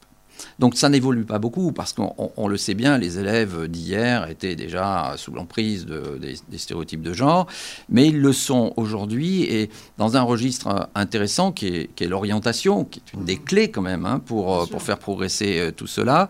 Donc 0.59 0.77
ça 0.77 0.89
n'évolue 0.89 1.25
pas 1.25 1.39
beaucoup 1.39 1.73
parce 1.73 1.93
qu'on 1.93 2.49
le 2.49 2.57
sait 2.57 2.75
bien, 2.75 2.99
les 2.99 3.19
élèves 3.19 3.69
d'hier 3.69 4.29
étaient 4.29 4.57
déjà 4.57 5.15
sous 5.17 5.33
l'emprise 5.33 5.87
des, 5.87 6.59
stéréotypes 6.59 7.03
de 7.03 7.13
genre, 7.13 7.47
mais 7.89 8.09
ils 8.09 8.21
le 8.21 8.33
sont 8.33 8.73
aujourd'hui 8.77 9.45
et 9.45 9.71
dans 9.99 10.17
un 10.17 10.23
registre 10.23 10.89
intéressant 10.95 11.53
qui 11.53 11.67
est, 11.67 12.07
l'orientation, 12.07 12.85
qui 12.85 13.01
est 13.01 13.13
une 13.15 13.25
des 13.25 13.37
clés 13.37 13.71
quand 13.71 13.83
même 13.83 14.07
hein, 14.07 14.21
pour, 14.25 14.69
pour 14.69 14.83
faire 14.83 14.99
progresser 14.99 15.59
euh, 15.59 15.71
tout 15.71 15.87
cela. 15.87 16.29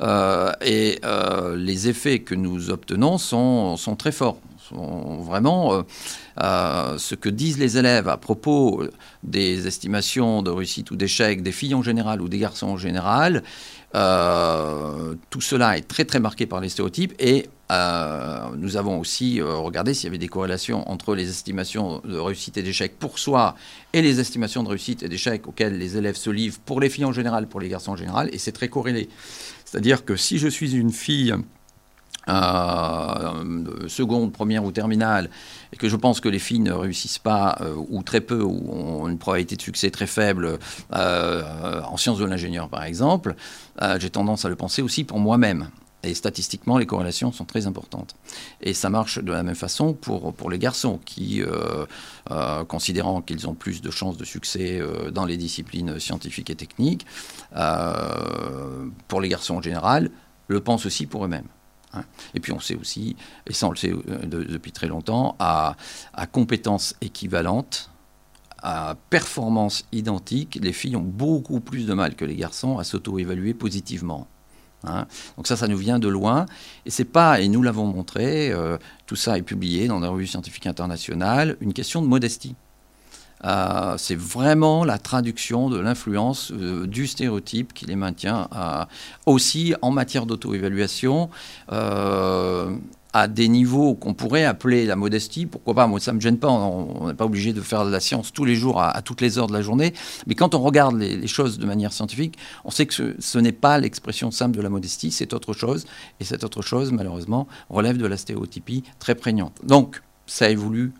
Euh, 0.00 0.52
et 0.64 0.98
euh, 1.04 1.56
les 1.56 1.88
effets 1.88 2.20
que 2.20 2.34
nous 2.34 2.70
obtenons 2.70 3.18
sont, 3.18 3.76
sont 3.76 3.96
très 3.96 4.12
forts 4.12 4.38
vraiment 4.72 5.84
ce 6.38 7.14
que 7.14 7.28
disent 7.28 7.58
les 7.58 7.78
élèves 7.78 8.08
à 8.08 8.16
propos 8.16 8.84
des 9.22 9.66
estimations 9.66 10.42
de 10.42 10.50
réussite 10.50 10.90
ou 10.90 10.96
d'échec 10.96 11.42
des 11.42 11.52
filles 11.52 11.74
en 11.74 11.82
général 11.82 12.20
ou 12.20 12.28
des 12.28 12.38
garçons 12.38 12.68
en 12.68 12.76
général 12.76 13.42
euh, 13.94 15.14
tout 15.30 15.40
cela 15.40 15.78
est 15.78 15.86
très 15.86 16.04
très 16.04 16.18
marqué 16.18 16.46
par 16.46 16.60
les 16.60 16.68
stéréotypes 16.68 17.14
et 17.20 17.46
euh, 17.70 18.40
nous 18.58 18.76
avons 18.76 18.98
aussi 18.98 19.40
euh, 19.40 19.54
regardé 19.54 19.94
s'il 19.94 20.04
y 20.04 20.08
avait 20.08 20.18
des 20.18 20.26
corrélations 20.26 20.88
entre 20.90 21.14
les 21.14 21.30
estimations 21.30 22.00
de 22.04 22.18
réussite 22.18 22.56
et 22.56 22.62
d'échec 22.62 22.98
pour 22.98 23.20
soi 23.20 23.54
et 23.92 24.02
les 24.02 24.18
estimations 24.18 24.64
de 24.64 24.68
réussite 24.68 25.04
et 25.04 25.08
d'échec 25.08 25.46
auxquelles 25.46 25.78
les 25.78 25.96
élèves 25.96 26.16
se 26.16 26.30
livrent 26.30 26.58
pour 26.66 26.80
les 26.80 26.90
filles 26.90 27.04
en 27.04 27.12
général, 27.12 27.46
pour 27.46 27.60
les 27.60 27.68
garçons 27.68 27.92
en 27.92 27.96
général, 27.96 28.30
et 28.32 28.38
c'est 28.38 28.52
très 28.52 28.68
corrélé. 28.68 29.08
C'est-à-dire 29.64 30.04
que 30.04 30.16
si 30.16 30.38
je 30.38 30.48
suis 30.48 30.74
une 30.74 30.92
fille 30.92 31.32
euh, 32.28 33.88
seconde, 33.88 34.32
première 34.32 34.64
ou 34.64 34.72
terminale, 34.72 35.28
et 35.72 35.76
que 35.76 35.88
je 35.88 35.96
pense 35.96 36.20
que 36.20 36.28
les 36.28 36.38
filles 36.38 36.60
ne 36.60 36.72
réussissent 36.72 37.18
pas, 37.18 37.58
euh, 37.60 37.74
ou 37.88 38.02
très 38.02 38.20
peu, 38.20 38.40
ou 38.42 38.70
ont 38.72 39.08
une 39.08 39.18
probabilité 39.18 39.56
de 39.56 39.62
succès 39.62 39.90
très 39.90 40.06
faible, 40.06 40.58
euh, 40.94 41.82
en 41.82 41.96
sciences 41.96 42.18
de 42.18 42.24
l'ingénieur 42.24 42.68
par 42.68 42.84
exemple, 42.84 43.34
j'ai 43.98 44.10
tendance 44.10 44.44
à 44.44 44.48
le 44.48 44.56
penser 44.56 44.82
aussi 44.82 45.04
pour 45.04 45.18
moi-même. 45.18 45.68
Et 46.04 46.14
statistiquement, 46.14 46.76
les 46.76 46.86
corrélations 46.86 47.32
sont 47.32 47.46
très 47.46 47.66
importantes. 47.66 48.14
Et 48.60 48.74
ça 48.74 48.90
marche 48.90 49.18
de 49.18 49.32
la 49.32 49.42
même 49.42 49.54
façon 49.54 49.94
pour, 49.94 50.34
pour 50.34 50.50
les 50.50 50.58
garçons 50.58 51.00
qui, 51.04 51.42
considérant 52.68 53.22
qu'ils 53.22 53.48
ont 53.48 53.54
plus 53.54 53.80
de 53.80 53.90
chances 53.90 54.16
de 54.16 54.24
succès 54.24 54.80
dans 55.12 55.24
les 55.24 55.36
disciplines 55.36 55.98
scientifiques 55.98 56.50
et 56.50 56.56
techniques, 56.56 57.06
pour 59.08 59.20
les 59.20 59.28
garçons 59.28 59.56
en 59.56 59.62
général, 59.62 60.10
le 60.48 60.60
pensent 60.60 60.86
aussi 60.86 61.06
pour 61.06 61.24
eux-mêmes. 61.24 61.48
Hein. 61.94 62.04
Et 62.34 62.40
puis 62.40 62.52
on 62.52 62.60
sait 62.60 62.76
aussi, 62.76 63.16
et 63.46 63.52
ça 63.52 63.66
on 63.66 63.70
le 63.70 63.76
sait 63.76 63.92
euh, 63.92 64.26
depuis 64.26 64.72
très 64.72 64.86
longtemps, 64.86 65.36
à, 65.38 65.76
compétences 66.32 66.94
équivalentes, 67.00 67.90
à 68.62 68.96
performance 69.10 69.84
identique, 69.92 70.58
les 70.60 70.72
filles 70.72 70.96
ont 70.96 71.02
beaucoup 71.02 71.60
plus 71.60 71.86
de 71.86 71.94
mal 71.94 72.14
que 72.14 72.24
les 72.24 72.36
garçons 72.36 72.78
à 72.78 72.84
s'auto-évaluer 72.84 73.54
positivement. 73.54 74.26
Hein. 74.84 75.06
Donc 75.36 75.46
ça, 75.46 75.56
ça 75.56 75.68
nous 75.68 75.76
vient 75.76 75.98
de 75.98 76.08
loin. 76.08 76.46
Et 76.86 76.90
c'est 76.90 77.04
pas, 77.04 77.40
et 77.40 77.48
nous 77.48 77.62
l'avons 77.62 77.86
montré, 77.86 78.50
euh, 78.52 78.78
tout 79.06 79.16
ça 79.16 79.38
est 79.38 79.42
publié 79.42 79.86
dans 79.86 80.00
la 80.00 80.08
revue 80.08 80.26
scientifique 80.26 80.66
internationale, 80.66 81.56
une 81.60 81.74
question 81.74 82.00
de 82.02 82.06
modestie. 82.06 82.54
Euh, 83.44 83.94
c'est 83.98 84.16
vraiment 84.16 84.84
la 84.84 84.98
traduction 84.98 85.68
de 85.68 85.78
l'influence 85.78 86.52
euh, 86.52 86.86
du 86.86 87.06
stéréotype 87.06 87.74
qui 87.74 87.84
les 87.84 87.96
maintient 87.96 88.48
euh, 88.54 88.84
aussi 89.26 89.74
en 89.82 89.90
matière 89.90 90.26
d'auto-évaluation 90.26 91.28
à 93.16 93.28
des 93.28 93.46
niveaux 93.46 93.94
qu'on 93.94 94.12
pourrait 94.12 94.44
appeler 94.44 94.86
la 94.86 94.96
modestie. 94.96 95.46
Pourquoi 95.46 95.74
pas? 95.74 95.86
Moi, 95.86 96.00
ça 96.00 96.10
ne 96.10 96.16
me 96.16 96.20
gêne 96.20 96.36
pas. 96.38 96.48
On 96.48 97.06
n'est 97.06 97.14
pas 97.14 97.26
obligé 97.26 97.52
de 97.52 97.60
faire 97.60 97.84
de 97.84 97.90
la 97.90 98.00
science 98.00 98.32
tous 98.32 98.44
les 98.44 98.56
jours, 98.56 98.82
à, 98.82 99.00
toutes 99.02 99.20
les 99.20 99.38
heures 99.38 99.46
de 99.46 99.52
la 99.52 99.62
journée. 99.62 99.94
Mais 100.26 100.34
quand 100.34 100.56
on 100.56 100.58
regarde 100.58 100.98
les, 100.98 101.28
choses 101.28 101.60
de 101.60 101.64
manière 101.64 101.92
scientifique, 101.92 102.36
on 102.64 102.72
sait 102.72 102.86
que 102.86 102.94
ce, 102.94 103.14
ce 103.20 103.38
n'est 103.38 103.52
pas 103.52 103.78
l'expression 103.78 104.32
simple 104.32 104.56
de 104.56 104.62
la 104.62 104.68
modestie, 104.68 105.12
c'est 105.12 105.32
autre 105.32 105.52
chose. 105.52 105.86
Et 106.18 106.24
cette 106.24 106.42
autre 106.42 106.60
chose, 106.60 106.90
malheureusement, 106.90 107.46
relève 107.70 107.98
de 107.98 108.06
la 108.06 108.16
stéréotypie 108.16 108.82
très 108.98 109.14
prégnante. 109.14 109.60
Donc, 109.62 110.00
ça 110.26 110.50
évolue, 110.50 110.92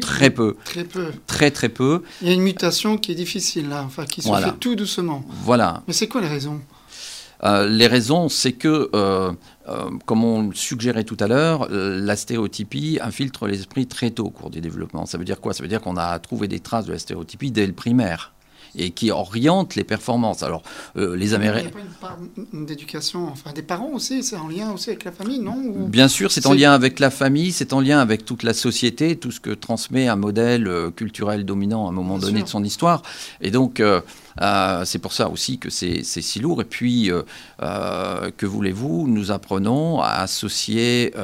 très 0.00 0.30
peu. 0.30 0.56
Très 0.64 0.84
peu. 0.84 1.12
Très 1.26 1.50
très 1.50 1.68
peu. 1.68 2.02
Il 2.22 2.28
y 2.28 2.30
a 2.30 2.34
une 2.34 2.42
mutation 2.42 2.98
qui 2.98 3.12
est 3.12 3.14
difficile 3.14 3.68
là, 3.68 3.82
enfin 3.84 4.04
qui 4.04 4.22
se 4.22 4.28
fait 4.28 4.58
tout 4.58 4.74
doucement. 4.74 5.24
Voilà. 5.44 5.82
Mais 5.86 5.92
c'est 5.92 6.08
quoi 6.08 6.20
les 6.20 6.28
raisons 6.28 6.60
euh, 7.42 7.68
les 7.68 7.86
raisons, 7.86 8.28
c'est 8.28 8.52
que, 8.52 8.90
euh, 8.94 9.32
euh, 9.68 9.90
comme 10.06 10.24
on 10.24 10.48
le 10.48 10.54
suggérait 10.54 11.04
tout 11.04 11.16
à 11.20 11.26
l'heure, 11.26 11.68
la 11.70 12.16
stéréotypie 12.16 12.98
infiltre 13.02 13.46
l'esprit 13.46 13.86
très 13.86 14.10
tôt 14.10 14.26
au 14.26 14.30
cours 14.30 14.50
du 14.50 14.60
développement. 14.60 15.04
Ça 15.04 15.18
veut 15.18 15.24
dire 15.24 15.40
quoi? 15.40 15.52
Ça 15.52 15.62
veut 15.62 15.68
dire 15.68 15.80
qu'on 15.80 15.96
a 15.96 16.18
trouvé 16.20 16.48
des 16.48 16.60
traces 16.60 16.86
de 16.86 16.92
la 16.92 16.98
stéréotypie 16.98 17.50
dès 17.50 17.66
le 17.66 17.72
primaire 17.72 18.33
et 18.76 18.90
qui 18.90 19.10
oriente 19.10 19.74
les 19.74 19.84
performances. 19.84 20.42
Alors, 20.42 20.62
euh, 20.96 21.16
les 21.16 21.34
Américains. 21.34 21.70
Il 21.74 21.76
n'y 21.76 21.82
a 22.08 22.08
pas 22.08 22.16
une 22.50 22.58
part 22.58 22.66
d'éducation, 22.66 23.28
enfin 23.28 23.52
des 23.52 23.62
parents 23.62 23.90
aussi, 23.92 24.22
c'est 24.22 24.36
en 24.36 24.48
lien 24.48 24.72
aussi 24.72 24.90
avec 24.90 25.04
la 25.04 25.12
famille, 25.12 25.38
non 25.38 25.56
Bien 25.88 26.08
sûr, 26.08 26.30
c'est 26.30 26.46
en 26.46 26.54
lien 26.54 26.72
avec 26.72 27.00
la 27.00 27.10
famille, 27.10 27.52
c'est 27.52 27.72
en 27.72 27.80
lien 27.80 28.00
avec 28.00 28.24
toute 28.24 28.42
la 28.42 28.54
société, 28.54 29.16
tout 29.16 29.30
ce 29.30 29.40
que 29.40 29.50
transmet 29.50 30.08
un 30.08 30.16
modèle 30.16 30.66
euh, 30.66 30.90
culturel 30.90 31.44
dominant 31.44 31.86
à 31.86 31.90
un 31.90 31.92
moment 31.92 32.18
donné 32.18 32.42
de 32.42 32.48
son 32.48 32.64
histoire. 32.64 33.02
Et 33.40 33.50
donc, 33.50 33.80
euh, 33.80 34.00
c'est 34.84 34.98
pour 34.98 35.12
ça 35.12 35.28
aussi 35.28 35.58
que 35.58 35.70
c'est 35.70 36.02
si 36.02 36.40
lourd. 36.40 36.60
Et 36.60 36.64
puis, 36.64 37.10
que 37.60 38.46
voulez-vous 38.46 39.06
Nous 39.08 39.30
apprenons 39.30 40.00
à 40.00 40.08
associer 40.14 41.14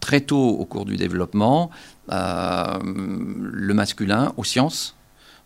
très 0.00 0.20
tôt 0.20 0.48
au 0.48 0.64
cours 0.64 0.84
du 0.84 0.96
développement 0.96 1.70
le 2.08 3.72
masculin 3.74 4.32
aux 4.36 4.44
sciences 4.44 4.93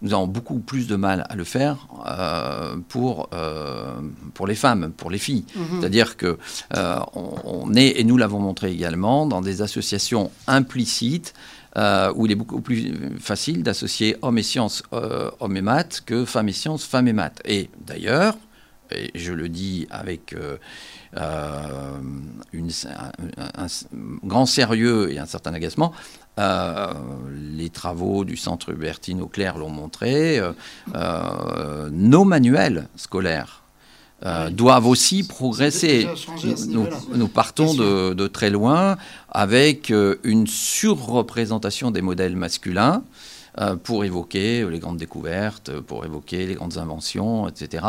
nous 0.03 0.13
avons 0.15 0.27
beaucoup 0.27 0.61
plus 0.61 0.87
de 0.87 0.97
mal 0.97 1.27
à 1.29 1.35
le 1.35 1.45
faire 1.45 1.89
euh, 2.07 2.77
pour, 2.89 3.29
euh, 3.33 4.01
pour 4.35 4.47
les 4.47 4.55
femmes, 4.55 4.93
pour 4.97 5.11
les 5.11 5.19
filles. 5.19 5.45
Mhm. 5.57 5.81
C'est-à-dire 5.81 6.17
que 6.17 6.39
euh, 6.77 6.99
on, 7.15 7.75
est, 7.75 7.99
et 8.01 8.05
nous 8.05 8.17
l'avons 8.17 8.39
montré 8.39 8.71
également, 8.71 9.27
dans 9.27 9.41
des 9.41 9.63
associations 9.63 10.31
implicites 10.47 11.35
où 12.17 12.27
il 12.27 12.33
est 12.33 12.35
beaucoup 12.35 12.61
plus 12.61 12.93
facile 13.21 13.63
d'associer 13.63 14.17
hommes 14.23 14.39
et 14.39 14.43
sciences, 14.43 14.83
hommes 14.91 15.57
et 15.57 15.63
maths, 15.63 16.03
que 16.05 16.25
femmes 16.25 16.49
et 16.49 16.53
sciences, 16.53 16.85
femmes 16.85 17.07
et 17.07 17.13
maths. 17.13 17.41
Et 17.45 17.71
d'ailleurs, 17.87 18.37
et 18.91 19.13
je 19.15 19.33
le 19.33 19.49
dis 19.49 19.87
avec 19.89 20.35
une, 21.15 22.71
un, 23.55 23.67
grand 24.25 24.47
sérieux 24.47 25.13
et 25.13 25.21
un 25.21 25.27
certain 25.27 25.55
agacement, 25.55 25.93
euh, 26.39 26.93
les 27.57 27.69
travaux 27.69 28.25
du 28.25 28.37
centre 28.37 28.71
Hubertine 28.71 29.21
Auclair 29.21 29.59
l'ont 29.59 29.71
montré. 29.71 30.39
Euh, 30.39 30.53
euh, 30.95 31.89
nos 31.91 32.25
manuels 32.25 32.89
scolaires 32.97 33.63
doivent 34.51 34.89
aussi 34.89 35.23
progresser. 35.23 36.09
Nous, 37.15 37.29
partons 37.29 37.73
de, 37.75 38.27
très 38.27 38.51
loin 38.51 38.97
avec 39.31 39.93
une 40.25 40.49
surreprésentation 40.49 41.93
des 41.93 42.03
modèles 42.03 42.35
masculins 42.35 43.05
pour 43.83 44.05
évoquer 44.05 44.69
les 44.69 44.79
grandes 44.79 44.99
découvertes, 44.99 45.81
pour 45.81 46.05
évoquer 46.05 46.47
les 46.47 46.55
grandes 46.55 46.79
inventions, 46.79 47.49
etc. 47.49 47.85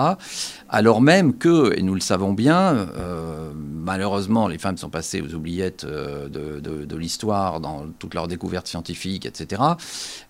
Alors 0.69 1.01
même 1.01 1.37
que, 1.37 1.77
et 1.77 1.81
nous 1.81 1.93
le 1.93 1.99
savons 1.99 2.33
bien, 2.33 2.75
euh, 2.75 3.51
malheureusement, 3.55 4.47
les 4.47 4.57
femmes 4.57 4.77
sont 4.77 4.89
passées 4.89 5.21
aux 5.21 5.33
oubliettes 5.33 5.83
euh, 5.83 6.27
de, 6.29 6.95
l'histoire 6.95 7.59
dans 7.61 7.85
toutes 7.97 8.13
leurs 8.13 8.27
découvertes 8.27 8.67
scientifiques, 8.67 9.25
etc. 9.25 9.61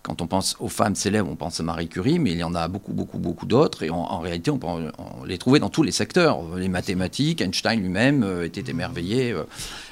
Quand 0.03 0.21
on 0.21 0.27
pense 0.27 0.55
aux 0.59 0.69
femmes 0.69 0.95
célèbres, 0.95 1.29
on 1.31 1.35
pense 1.35 1.59
à 1.59 1.63
Marie 1.63 1.87
Curie, 1.87 2.19
mais 2.19 2.31
il 2.31 2.37
y 2.37 2.43
en 2.43 2.53
a 2.53 2.67
beaucoup, 2.67 2.93
beaucoup, 2.93 3.17
beaucoup 3.17 3.47
d'autres, 3.47 3.83
et 3.83 3.89
en 3.89 4.19
réalité, 4.19 4.51
on 4.51 4.91
les 5.25 5.37
trouver 5.39 5.59
dans 5.59 5.69
tous 5.69 5.81
les 5.81 5.91
secteurs. 5.91 6.41
Les 6.57 6.69
mathématiques, 6.69 7.41
Einstein 7.41 7.79
lui-même 7.79 8.43
était 8.43 8.69
émerveillé 8.69 9.35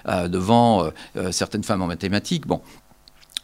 devant 0.06 0.90
certaines 1.32 1.64
femmes 1.64 1.82
en 1.82 1.88
mathématiques. 1.88 2.46
Bon, 2.46 2.62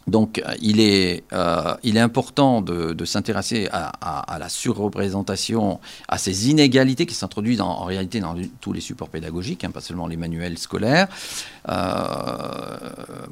donc 0.07 0.43
il 0.61 0.79
est, 0.79 1.23
euh, 1.31 1.75
il 1.83 1.97
est 1.97 2.01
important 2.01 2.61
de, 2.61 3.05
s'intéresser 3.05 3.69
à, 3.71 4.37
la 4.39 4.49
surreprésentation, 4.49 5.79
à 6.07 6.17
ces 6.17 6.49
inégalités 6.49 7.05
qui 7.05 7.15
s'introduisent 7.15 7.61
en, 7.61 7.83
réalité 7.85 8.19
dans 8.19 8.35
tous 8.59 8.73
les 8.73 8.81
supports 8.81 9.09
pédagogiques, 9.09 9.63
hein, 9.63 9.71
pas 9.71 9.81
seulement 9.81 10.07
les 10.07 10.17
manuels 10.17 10.57
scolaires. 10.57 11.07
Euh, 11.69 12.77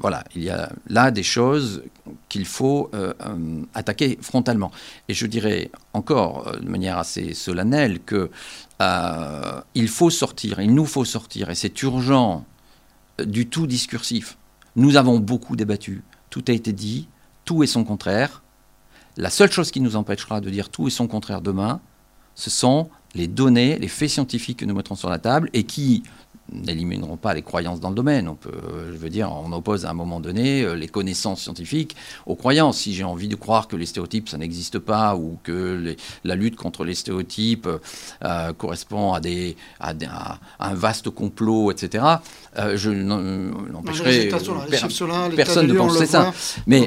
voilà, 0.00 0.24
il 0.34 0.42
y 0.42 0.50
a 0.50 0.70
là 0.88 1.10
des 1.10 1.22
choses 1.22 1.82
qu'il 2.28 2.46
faut 2.46 2.90
euh, 2.94 3.12
attaquer 3.74 4.18
frontalement. 4.20 4.70
Et 5.08 5.14
je 5.14 5.26
dirais 5.26 5.70
encore 5.92 6.52
de 6.60 6.68
manière 6.68 6.98
assez 6.98 7.34
solennelle 7.34 8.00
que 8.00 8.30
il 9.74 9.86
faut 9.86 10.10
sortir, 10.10 10.60
il 10.60 10.74
nous 10.74 10.86
faut 10.86 11.04
sortir, 11.04 11.50
et 11.50 11.54
c'est 11.54 11.82
urgent, 11.82 12.44
du 13.24 13.46
tout 13.46 13.68
discursif. 13.68 14.36
Nous 14.74 14.96
avons 14.96 15.20
beaucoup 15.20 15.54
débattu 15.54 16.02
tout 16.32 16.42
a 16.48 16.52
été 16.52 16.72
dit, 16.72 17.08
tout 17.44 17.62
est 17.62 17.66
son 17.66 17.84
contraire. 17.84 18.42
La 19.18 19.28
seule 19.28 19.52
chose 19.52 19.70
qui 19.70 19.80
nous 19.80 19.96
empêchera 19.96 20.40
de 20.40 20.48
dire 20.48 20.70
tout 20.70 20.88
est 20.88 20.90
son 20.90 21.06
contraire 21.06 21.42
demain, 21.42 21.80
ce 22.34 22.48
sont 22.48 22.88
les 23.14 23.28
données, 23.28 23.78
les 23.78 23.88
faits 23.88 24.08
scientifiques 24.08 24.60
que 24.60 24.64
nous 24.64 24.74
mettrons 24.74 24.94
sur 24.94 25.10
la 25.10 25.18
table 25.18 25.50
et 25.52 25.64
qui, 25.64 26.02
n'élimineront 26.52 27.16
pas 27.16 27.34
les 27.34 27.42
croyances 27.42 27.80
dans 27.80 27.88
le 27.88 27.94
domaine. 27.94 28.28
On 28.28 28.34
peut, 28.34 28.50
je 28.92 28.96
veux 28.96 29.10
dire, 29.10 29.32
on 29.32 29.52
oppose 29.52 29.84
à 29.84 29.90
un 29.90 29.94
moment 29.94 30.20
donné 30.20 30.62
euh, 30.62 30.74
les 30.74 30.88
connaissances 30.88 31.42
scientifiques 31.42 31.96
aux 32.26 32.36
croyances. 32.36 32.78
Si 32.78 32.94
j'ai 32.94 33.04
envie 33.04 33.28
de 33.28 33.36
croire 33.36 33.68
que 33.68 33.76
les 33.76 33.86
stéréotypes, 33.86 34.28
ça 34.28 34.38
n'existe 34.38 34.78
pas, 34.78 35.16
ou 35.16 35.38
que 35.42 35.96
la 36.24 36.34
lutte 36.34 36.56
contre 36.56 36.84
les 36.84 36.94
stéréotypes 36.94 37.68
euh, 38.24 38.52
correspond 38.52 39.12
à, 39.12 39.20
des, 39.20 39.56
à, 39.80 39.94
un 40.60 40.74
vaste 40.74 41.10
complot, 41.10 41.70
etc., 41.70 42.04
euh, 42.58 42.76
je 42.76 42.90
n'empêcherai 42.90 44.28
personne 45.36 45.66
de 45.66 45.74
penser 45.74 46.06
ça. 46.06 46.32
Mais 46.66 46.86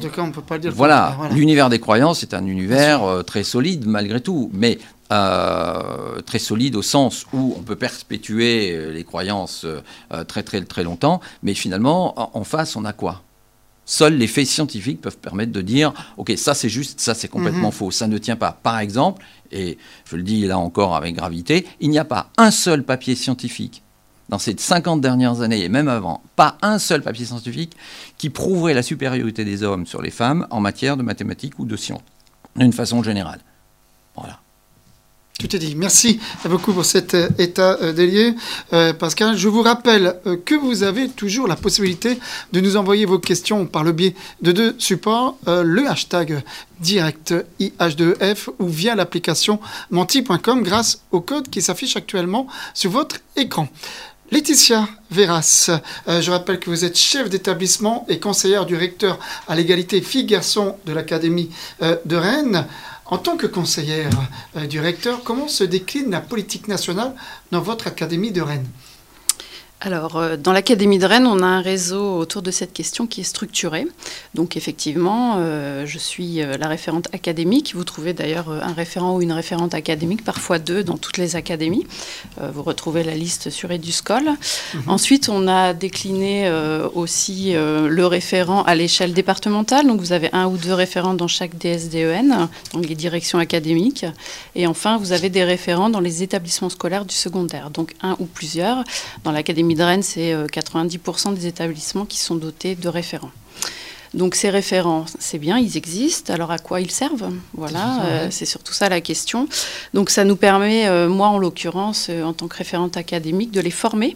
voilà, 0.72 1.18
l'univers 1.32 1.70
des 1.70 1.80
croyances 1.80 2.24
est 2.24 2.34
un 2.34 2.46
univers 2.46 3.24
très 3.26 3.44
solide 3.44 3.86
malgré 3.86 4.22
tout. 4.22 4.50
Mais 4.54 4.78
euh, 5.12 6.20
très 6.22 6.40
solide 6.40 6.76
au 6.76 6.82
sens 6.82 7.28
où 7.32 7.54
on 7.56 7.62
peut 7.62 7.76
perpétuer 7.76 8.72
euh, 8.72 8.92
les 8.92 9.04
croyances 9.04 9.64
euh, 9.64 10.24
très 10.24 10.42
très 10.42 10.64
très 10.64 10.84
longtemps, 10.84 11.22
mais 11.44 11.54
finalement 11.54 12.36
en, 12.36 12.44
face 12.44 12.76
on 12.76 12.86
a 12.86 12.94
quoi? 12.94 13.22
Seuls 13.86 14.16
les 14.16 14.26
faits 14.26 14.48
scientifiques 14.48 15.02
peuvent 15.02 15.20
permettre 15.20 15.52
de 15.52 15.62
dire 15.62 15.94
ok 16.18 16.34
ça 16.38 16.56
c'est 16.56 16.70
juste, 16.70 17.00
ça 17.00 17.14
c'est 17.14 17.28
complètement 17.28 17.68
mhm. 17.68 17.74
faux, 17.74 17.92
ça 17.92 18.08
ne 18.08 18.18
tient 18.18 18.36
pas. 18.36 18.58
Par 18.64 18.80
exemple, 18.80 19.24
et 19.52 19.78
je 20.10 20.16
le 20.16 20.24
dis 20.24 20.48
là 20.48 20.58
encore 20.58 20.96
avec 20.96 21.16
gravité, 21.16 21.68
il 21.80 21.92
n'y 21.92 22.00
a 22.00 22.06
pas 22.06 22.32
un 22.38 22.50
seul 22.50 22.84
papier 22.84 23.14
scientifique 23.14 23.84
dans 24.30 24.40
ces 24.40 24.56
50 24.58 25.02
dernières 25.02 25.42
années 25.42 25.64
et 25.64 25.70
même 25.70 25.88
avant, 25.88 26.24
pas 26.36 26.58
un 26.64 26.80
seul 26.80 27.04
papier 27.04 27.26
scientifique 27.26 27.78
qui 28.18 28.32
prouverait 28.32 28.74
la 28.74 28.82
supériorité 28.82 29.46
des 29.46 29.62
hommes 29.62 29.86
sur 29.86 30.02
les 30.02 30.10
femmes 30.10 30.48
en 30.50 30.62
matière 30.62 30.98
de 30.98 31.04
mathématiques 31.04 31.60
ou 31.60 31.66
de 31.66 31.76
sciences, 31.76 32.02
d'une 32.56 32.74
façon 32.74 33.04
générale. 33.04 33.42
Voilà. 34.16 34.40
Tout 35.38 35.54
est 35.54 35.60
dit. 35.60 35.76
Merci 35.76 36.22
beaucoup 36.46 36.72
pour 36.72 36.86
cet 36.86 37.14
euh, 37.14 37.28
état 37.38 37.78
euh, 37.82 37.92
des 37.92 38.08
lieux. 38.08 38.36
Euh, 38.72 38.94
Pascal, 38.94 39.36
je 39.36 39.50
vous 39.50 39.62
rappelle 39.62 40.16
que 40.46 40.56
vous 40.56 40.84
avez 40.84 41.10
toujours 41.10 41.46
la 41.46 41.58
possibilité 41.58 42.18
de 42.54 42.62
nous 42.62 42.78
envoyer 42.78 43.06
vos 43.06 43.20
questions 43.20 43.66
par 43.66 43.84
le 43.84 43.92
biais 43.92 44.16
de 44.42 44.54
deux 44.54 44.76
supports, 44.78 45.38
le 45.46 45.88
hashtag 45.88 46.42
direct 46.80 47.34
IH2F 47.60 48.48
ou 48.60 48.70
via 48.70 48.96
l'application 48.96 49.60
menti.com 49.92 50.64
grâce 50.64 51.02
au 51.12 51.20
code 51.20 51.50
qui 51.50 51.62
s'affiche 51.62 51.98
actuellement 51.98 52.48
sur 52.74 52.92
votre 52.92 53.18
écran. 53.36 53.68
Laetitia 54.32 54.88
Veras, 55.12 55.70
je 56.08 56.32
rappelle 56.32 56.60
que 56.60 56.70
vous 56.70 56.84
êtes 56.84 56.98
chef 56.98 57.30
d'établissement 57.30 58.06
et 58.10 58.20
conseillère 58.20 58.66
du 58.66 58.76
recteur 58.76 59.20
à 59.48 59.56
l'égalité 59.56 60.02
filles-garçons 60.02 60.78
de 60.86 60.94
l'Académie 60.94 61.52
de 61.82 62.16
Rennes. 62.16 62.66
En 63.08 63.20
tant 63.20 63.38
que 63.38 63.46
conseillère 63.46 64.10
euh, 64.56 64.66
du 64.66 64.80
recteur, 64.80 65.24
comment 65.24 65.48
se 65.48 65.64
décline 65.64 66.10
la 66.10 66.22
politique 66.22 66.68
nationale 66.68 67.14
dans 67.52 67.62
votre 67.62 67.86
académie 67.86 68.32
de 68.32 68.42
Rennes? 68.42 68.68
Alors, 69.86 70.16
euh, 70.16 70.36
dans 70.36 70.52
l'Académie 70.52 70.98
de 70.98 71.06
Rennes, 71.06 71.28
on 71.28 71.44
a 71.44 71.46
un 71.46 71.62
réseau 71.62 72.18
autour 72.18 72.42
de 72.42 72.50
cette 72.50 72.74
question 72.74 73.06
qui 73.06 73.22
est 73.22 73.26
structuré. 73.26 73.86
Donc, 74.34 74.58
effectivement, 74.58 75.36
euh, 75.38 75.86
je 75.86 76.00
suis 76.00 76.42
euh, 76.42 76.58
la 76.58 76.68
référente 76.68 77.08
académique. 77.14 77.74
Vous 77.76 77.84
trouvez 77.84 78.14
d'ailleurs 78.14 78.50
un 78.50 78.74
référent 78.74 79.16
ou 79.16 79.22
une 79.22 79.32
référente 79.32 79.76
académique, 79.76 80.24
parfois 80.24 80.58
deux, 80.58 80.84
dans 80.84 80.98
toutes 80.98 81.18
les 81.20 81.36
académies. 81.36 81.86
vous 82.54 82.64
retrouvez 82.64 83.04
la 83.04 83.14
liste 83.14 83.52
sur 83.52 83.72
Eduscol. 83.72 84.24
Mhm. 84.24 84.82
Ensuite, 84.88 85.30
on 85.30 85.48
a 85.48 85.74
décliné 85.74 86.52
aussi 86.94 87.54
le 87.54 88.06
référent 88.06 88.64
à 88.64 88.76
l'échelle 88.76 89.14
départementale. 89.14 89.86
Donc, 89.86 90.00
vous 90.00 90.14
avez 90.14 90.30
un 90.34 90.48
ou 90.48 90.58
deux 90.58 90.74
référents 90.74 91.14
dans 91.14 91.28
chaque 91.28 91.58
DSDEN, 91.58 92.50
donc 92.74 92.88
les 92.88 92.96
directions 92.96 93.38
académiques. 93.38 94.06
Et 94.56 94.66
enfin, 94.68 94.98
vous 94.98 95.12
avez 95.12 95.30
des 95.30 95.44
référents 95.44 95.90
dans 95.90 96.00
les 96.00 96.24
établissements 96.24 96.70
scolaires 96.70 97.06
du 97.06 97.16
secondaire, 97.16 97.70
donc 97.70 97.94
un 98.02 98.16
ou 98.20 98.26
plusieurs. 98.26 98.84
Dans 99.24 99.32
l'Académie 99.32 99.75
Midren, 99.76 100.02
c'est 100.02 100.34
90% 100.34 101.32
euh, 101.32 101.36
des 101.36 101.48
établissements 101.48 102.06
qui 102.06 102.18
sont 102.18 102.36
dotés 102.36 102.76
de 102.76 102.88
référents. 102.88 103.32
Donc 104.14 104.36
ces 104.36 104.50
référents, 104.50 105.04
c'est 105.20 105.38
bien, 105.38 105.58
ils 105.58 105.76
existent. 105.76 106.34
Alors 106.34 106.50
à 106.52 106.60
quoi 106.60 106.80
ils 106.80 106.92
servent? 106.92 107.30
Voilà, 107.54 108.06
euh, 108.06 108.28
c'est 108.32 108.46
surtout 108.46 108.72
ça 108.72 108.88
la 108.88 109.02
question. 109.02 109.50
Donc 109.94 110.12
ça 110.12 110.24
nous 110.24 110.38
permet, 110.38 110.88
euh, 110.88 111.10
moi 111.10 111.28
en 111.28 111.38
l'occurrence, 111.38 112.10
en 112.10 112.32
tant 112.32 112.48
que 112.48 112.56
référente 112.56 112.96
académique, 112.96 113.52
de 113.52 113.60
les 113.60 113.70
former. 113.70 114.16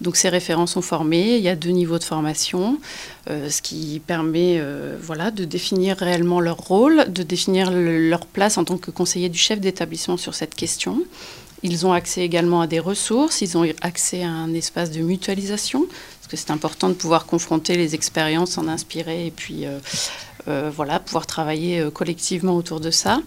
Donc 0.00 0.16
ces 0.16 0.28
référents 0.28 0.66
sont 0.66 0.82
formés, 0.82 1.36
il 1.36 1.42
y 1.42 1.48
a 1.48 1.54
deux 1.54 1.70
niveaux 1.70 2.00
de 2.00 2.04
formation, 2.04 2.78
ce 3.28 3.62
qui 3.62 4.02
permet 4.06 4.60
voilà, 5.00 5.30
de 5.30 5.46
définir 5.46 5.96
réellement 5.96 6.38
leur 6.38 6.58
rôle, 6.58 7.10
de 7.10 7.22
définir 7.22 7.70
leur 7.72 8.26
place 8.26 8.58
en 8.58 8.64
tant 8.64 8.76
que 8.76 8.90
conseiller 8.90 9.30
du 9.30 9.38
chef 9.38 9.58
d'établissement 9.58 10.18
sur 10.18 10.34
cette 10.34 10.54
question. 10.54 11.02
Ils 11.62 11.86
ont 11.86 11.92
accès 11.92 12.22
également 12.22 12.60
à 12.60 12.66
des 12.66 12.80
ressources, 12.80 13.40
ils 13.40 13.56
ont 13.56 13.66
accès 13.80 14.22
à 14.22 14.28
un 14.28 14.52
espace 14.54 14.90
de 14.90 15.00
mutualisation, 15.00 15.86
parce 15.88 16.28
que 16.28 16.36
c'est 16.36 16.50
important 16.50 16.88
de 16.88 16.94
pouvoir 16.94 17.26
confronter 17.26 17.76
les 17.76 17.94
expériences, 17.94 18.58
en 18.58 18.68
inspirer 18.68 19.26
et 19.26 19.30
puis 19.30 19.66
euh, 19.66 19.78
euh, 20.48 20.70
voilà, 20.74 21.00
pouvoir 21.00 21.26
travailler 21.26 21.80
euh, 21.80 21.90
collectivement 21.90 22.56
autour 22.56 22.80
de 22.80 22.90
ça. 22.90 23.20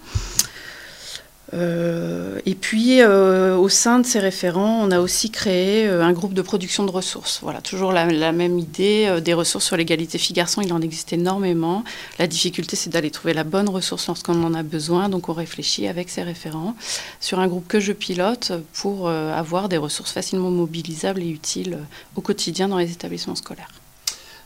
Euh, 2.49 2.51
et 2.51 2.55
puis, 2.55 3.01
euh, 3.01 3.55
au 3.57 3.69
sein 3.69 3.99
de 3.99 4.05
ces 4.05 4.19
référents, 4.19 4.81
on 4.83 4.91
a 4.91 4.99
aussi 4.99 5.29
créé 5.29 5.87
euh, 5.87 6.03
un 6.03 6.11
groupe 6.13 6.33
de 6.33 6.41
production 6.41 6.85
de 6.85 6.91
ressources. 6.91 7.39
Voilà, 7.41 7.61
toujours 7.61 7.91
la, 7.91 8.31
même 8.31 8.59
idée 8.59 9.19
des 9.23 9.33
ressources 9.33 9.65
sur 9.65 9.77
l'égalité 9.77 10.17
filles-garçons. 10.17 10.61
Il 10.61 10.73
en 10.73 10.81
existe 10.81 11.13
énormément. 11.13 11.83
La 12.17 12.27
difficulté, 12.27 12.75
c'est 12.75 12.89
d'aller 12.89 13.11
trouver 13.11 13.33
la 13.33 13.43
bonne 13.43 13.69
ressource 13.69 14.07
lorsqu'on 14.07 14.43
en 14.43 14.53
a 14.53 14.63
besoin. 14.63 15.09
Donc, 15.09 15.29
on 15.29 15.33
réfléchit 15.33 15.87
avec 15.87 16.09
ces 16.09 16.23
référents 16.23 16.75
sur 17.19 17.39
un 17.39 17.47
groupe 17.47 17.67
que 17.67 17.79
je 17.79 17.93
pilote 17.93 18.51
pour 18.73 19.09
avoir 19.09 19.69
des 19.69 19.77
ressources 19.77 20.11
facilement 20.11 20.51
mobilisables 20.51 21.21
et 21.21 21.29
utiles 21.29 21.79
au 22.15 22.21
quotidien 22.21 22.67
dans 22.67 22.77
les 22.77 22.91
établissements 22.91 23.35
scolaires. 23.35 23.71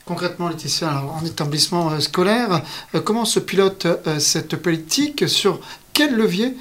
Concrètement, 0.06 0.50
Laetitia, 0.50 1.04
en 1.06 1.26
établissement 1.26 2.00
scolaire, 2.00 2.62
comment 3.06 3.26
se 3.26 3.40
pilote 3.40 3.88
cette 4.20 4.56
politique? 4.58 5.28
Sur 5.30 5.60
quel 5.94 6.16
levier 6.16 6.56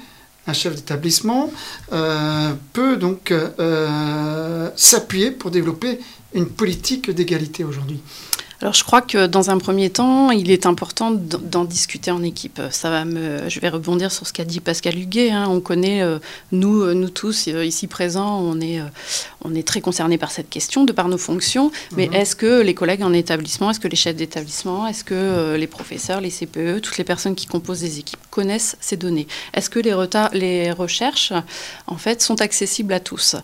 un 0.47 0.53
chef 0.53 0.75
d'établissement 0.75 1.51
euh, 1.91 2.53
peut 2.73 2.97
donc 2.97 3.31
euh, 3.31 4.69
s'appuyer 4.75 5.31
pour 5.31 5.51
développer 5.51 5.99
une 6.33 6.47
politique 6.47 7.11
d'égalité 7.11 7.63
aujourd'hui 7.63 8.01
alors 8.63 8.73
je 8.73 8.85
crois 8.85 9.01
que 9.01 9.27
dans 9.27 9.49
un 9.49 9.57
premier 9.57 9.89
temps, 9.89 10.31
il 10.31 10.49
est 10.49 10.65
important 10.65 11.11
d'en 11.11 11.65
discuter 11.65 12.11
en 12.11 12.23
équipe. 12.23 12.61
Ça 12.71 12.89
va 12.89 13.03
me, 13.03 13.49
je 13.49 13.59
vais 13.59 13.67
rebondir 13.67 14.09
sur 14.09 14.25
ce 14.25 14.31
qu'a 14.31 14.45
dit 14.45 14.61
Pascal 14.61 14.97
Huguet. 14.97 15.31
Hein. 15.31 15.47
On 15.49 15.59
connaît, 15.59 16.01
euh, 16.01 16.17
nous, 16.53 16.81
euh, 16.81 16.93
nous 16.93 17.09
tous 17.09 17.49
euh, 17.49 17.65
ici 17.65 17.87
présents, 17.87 18.39
on 18.39 18.61
est, 18.61 18.79
on 19.43 19.53
est 19.53 19.67
très 19.67 19.81
concernés 19.81 20.17
par 20.17 20.31
cette 20.31 20.49
question 20.49 20.85
de 20.85 20.93
par 20.93 21.09
nos 21.09 21.17
fonctions. 21.17 21.73
Mais 21.97 22.07
mhm. 22.07 22.13
est-ce 22.13 22.37
que 22.37 22.61
les 22.61 22.73
collègues 22.73 23.03
en 23.03 23.11
établissement, 23.11 23.69
est-ce 23.69 23.81
que 23.81 23.89
les 23.89 23.97
chefs 23.97 24.15
d'établissement, 24.15 24.87
est-ce 24.87 25.03
que 25.03 25.55
les 25.57 25.67
professeurs, 25.67 26.21
les 26.21 26.31
CPE, 26.31 26.79
toutes 26.79 26.97
les 26.97 27.03
personnes 27.03 27.35
qui 27.35 27.47
composent 27.47 27.81
des 27.81 27.99
équipes 27.99 28.21
connaissent 28.29 28.77
ces 28.79 28.95
données? 28.95 29.27
Est-ce 29.53 29.69
que 29.69 29.79
les, 29.79 29.93
les 30.39 30.71
recherches, 30.71 31.33
en 31.87 31.97
fait, 31.97 32.21
sont 32.21 32.39
accessibles 32.39 32.93
à 32.93 33.01
tous? 33.01 33.35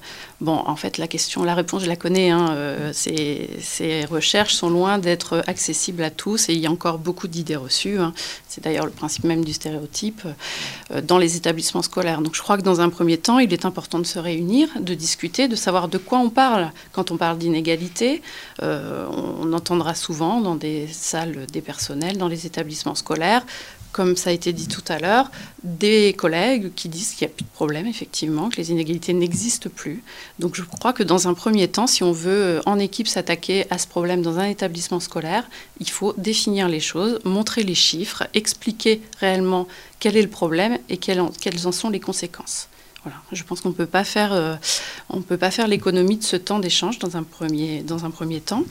Bon, 0.42 0.64
en 0.66 0.76
fait, 0.76 0.98
la 0.98 1.08
question, 1.08 1.44
la 1.44 1.56
réponse, 1.56 1.84
je 1.84 1.90
la 1.90 1.96
connais. 1.98 2.30
Hein, 2.30 2.56
ces, 2.94 3.50
ces 3.62 4.06
recherches 4.06 4.54
sont 4.54 4.70
loin 4.70 4.98
d'être 4.98 5.10
d'être 5.10 5.44
accessible 5.48 6.04
à 6.04 6.12
tous 6.12 6.50
et 6.50 6.54
il 6.54 6.60
y 6.60 6.68
a 6.68 6.72
encore 6.72 7.00
beaucoup 7.00 7.28
d'idées 7.28 7.56
reçues. 7.56 7.98
Hein. 8.00 8.14
C'est 8.48 8.64
d'ailleurs 8.64 8.86
le 8.86 8.92
principe 8.92 9.24
même 9.24 9.44
du 9.44 9.54
stéréotype 9.54 10.22
euh, 10.92 11.02
dans 11.02 11.18
les 11.18 11.36
établissements 11.36 11.82
scolaires. 11.82 12.22
Donc 12.22 12.36
je 12.36 12.42
crois 12.42 12.58
que 12.58 12.62
dans 12.62 12.80
un 12.80 12.90
premier 12.90 13.18
temps, 13.18 13.40
il 13.40 13.52
est 13.52 13.66
important 13.66 14.00
de 14.00 14.06
se 14.06 14.20
réunir, 14.20 14.68
de 14.80 14.94
discuter, 14.94 15.48
de 15.48 15.56
savoir 15.56 15.88
de 15.88 15.98
quoi 15.98 16.20
on 16.20 16.30
parle 16.30 16.72
quand 16.92 17.12
on 17.12 17.18
parle 17.18 17.38
d'inégalité. 17.38 18.22
Euh, 18.62 19.08
on 19.44 19.52
entendra 19.54 19.96
souvent 19.96 20.42
dans 20.42 20.56
des 20.56 20.88
salles 20.88 21.48
des 21.52 21.62
personnels, 21.62 22.18
dans 22.18 22.28
les 22.28 22.46
établissements 22.46 22.96
scolaires, 22.96 23.44
comme 23.92 24.16
ça 24.16 24.30
a 24.30 24.34
été 24.34 24.54
dit 24.54 24.68
tout 24.68 24.84
à 24.88 25.00
l'heure, 25.00 25.32
des 25.64 26.14
collègues 26.14 26.72
qui 26.76 26.90
disent 26.90 27.14
qu'il 27.14 27.28
n'y 27.28 27.34
a 27.34 27.36
plus 27.36 27.44
de 27.44 27.50
problème, 27.50 27.88
effectivement, 27.88 28.50
que 28.50 28.58
les 28.58 28.72
inégalités 28.72 29.14
n'existent 29.14 29.70
plus. 29.76 30.04
Donc 30.38 30.56
je 30.56 30.64
crois 30.64 30.94
que 30.94 31.04
dans 31.04 31.28
un 31.28 31.34
premier 31.34 31.68
temps, 31.68 31.88
si 31.88 32.04
on 32.04 32.12
veut 32.12 32.32
euh, 32.32 32.62
en 32.66 32.80
équipe 32.80 33.08
s'attaquer 33.08 33.66
à 33.70 33.78
ce 33.78 33.88
problème 33.88 34.22
dans 34.22 34.38
un 34.40 34.46
établissement 34.46 35.00
scolaire, 35.00 35.50
il 35.80 35.90
faut 35.90 36.14
définir 36.18 36.70
les 36.70 36.80
choses, 36.80 37.20
montrer 37.24 37.64
les 37.64 37.76
chiffres, 37.76 38.28
expliquer 38.34 39.02
réellement 39.20 39.68
quel 40.00 40.16
est 40.16 40.22
le 40.22 40.30
problème 40.30 40.78
et 40.90 40.98
quelles 40.98 41.20
en, 41.22 41.72
sont 41.72 41.90
les 41.90 42.00
conséquences. 42.00 42.68
Voilà. 43.04 43.18
Je 43.32 43.44
pense 43.44 43.62
qu'on 43.62 43.70
ne 43.70 43.74
peut 43.74 43.86
pas 43.86 44.04
faire, 44.04 44.34
euh, 44.34 44.56
faire 45.52 45.68
l'économie 45.68 46.18
de 46.18 46.24
ce 46.24 46.36
temps 46.36 46.60
d'échange 46.60 47.00
dans, 47.00 47.08
dans 47.10 48.06
un 48.06 48.12
premier 48.12 48.42
temps. 48.42 48.64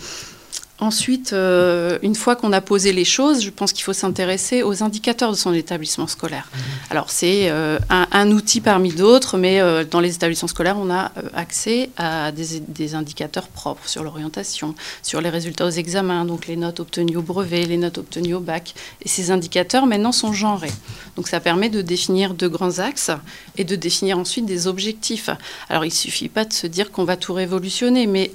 Ensuite, 0.81 1.33
euh, 1.33 1.99
une 2.03 2.15
fois 2.15 2.37
qu'on 2.37 2.53
a 2.53 2.61
posé 2.61 2.93
les 2.93 3.05
choses, 3.05 3.43
je 3.43 3.51
pense 3.51 3.73
qu'il 3.73 3.83
faut 3.83 3.93
s'intéresser 3.93 4.63
aux 4.63 4.85
indicateurs 4.85 5.33
de 5.33 5.37
son 5.37 5.53
établissement 5.53 6.07
scolaire. 6.07 6.49
Mhm. 6.55 6.61
Alors, 6.91 7.11
c'est 7.11 7.51
euh, 7.51 7.81
un, 7.91 8.31
outil 8.31 8.61
parmi 8.61 8.93
d'autres, 8.93 9.39
mais 9.39 9.61
euh, 9.61 9.83
dans 9.85 9.99
les 9.99 10.15
établissements 10.15 10.47
scolaires, 10.47 10.77
on 10.79 10.89
a 10.89 11.11
accès 11.35 11.91
à 11.97 12.31
des, 12.31 12.95
indicateurs 12.95 13.49
propres 13.49 13.89
sur 13.89 14.05
l'orientation, 14.05 14.77
sur 15.03 15.21
les 15.21 15.31
résultats 15.31 15.67
aux 15.67 15.71
examens, 15.71 16.25
donc 16.25 16.47
les 16.47 16.57
notes 16.57 16.79
obtenues 16.79 17.17
au 17.17 17.23
brevet, 17.23 17.65
les 17.65 17.77
notes 17.77 17.99
obtenues 17.99 18.35
au 18.35 18.41
bac. 18.41 18.75
Et 19.03 19.09
ces 19.09 19.33
indicateurs, 19.33 19.85
maintenant, 19.85 20.13
sont 20.13 20.33
genrés. 20.33 20.71
Donc, 21.17 21.27
ça 21.27 21.41
permet 21.41 21.71
de 21.71 21.83
définir 21.83 22.35
de 22.35 22.47
grands 22.47 22.79
axes 22.79 23.11
et 23.57 23.65
de 23.65 23.75
définir 23.75 24.17
ensuite 24.17 24.47
des 24.47 24.69
objectifs. 24.69 25.29
Alors, 25.69 25.85
il 25.85 25.89
ne 25.89 25.93
suffit 25.93 26.29
pas 26.29 26.45
de 26.45 26.53
se 26.53 26.69
dire 26.69 26.93
qu'on 26.93 27.05
va 27.05 27.17
tout 27.17 27.35
révolutionner, 27.35 28.07
mais 28.07 28.31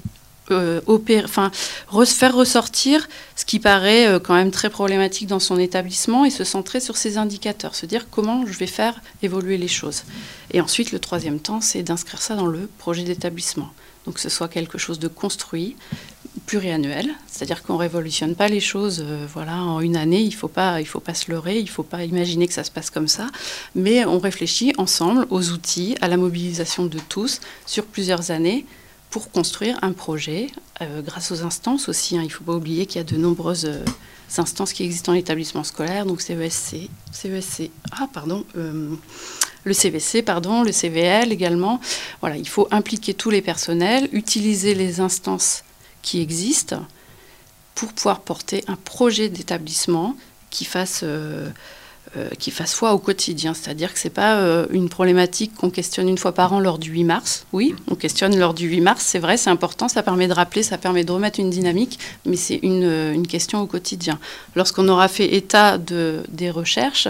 euh, 0.51 0.81
faire 2.05 2.35
ressortir 2.35 3.07
ce 3.35 3.45
qui 3.45 3.59
paraît 3.59 4.07
euh, 4.07 4.19
quand 4.19 4.33
même 4.33 4.51
très 4.51 4.69
problématique 4.69 5.27
dans 5.27 5.39
son 5.39 5.57
établissement 5.57 6.25
et 6.25 6.29
se 6.29 6.43
centrer 6.43 6.79
sur 6.79 6.97
ses 6.97 7.17
indicateurs, 7.17 7.75
se 7.75 7.85
dire 7.85 8.07
comment 8.09 8.45
je 8.45 8.57
vais 8.57 8.67
faire 8.67 9.01
évoluer 9.21 9.57
les 9.57 9.67
choses. 9.67 10.03
Et 10.51 10.61
ensuite, 10.61 10.91
le 10.91 10.99
troisième 10.99 11.39
temps, 11.39 11.61
c'est 11.61 11.83
d'inscrire 11.83 12.21
ça 12.21 12.35
dans 12.35 12.47
le 12.47 12.69
projet 12.77 13.03
d'établissement. 13.03 13.69
Donc 14.05 14.19
ce 14.19 14.29
soit 14.29 14.49
quelque 14.49 14.77
chose 14.77 14.99
de 14.99 15.07
construit, 15.07 15.77
pluriannuel, 16.45 17.09
c'est-à-dire 17.27 17.63
qu'on 17.63 17.77
révolutionne 17.77 18.35
pas 18.35 18.47
les 18.49 18.59
choses 18.59 19.03
euh, 19.05 19.25
voilà, 19.31 19.57
en 19.57 19.79
une 19.79 19.95
année, 19.95 20.21
il 20.21 20.29
ne 20.29 20.35
faut, 20.35 20.47
pas, 20.47 20.81
il 20.81 20.85
faut 20.85 20.99
pas 20.99 21.13
se 21.13 21.31
leurrer, 21.31 21.59
il 21.59 21.65
ne 21.65 21.69
faut 21.69 21.83
pas 21.83 22.03
imaginer 22.03 22.47
que 22.47 22.53
ça 22.53 22.63
se 22.63 22.71
passe 22.71 22.89
comme 22.89 23.07
ça, 23.07 23.27
mais 23.75 24.03
on 24.05 24.19
réfléchit 24.19 24.73
ensemble 24.77 25.25
aux 25.29 25.51
outils, 25.51 25.95
à 26.01 26.07
la 26.07 26.17
mobilisation 26.17 26.85
de 26.85 26.99
tous 27.07 27.39
sur 27.65 27.85
plusieurs 27.85 28.31
années 28.31 28.65
pour 29.13 29.29
construire 29.29 29.77
un 29.83 29.93
projet 29.93 30.47
euh, 30.81 31.03
grâce 31.03 31.31
aux 31.31 31.43
instances 31.43 31.87
aussi. 31.87 32.17
Hein. 32.17 32.21
Il 32.23 32.29
ne 32.29 32.31
faut 32.31 32.43
pas 32.43 32.55
oublier 32.55 32.87
qu'il 32.87 32.97
y 32.97 32.99
a 32.99 33.03
de 33.03 33.15
nombreuses 33.15 33.65
euh, 33.65 33.85
instances 34.39 34.73
qui 34.73 34.83
existent 34.83 35.11
dans 35.11 35.15
l'établissement 35.15 35.63
scolaire, 35.63 36.07
donc 36.07 36.19
CESC, 36.19 36.89
CESC, 37.11 37.69
ah 37.91 38.07
pardon, 38.11 38.43
euh, 38.57 38.89
le 39.65 39.73
CVC, 39.73 40.23
pardon, 40.23 40.63
le 40.63 40.71
CVL 40.71 41.31
également. 41.31 41.79
Voilà, 42.21 42.37
il 42.37 42.47
faut 42.49 42.67
impliquer 42.71 43.13
tous 43.13 43.29
les 43.29 43.43
personnels, 43.43 44.09
utiliser 44.13 44.73
les 44.73 44.99
instances 44.99 45.63
qui 46.01 46.19
existent 46.19 46.83
pour 47.75 47.93
pouvoir 47.93 48.21
porter 48.21 48.63
un 48.65 48.77
projet 48.77 49.29
d'établissement 49.29 50.17
qui 50.49 50.65
fasse 50.65 51.05
qui 52.37 52.51
fasse 52.51 52.73
foi 52.73 52.93
au 52.93 52.99
quotidien. 52.99 53.53
C'est-à-dire 53.53 53.93
que 53.93 53.99
ce 53.99 54.07
n'est 54.07 54.13
pas 54.13 54.35
euh, 54.35 54.65
une 54.71 54.89
problématique 54.89 55.55
qu'on 55.55 55.69
questionne 55.69 56.07
une 56.09 56.17
fois 56.17 56.31
par 56.33 56.53
an 56.53 56.59
lors 56.59 56.77
du 56.77 56.91
8 56.91 57.03
mars. 57.03 57.45
Oui, 57.53 57.75
on 57.89 57.95
questionne 57.95 58.37
lors 58.37 58.53
du 58.53 58.67
8 58.67 58.81
mars, 58.81 59.03
c'est 59.03 59.19
vrai, 59.19 59.37
c'est 59.37 59.49
important, 59.49 59.87
ça 59.87 60.03
permet 60.03 60.27
de 60.27 60.33
rappeler, 60.33 60.63
ça 60.63 60.77
permet 60.77 61.03
de 61.03 61.11
remettre 61.11 61.39
une 61.39 61.49
dynamique, 61.49 61.99
mais 62.25 62.35
c'est 62.35 62.59
une, 62.61 62.83
euh, 62.83 63.13
une, 63.13 63.27
question 63.27 63.61
au 63.61 63.65
quotidien. 63.65 64.19
Lorsqu'on 64.55 64.87
aura 64.89 65.07
fait 65.07 65.33
état 65.35 65.77
de, 65.77 66.23
des 66.29 66.51
recherches, 66.51 67.07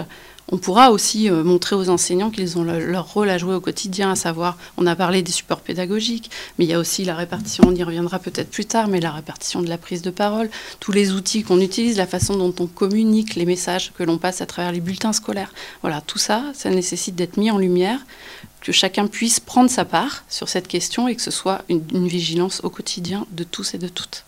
on 0.51 0.57
pourra 0.57 0.91
aussi 0.91 1.29
euh, 1.29 1.43
montrer 1.43 1.75
aux 1.75 1.89
enseignants 1.89 2.29
qu'ils 2.29 2.57
ont 2.57 2.63
leur 2.63 3.13
rôle 3.13 3.29
à 3.29 3.37
jouer 3.37 3.55
au 3.55 3.61
quotidien, 3.61 4.11
à 4.11 4.15
savoir, 4.15 4.57
on 4.77 4.85
a 4.85 4.95
parlé 4.95 5.21
des 5.21 5.31
supports 5.31 5.61
pédagogiques, 5.61 6.29
mais 6.57 6.65
il 6.65 6.69
y 6.69 6.73
a 6.73 6.79
aussi 6.79 7.05
la 7.05 7.15
répartition, 7.15 7.63
on 7.67 7.75
y 7.75 7.83
reviendra 7.83 8.19
peut-être 8.19 8.49
plus 8.49 8.65
tard, 8.65 8.87
mais 8.87 8.99
la 8.99 9.11
répartition 9.11 9.61
de 9.61 9.69
la 9.69 9.77
prise 9.77 10.01
de 10.01 10.11
parole, 10.11 10.49
tous 10.79 10.91
les 10.91 11.11
outils 11.11 11.43
qu'on 11.43 11.61
utilise, 11.61 11.97
la 11.97 12.07
façon 12.07 12.35
dont 12.35 12.53
on 12.59 12.67
communique, 12.67 13.35
les 13.35 13.45
messages 13.45 13.93
que 13.97 14.03
l'on 14.03 14.17
passe 14.17 14.41
à 14.41 14.45
travers 14.45 14.71
les 14.71 14.81
bulletins 14.81 15.13
scolaires. 15.13 15.53
Voilà, 15.81 16.01
tout 16.01 16.19
ça, 16.19 16.43
ça 16.53 16.69
nécessite 16.69 17.15
d'être 17.15 17.37
mis 17.37 17.51
en 17.51 17.57
lumière, 17.57 17.99
que 18.61 18.71
chacun 18.71 19.07
puisse 19.07 19.39
prendre 19.39 19.69
sa 19.69 19.85
part 19.85 20.23
sur 20.29 20.49
cette 20.49 20.67
question 20.67 21.07
et 21.07 21.15
que 21.15 21.21
ce 21.21 21.31
soit 21.31 21.63
une 21.69 22.07
vigilance 22.07 22.61
au 22.63 22.69
quotidien 22.69 23.25
de 23.31 23.43
tous 23.43 23.73
et 23.73 23.77
de 23.77 23.87
toutes. 23.87 24.25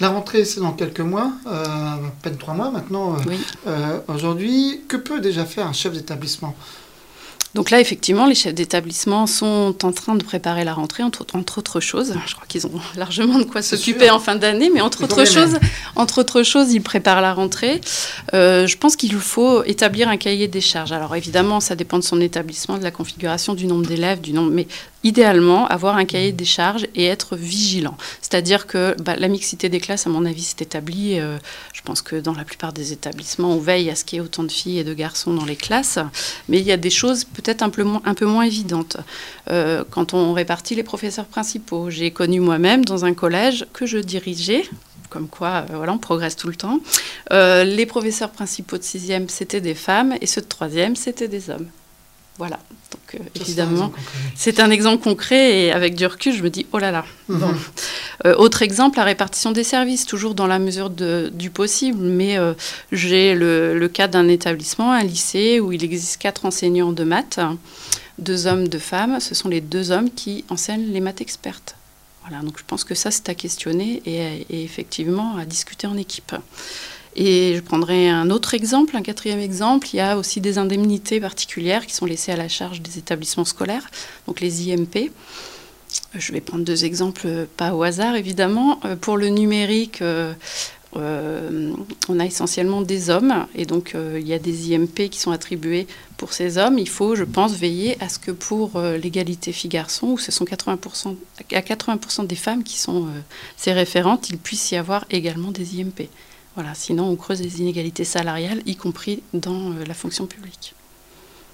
La 0.00 0.08
rentrée, 0.08 0.44
c'est 0.44 0.60
dans 0.60 0.72
quelques 0.72 1.00
mois, 1.00 1.32
euh, 1.46 1.64
à 1.64 1.98
peine 2.22 2.36
trois 2.36 2.54
mois 2.54 2.70
maintenant. 2.70 3.14
Euh, 3.14 3.36
euh, 3.66 3.98
aujourd'hui, 4.08 4.80
que 4.88 4.96
peut 4.96 5.20
déjà 5.20 5.44
faire 5.44 5.66
un 5.66 5.72
chef 5.72 5.92
d'établissement? 5.92 6.54
Donc 7.54 7.70
là, 7.70 7.80
effectivement, 7.80 8.24
les 8.24 8.34
chefs 8.34 8.54
d'établissement 8.54 9.26
sont 9.26 9.76
en 9.82 9.92
train 9.92 10.14
de 10.14 10.24
préparer 10.24 10.64
la 10.64 10.72
rentrée, 10.72 11.02
entre, 11.02 11.24
autres 11.58 11.80
choses. 11.80 12.14
Je 12.26 12.34
crois 12.34 12.46
qu'ils 12.48 12.66
ont 12.66 12.80
largement 12.96 13.38
de 13.38 13.44
quoi 13.44 13.60
s'occuper 13.60 14.08
en 14.08 14.18
fin 14.18 14.36
d'année, 14.36 14.70
mais 14.72 14.80
entre 14.80 15.04
autres, 15.04 15.26
choses, 15.26 15.58
entre 15.94 16.20
autres 16.20 16.42
choses, 16.44 16.72
ils 16.72 16.80
préparent 16.80 17.20
la 17.20 17.34
rentrée. 17.34 17.82
Euh, 18.32 18.66
je 18.66 18.78
pense 18.78 18.96
qu'il 18.96 19.12
faut 19.12 19.62
établir 19.64 20.08
un 20.08 20.16
cahier 20.16 20.48
des 20.48 20.62
charges. 20.62 20.92
Alors 20.92 21.14
évidemment, 21.14 21.60
ça 21.60 21.76
dépend 21.76 21.98
de 21.98 22.04
son 22.04 22.22
établissement, 22.22 22.78
de 22.78 22.84
la 22.84 22.90
configuration, 22.90 23.52
du 23.52 23.66
nombre 23.66 23.86
d'élèves, 23.86 24.22
du 24.22 24.32
nombre, 24.32 24.50
mais 24.50 24.66
idéalement, 25.04 25.66
avoir 25.66 25.96
un 25.96 26.04
cahier 26.04 26.32
des 26.32 26.44
charges 26.44 26.86
et 26.94 27.06
être 27.06 27.36
vigilant. 27.36 27.96
C'est-à-dire 28.20 28.66
que 28.66 28.94
bah, 29.02 29.16
la 29.16 29.28
mixité 29.28 29.68
des 29.68 29.80
classes, 29.80 30.06
à 30.06 30.10
mon 30.10 30.24
avis, 30.24 30.42
s'est 30.42 30.56
établie. 30.60 31.18
Euh, 31.18 31.38
je 31.72 31.82
pense 31.82 32.02
que 32.02 32.16
dans 32.16 32.34
la 32.34 32.44
plupart 32.44 32.72
des 32.72 32.92
établissements, 32.92 33.52
on 33.52 33.58
veille 33.58 33.90
à 33.90 33.94
ce 33.94 34.04
qu'il 34.04 34.18
y 34.18 34.22
ait 34.22 34.24
autant 34.24 34.44
de 34.44 34.52
filles 34.52 34.78
et 34.78 34.84
de 34.84 34.94
garçons 34.94 35.34
dans 35.34 35.44
les 35.44 35.56
classes, 35.56 35.98
mais 36.48 36.58
il 36.58 36.64
y 36.64 36.72
a 36.72 36.76
des 36.76 36.90
choses 36.90 37.24
peut-être 37.24 37.62
un 37.62 37.70
peu 37.70 37.82
moins, 37.82 38.42
évidentes. 38.42 38.96
Euh, 39.50 39.84
quand 39.90 40.14
on 40.14 40.32
répartit 40.32 40.74
les 40.74 40.82
professeurs 40.82 41.26
principaux, 41.26 41.90
j'ai 41.90 42.10
connu 42.10 42.40
moi-même 42.40 42.84
dans 42.84 43.04
un 43.04 43.14
collège 43.14 43.66
que 43.72 43.86
je 43.86 43.98
dirigeais, 43.98 44.64
comme 45.10 45.28
quoi, 45.28 45.66
euh, 45.70 45.76
voilà, 45.76 45.92
on 45.92 45.98
progresse 45.98 46.36
tout 46.36 46.48
le 46.48 46.56
temps. 46.56 46.80
Les 47.30 47.86
professeurs 47.86 48.30
principaux 48.30 48.78
de 48.78 48.82
sixième, 48.82 49.28
c'était 49.28 49.60
des 49.60 49.74
femmes, 49.74 50.14
et 50.20 50.26
ceux 50.26 50.40
de 50.40 50.46
troisième, 50.46 50.96
c'était 50.96 51.28
des 51.28 51.50
hommes. 51.50 51.68
Voilà. 52.38 52.58
Donc, 52.90 53.20
évidemment, 53.34 53.92
c'est 54.34 54.60
un 54.60 54.70
exemple 54.70 55.02
concret, 55.02 55.60
et 55.60 55.72
avec 55.72 55.94
du 55.94 56.06
recul, 56.06 56.34
je 56.34 56.42
me 56.42 56.50
dis, 56.50 56.66
oh 56.72 56.78
là 56.78 56.90
là. 56.90 57.04
Mhm. 57.28 57.54
autre 58.36 58.62
exemple, 58.62 58.98
la 58.98 59.04
répartition 59.04 59.52
des 59.52 59.64
services, 59.64 60.06
toujours 60.06 60.34
dans 60.34 60.46
la 60.46 60.58
mesure 60.58 60.90
du 60.90 61.50
possible, 61.50 62.02
mais 62.02 62.38
j'ai 62.90 63.34
le, 63.34 63.78
le, 63.78 63.88
cas 63.88 64.08
d'un 64.08 64.28
établissement, 64.28 64.92
un 64.92 65.04
lycée, 65.04 65.60
où 65.60 65.72
il 65.72 65.84
existe 65.84 66.20
quatre 66.20 66.44
enseignants 66.46 66.92
de 66.92 67.04
maths 67.04 67.40
deux 68.18 68.46
hommes, 68.46 68.68
deux 68.68 68.78
femmes, 68.78 69.20
ce 69.20 69.34
sont 69.34 69.48
les 69.48 69.60
deux 69.60 69.90
hommes 69.90 70.10
qui 70.10 70.44
enseignent 70.48 70.92
les 70.92 71.00
maths 71.00 71.20
expertes. 71.20 71.76
Voilà, 72.22 72.42
donc 72.42 72.58
je 72.58 72.64
pense 72.64 72.84
que 72.84 72.94
ça, 72.94 73.10
c'est 73.10 73.28
à 73.28 73.34
questionner 73.34 74.00
et, 74.06 74.62
effectivement 74.62 75.36
à 75.36 75.44
discuter 75.44 75.86
en 75.86 75.96
équipe. 75.96 76.34
Et 77.14 77.54
je 77.56 77.60
prendrai 77.60 78.08
un 78.08 78.30
autre 78.30 78.54
exemple, 78.54 78.96
un 78.96 79.02
quatrième 79.02 79.38
exemple. 79.38 79.88
Il 79.92 79.96
y 79.96 80.00
a 80.00 80.16
aussi 80.16 80.40
des 80.40 80.58
indemnités 80.58 81.20
particulières 81.20 81.86
qui 81.86 81.94
sont 81.94 82.06
laissées 82.06 82.32
à 82.32 82.36
la 82.36 82.48
charge 82.48 82.80
des 82.80 82.98
établissements 82.98 83.44
scolaires, 83.44 83.90
donc 84.26 84.40
les 84.40 84.70
IMP. 84.70 85.10
Je 86.14 86.32
vais 86.32 86.40
prendre 86.40 86.64
deux 86.64 86.84
exemples, 86.84 87.46
pas 87.56 87.74
au 87.74 87.82
hasard 87.82 88.16
évidemment. 88.16 88.80
Euh, 88.84 88.96
pour 88.96 89.18
le 89.18 89.28
numérique, 89.28 90.00
euh, 90.00 90.32
euh, 90.96 91.72
on 92.08 92.18
a 92.18 92.24
essentiellement 92.24 92.80
des 92.82 93.10
hommes 93.10 93.46
et 93.54 93.64
donc 93.64 93.94
il 93.94 94.26
y 94.26 94.34
a 94.34 94.38
des 94.38 94.72
IMP 94.72 95.08
qui 95.10 95.18
sont 95.18 95.30
attribués 95.30 95.86
pour 96.16 96.32
ces 96.32 96.58
hommes. 96.58 96.78
Il 96.78 96.88
faut, 96.88 97.14
je 97.14 97.24
pense, 97.24 97.52
veiller 97.52 97.96
à 98.02 98.08
ce 98.08 98.18
que 98.18 98.30
pour 98.30 98.78
l'égalité 98.80 99.52
filles-garçons, 99.52 100.08
où 100.08 100.18
ce 100.18 100.30
sont 100.30 100.44
80%, 100.44 101.16
à 101.52 101.60
80% 101.60 102.26
des 102.26 102.36
femmes 102.36 102.62
qui 102.62 102.78
sont 102.78 103.06
ces 103.56 103.72
référentes, 103.72 104.28
il 104.28 104.36
puisse 104.36 104.70
y 104.70 104.76
avoir 104.76 105.06
également 105.10 105.50
des 105.50 105.80
IMP. 105.80 106.08
Voilà, 106.54 106.74
sinon 106.74 107.08
on 107.08 107.16
creuse 107.16 107.40
les 107.40 107.60
inégalités 107.60 108.04
salariales, 108.04 108.62
y 108.66 108.76
compris 108.76 109.22
dans 109.32 109.72
la 109.86 109.94
fonction 109.94 110.26
publique. 110.26 110.74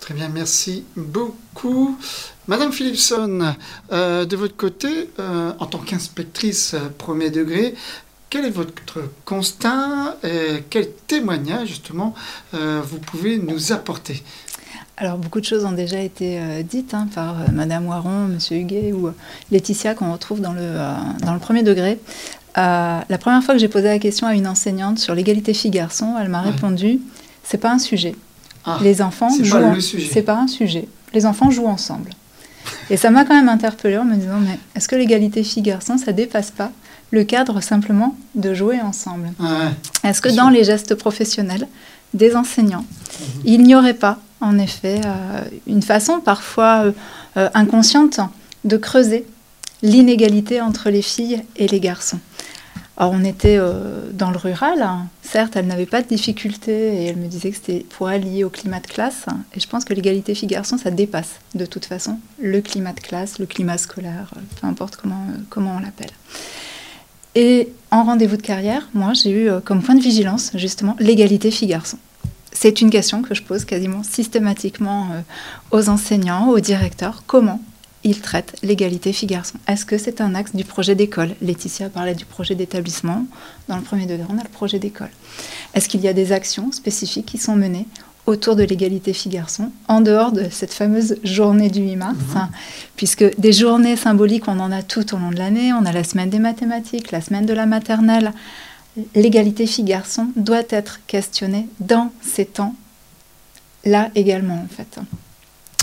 Très 0.01 0.15
bien, 0.15 0.29
merci 0.29 0.85
beaucoup. 0.97 1.99
Madame 2.47 2.73
Philipson, 2.73 3.55
de 3.91 4.37
votre 4.37 4.57
côté, 4.57 5.11
en 5.19 5.67
tant 5.67 5.79
qu'inspectrice 5.79 6.77
premier 6.99 7.31
degré, 7.31 7.75
quel 8.31 8.45
est 8.45 8.51
votre 8.51 9.11
constat 9.25 10.17
et 10.23 10.65
quel 10.69 10.91
témoignage 11.07 11.69
justement 11.69 12.15
euh, 12.55 12.83
vous 12.85 12.99
pouvez 12.99 13.39
nous 13.39 13.73
apporter? 13.73 14.23
Alors, 14.99 15.17
beaucoup 15.17 15.41
de 15.41 15.45
choses 15.45 15.65
ont 15.65 15.73
déjà 15.73 16.01
été 16.01 16.39
euh, 16.39 16.63
dites 16.63 16.93
hein, 16.93 17.09
par 17.15 17.41
euh, 17.41 17.45
Madame 17.53 17.87
Waron, 17.87 18.27
Monsieur 18.27 18.57
Huguet 18.57 18.93
ou 18.93 19.13
Laetitia 19.53 19.95
qu'on 19.95 20.13
retrouve 20.13 20.41
dans 20.41 20.53
le, 20.53 20.75
dans 21.25 21.33
le 21.33 21.39
premier 21.39 21.63
degré. 21.63 21.99
La 22.59 23.19
première 23.19 23.43
fois 23.43 23.55
que 23.55 23.61
j'ai 23.61 23.69
posé 23.69 23.87
la 23.87 23.99
question 23.99 24.27
à 24.27 24.35
une 24.35 24.47
enseignante 24.47 24.99
sur 24.99 25.15
l'égalité 25.15 25.55
filles-garçons, 25.55 26.15
elle 26.21 26.29
m'a 26.29 26.43
répondu 26.43 27.01
c'est 27.45 27.59
pas 27.59 27.73
un 27.73 27.79
sujet. 27.79 28.15
Ah, 28.65 28.79
les 28.83 29.01
enfants 29.01 29.31
c'est 29.31 29.49
pas 29.49 29.75
le 29.75 29.81
sujet. 29.81 30.11
C'est 30.13 30.23
pas 30.23 30.39
un 30.39 30.49
sujet. 30.49 30.89
Les 31.15 31.25
enfants 31.25 31.51
jouent 31.51 31.67
ensemble. 31.69 32.11
Et 32.91 32.97
ça 32.97 33.11
m'a 33.11 33.25
quand 33.25 33.35
même 33.35 33.49
interpellée 33.49 33.99
en 33.99 34.05
me 34.05 34.17
disant 34.17 34.41
mais 34.41 34.59
est-ce 34.75 34.89
que 34.89 34.97
l'égalité 34.97 35.43
filles-garçons 35.43 35.99
ça 35.99 36.13
dépasse 36.13 36.51
pas 36.51 36.71
le 37.11 37.25
cadre 37.25 37.61
simplement 37.61 38.17
de 38.35 38.55
jouer 38.55 38.81
ensemble? 38.81 39.31
Est-ce 40.05 40.21
que 40.21 40.29
dans 40.29 40.51
les 40.51 40.65
gestes 40.65 40.95
professionnels 40.95 41.67
des 42.15 42.37
enseignants, 42.37 42.85
mhm. 42.85 43.43
il 43.45 43.63
n'y 43.63 43.75
aurait 43.75 43.95
pas, 43.95 44.19
en 44.41 44.59
effet, 44.59 45.01
euh, 45.05 45.45
une 45.67 45.83
façon 45.83 46.21
parfois 46.21 46.85
euh, 46.85 46.93
euh, 47.37 47.49
inconsciente 47.55 48.21
de 48.65 48.77
creuser 48.77 49.27
l'inégalité 49.83 50.61
entre 50.61 50.91
les 50.91 51.03
filles 51.03 51.43
et 51.57 51.69
les 51.69 51.81
garçons? 51.81 52.19
Alors 53.01 53.13
on 53.13 53.25
était 53.25 53.61
dans 54.13 54.33
le 54.33 54.37
rural, 54.37 54.83
hein. 54.83 55.07
certes 55.23 55.55
elle 55.55 55.69
n'avait 55.69 55.87
pas 55.87 56.03
de 56.03 56.09
difficultés 56.09 56.97
et 56.97 57.05
elle 57.05 57.17
me 57.17 57.29
disait 57.29 57.51
que 57.51 57.57
c'était 57.57 57.87
pour 57.91 58.09
allier 58.09 58.43
au 58.43 58.51
climat 58.51 58.81
de 58.81 58.89
classe. 58.89 59.27
Et 59.55 59.61
je 59.61 59.69
pense 59.69 59.85
que 59.85 59.95
l'égalité 59.95 60.35
filles-garçons, 60.35 60.79
ça 60.79 60.91
dépasse 60.91 61.37
de 61.55 61.65
toute 61.65 61.85
façon 61.85 62.19
le 62.41 62.61
climat 62.61 62.93
de 62.93 63.01
classe, 63.01 63.39
le 63.39 63.47
climat 63.47 63.79
scolaire, 63.79 64.35
peu 64.61 64.67
importe 64.67 64.97
comment, 64.97 65.27
comment 65.49 65.77
on 65.77 65.79
l'appelle. 65.79 66.11
Et 67.37 67.69
en 67.93 68.03
rendez-vous 68.03 68.37
de 68.37 68.43
carrière, 68.43 68.89
moi, 68.95 69.13
j'ai 69.13 69.31
eu 69.31 69.51
comme 69.65 69.81
point 69.81 69.95
de 69.95 70.03
vigilance, 70.03 70.51
justement, 70.57 70.97
l'égalité 70.99 71.53
filles-garçons. 71.53 71.99
C'est 72.51 72.81
une 72.81 72.91
question 72.91 73.23
que 73.23 73.33
je 73.33 73.45
pose 73.45 73.65
quasiment 73.65 74.03
systématiquement 74.03 75.09
aux 75.71 75.89
enseignants, 75.89 76.49
aux 76.49 76.59
directeurs. 76.59 77.23
Comment 77.29 77.61
ils 78.05 78.21
traitent 78.21 78.55
l'égalité 78.63 79.13
filles-garçons 79.13 79.59
Est-ce 79.67 79.85
que 79.85 79.99
c'est 79.99 80.21
un 80.21 80.35
axe 80.35 80.55
du 80.55 80.65
projet 80.65 80.95
d'école? 80.95 81.35
Laetitia 81.43 81.89
parlait 81.89 82.15
du 82.15 82.25
projet 82.25 82.55
d'établissement. 82.55 83.25
Dans 83.69 83.77
le 83.77 83.83
premier 83.83 84.07
degré, 84.07 84.27
on 84.31 84.39
a 84.39 84.43
le 84.43 84.49
projet 84.49 84.79
d'école. 84.79 85.11
Est-ce 85.75 85.89
qu'il 85.89 86.01
y 86.01 86.09
a 86.09 86.13
des 86.13 86.33
actions 86.33 86.71
spécifiques 86.73 87.27
qui 87.27 87.39
sont 87.39 87.57
menées 87.57 87.87
autour 88.29 88.57
de 88.57 88.63
l'égalité 88.63 89.15
filles-garçons, 89.15 89.73
en 89.89 90.03
dehors 90.03 90.33
de 90.33 90.49
cette 90.51 90.75
fameuse 90.75 91.17
journée 91.25 91.71
du 91.71 91.81
8 91.81 91.97
mars, 91.97 92.17
mhm. 92.29 92.37
hein, 92.37 92.51
puisque 92.95 93.25
des 93.41 93.55
journées 93.55 93.97
symboliques, 93.97 94.49
on 94.49 94.61
en 94.61 94.71
a 94.71 94.83
toutes 94.83 95.15
au 95.15 95.17
long 95.17 95.31
de 95.31 95.39
l'année. 95.39 95.73
On 95.73 95.87
a 95.87 95.93
la 95.93 96.05
semaine 96.05 96.29
des 96.29 96.39
mathématiques, 96.39 97.11
la 97.11 97.23
semaine 97.23 97.47
de 97.47 97.55
la 97.55 97.65
maternelle. 97.65 98.33
L'égalité 99.15 99.67
filles-garçons 99.67 100.29
doit 100.37 100.65
être 100.69 101.01
questionnée 101.07 101.69
dans 101.81 102.13
ces 102.21 102.45
temps-là 102.45 104.11
également, 104.15 104.63
en 104.63 104.69
fait. 104.69 104.99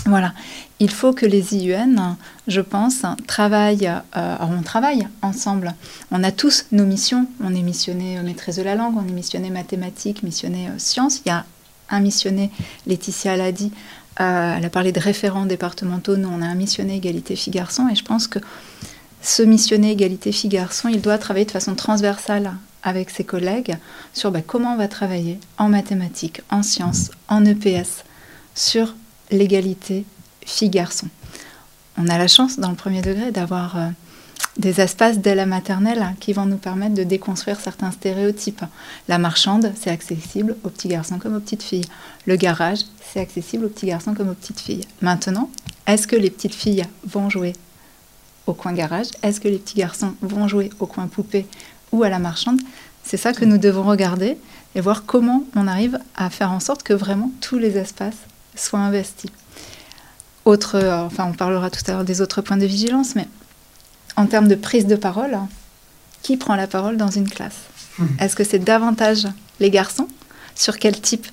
Voilà, 0.06 0.32
il 0.78 0.90
faut 0.90 1.12
que 1.12 1.24
les 1.24 1.56
IUN, 1.56 2.16
je 2.46 2.60
pense, 2.60 3.02
travaillent, 3.26 3.90
euh, 4.16 4.36
on 4.40 4.62
travaille 4.62 5.08
ensemble. 5.22 5.74
On 6.10 6.22
a 6.22 6.30
tous 6.30 6.66
nos 6.70 6.84
missions. 6.84 7.26
On 7.42 7.54
est 7.54 7.62
missionné 7.62 8.20
maîtresse 8.20 8.56
de 8.56 8.62
la 8.62 8.74
langue, 8.74 8.96
on 8.96 9.08
est 9.08 9.12
missionné 9.12 9.50
mathématiques, 9.50 10.22
missionné 10.22 10.68
euh, 10.68 10.78
sciences. 10.78 11.22
Il 11.24 11.28
y 11.28 11.32
a 11.32 11.46
un 11.88 12.00
missionné, 12.00 12.50
Laetitia 12.86 13.36
l'a 13.36 13.52
dit, 13.52 13.72
euh, 14.20 14.54
elle 14.56 14.64
a 14.64 14.70
parlé 14.70 14.92
de 14.92 15.00
référents 15.00 15.46
départementaux. 15.46 16.16
Nous, 16.16 16.28
on 16.28 16.42
a 16.42 16.46
un 16.46 16.54
missionné 16.54 16.96
égalité 16.96 17.36
filles-garçons. 17.36 17.88
Et 17.90 17.94
je 17.94 18.04
pense 18.04 18.26
que 18.26 18.38
ce 19.22 19.42
missionné 19.42 19.92
égalité 19.92 20.30
filles-garçons, 20.30 20.88
il 20.88 21.00
doit 21.00 21.16
travailler 21.16 21.46
de 21.46 21.50
façon 21.50 21.74
transversale 21.74 22.52
avec 22.82 23.10
ses 23.10 23.24
collègues 23.24 23.76
sur 24.12 24.30
bah, 24.30 24.42
comment 24.46 24.74
on 24.74 24.76
va 24.76 24.88
travailler 24.88 25.40
en 25.58 25.68
mathématiques, 25.68 26.42
en 26.50 26.62
sciences, 26.62 27.10
en 27.28 27.44
EPS, 27.44 28.04
sur 28.54 28.94
l'égalité 29.30 30.04
filles-garçons. 30.46 31.08
On 31.98 32.08
a 32.08 32.16
la 32.16 32.28
chance 32.28 32.58
dans 32.58 32.70
le 32.70 32.76
premier 32.76 33.02
degré 33.02 33.30
d'avoir 33.32 33.76
euh, 33.76 33.88
des 34.58 34.80
espaces 34.80 35.18
dès 35.18 35.34
la 35.34 35.46
maternelle 35.46 36.14
qui 36.20 36.32
vont 36.32 36.46
nous 36.46 36.56
permettre 36.56 36.94
de 36.94 37.04
déconstruire 37.04 37.60
certains 37.60 37.90
stéréotypes. 37.90 38.64
La 39.08 39.18
marchande, 39.18 39.72
c'est 39.78 39.90
accessible 39.90 40.56
aux 40.64 40.70
petits 40.70 40.88
garçons 40.88 41.18
comme 41.18 41.36
aux 41.36 41.40
petites 41.40 41.62
filles. 41.62 41.84
Le 42.26 42.36
garage, 42.36 42.80
c'est 43.02 43.20
accessible 43.20 43.66
aux 43.66 43.68
petits 43.68 43.86
garçons 43.86 44.14
comme 44.14 44.30
aux 44.30 44.34
petites 44.34 44.60
filles. 44.60 44.86
Maintenant, 45.02 45.50
est-ce 45.86 46.06
que 46.06 46.16
les 46.16 46.30
petites 46.30 46.54
filles 46.54 46.84
vont 47.04 47.28
jouer 47.28 47.52
au 48.46 48.54
coin 48.54 48.72
garage? 48.72 49.08
Est-ce 49.22 49.40
que 49.40 49.48
les 49.48 49.58
petits 49.58 49.76
garçons 49.76 50.14
vont 50.22 50.48
jouer 50.48 50.70
au 50.80 50.86
coin 50.86 51.06
poupée 51.06 51.46
ou 51.92 52.02
à 52.02 52.08
la 52.08 52.18
marchande? 52.18 52.60
C'est 53.04 53.16
ça 53.16 53.32
que 53.32 53.44
nous 53.44 53.58
devons 53.58 53.84
regarder 53.84 54.36
et 54.74 54.80
voir 54.80 55.04
comment 55.06 55.44
on 55.54 55.68
arrive 55.68 55.98
à 56.16 56.28
faire 56.30 56.50
en 56.50 56.60
sorte 56.60 56.82
que 56.82 56.92
vraiment 56.92 57.30
tous 57.40 57.58
les 57.58 57.76
espaces 57.76 58.16
soient 58.54 58.80
investis. 58.80 59.30
Autre, 60.46 60.76
euh, 60.76 61.00
enfin, 61.00 61.26
on 61.28 61.32
parlera 61.32 61.70
tout 61.70 61.80
à 61.88 61.90
l'heure 61.90 62.04
des 62.04 62.20
autres 62.20 62.40
points 62.40 62.56
de 62.56 62.66
vigilance, 62.66 63.16
mais 63.16 63.26
en 64.14 64.26
termes 64.26 64.46
de 64.46 64.54
prise 64.54 64.86
de 64.86 64.94
parole, 64.94 65.36
qui 66.22 66.36
prend 66.36 66.54
la 66.54 66.68
parole 66.68 66.96
dans 66.96 67.10
une 67.10 67.28
classe 67.28 67.64
hmm. 67.98 68.06
Est-ce 68.20 68.36
que 68.36 68.44
c'est 68.44 68.60
davantage 68.60 69.26
les 69.58 69.70
garçons 69.70 70.06
Sur 70.54 70.78
quel 70.78 71.00
type 71.00 71.26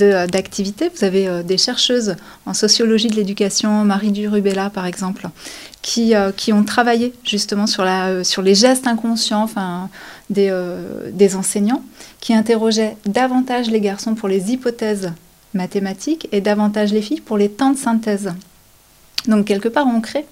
euh, 0.00 0.26
d'activité 0.26 0.88
Vous 0.88 1.04
avez 1.04 1.28
euh, 1.28 1.42
des 1.42 1.58
chercheuses 1.58 2.16
en 2.46 2.54
sociologie 2.54 3.08
de 3.08 3.16
l'éducation, 3.16 3.84
Marie 3.84 4.10
Durubella 4.10 4.70
par 4.70 4.86
exemple, 4.86 5.28
qui, 5.82 6.14
qui 6.36 6.52
ont 6.54 6.64
travaillé 6.64 7.12
justement 7.24 7.66
sur, 7.66 7.84
la, 7.84 8.24
sur 8.24 8.40
les 8.40 8.54
gestes 8.54 8.86
inconscients 8.86 9.42
enfin, 9.42 9.90
des, 10.30 10.50
des 11.12 11.36
enseignants, 11.36 11.84
qui 12.20 12.34
interrogeaient 12.34 12.96
davantage 13.04 13.70
les 13.70 13.80
garçons 13.80 14.16
pour 14.16 14.28
les 14.28 14.50
hypothèses 14.50 15.12
mathématiques 15.56 16.28
et 16.32 16.40
davantage 16.40 16.92
les 16.92 17.02
filles 17.02 17.20
pour 17.20 17.36
les 17.36 17.50
temps 17.50 17.70
de 17.70 17.78
synthèse. 17.78 18.32
Donc 19.26 19.46
quelque 19.46 19.68
part, 19.68 19.86
on 19.86 20.00
crée 20.00 20.26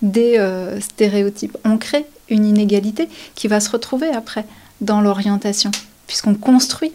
des 0.00 0.38
euh, 0.38 0.80
stéréotypes, 0.80 1.56
on 1.64 1.76
crée 1.76 2.06
une 2.30 2.44
inégalité 2.44 3.08
qui 3.34 3.48
va 3.48 3.60
se 3.60 3.70
retrouver 3.70 4.08
après 4.08 4.44
dans 4.80 5.00
l'orientation, 5.00 5.70
puisqu'on 6.06 6.34
construit 6.34 6.92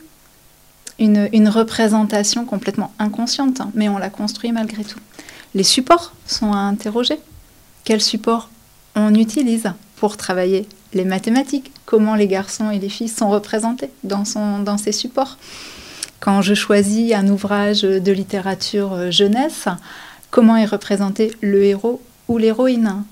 une, 1.00 1.50
représentation 1.50 2.46
complètement 2.46 2.94
inconsciente, 3.00 3.62
hein, 3.62 3.72
mais 3.74 3.90
on 3.90 3.98
la 3.98 4.10
construit 4.10 4.52
malgré 4.52 4.84
tout. 4.84 5.00
Les 5.54 5.64
supports 5.64 6.14
sont 6.26 6.54
à 6.54 6.58
interroger. 6.58 7.20
Quels 7.84 8.02
supports 8.02 8.50
on 8.96 9.14
utilise 9.14 9.72
pour 9.98 10.18
travailler 10.18 10.68
les 10.94 11.04
mathématiques? 11.04 11.72
Comment 11.86 12.16
les 12.16 12.28
garçons 12.28 12.72
et 12.72 12.80
les 12.80 12.90
filles 12.90 13.10
sont 13.10 13.30
représentés 13.30 13.90
dans, 14.04 14.24
dans 14.64 14.78
ces 14.78 14.92
supports? 14.92 15.38
Quand 16.24 16.42
je 16.42 16.54
choisis 16.54 17.12
un 17.12 17.28
ouvrage 17.28 17.82
de 17.82 18.12
littérature 18.14 18.94
euh, 18.94 19.12
jeunesse, 19.12 19.68
comment 20.32 20.56
est 20.56 20.66
représenté 20.66 21.34
le 21.42 21.66
héros 21.66 22.02
ou 22.30 22.38
l'héroïne? 22.38 23.04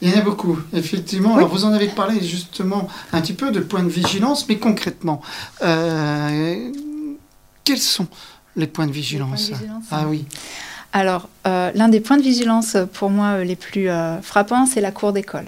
Il 0.00 0.08
y 0.08 0.14
en 0.14 0.18
a 0.18 0.20
beaucoup, 0.20 0.56
effectivement. 0.72 1.34
Alors 1.34 1.48
vous 1.48 1.64
en 1.64 1.72
avez 1.72 1.88
parlé 1.88 2.22
justement 2.22 2.88
un 3.12 3.20
petit 3.20 3.32
peu 3.32 3.50
de 3.50 3.58
points 3.58 3.82
de 3.82 3.88
vigilance, 3.88 4.48
mais 4.48 4.58
concrètement, 4.58 5.20
euh, 5.62 6.70
quels 7.64 7.78
sont 7.78 8.06
les 8.54 8.68
points 8.68 8.86
de 8.86 8.92
vigilance, 8.92 9.50
Ah 9.90 10.04
oui. 10.06 10.26
Alors, 10.92 11.28
euh, 11.48 11.72
l'un 11.74 11.88
des 11.88 11.98
points 11.98 12.18
de 12.18 12.22
vigilance 12.22 12.76
pour 12.92 13.10
moi 13.10 13.42
les 13.42 13.56
plus 13.56 13.88
frappants, 14.22 14.66
c'est 14.66 14.80
la 14.80 14.92
cour 14.92 15.12
d'école 15.12 15.46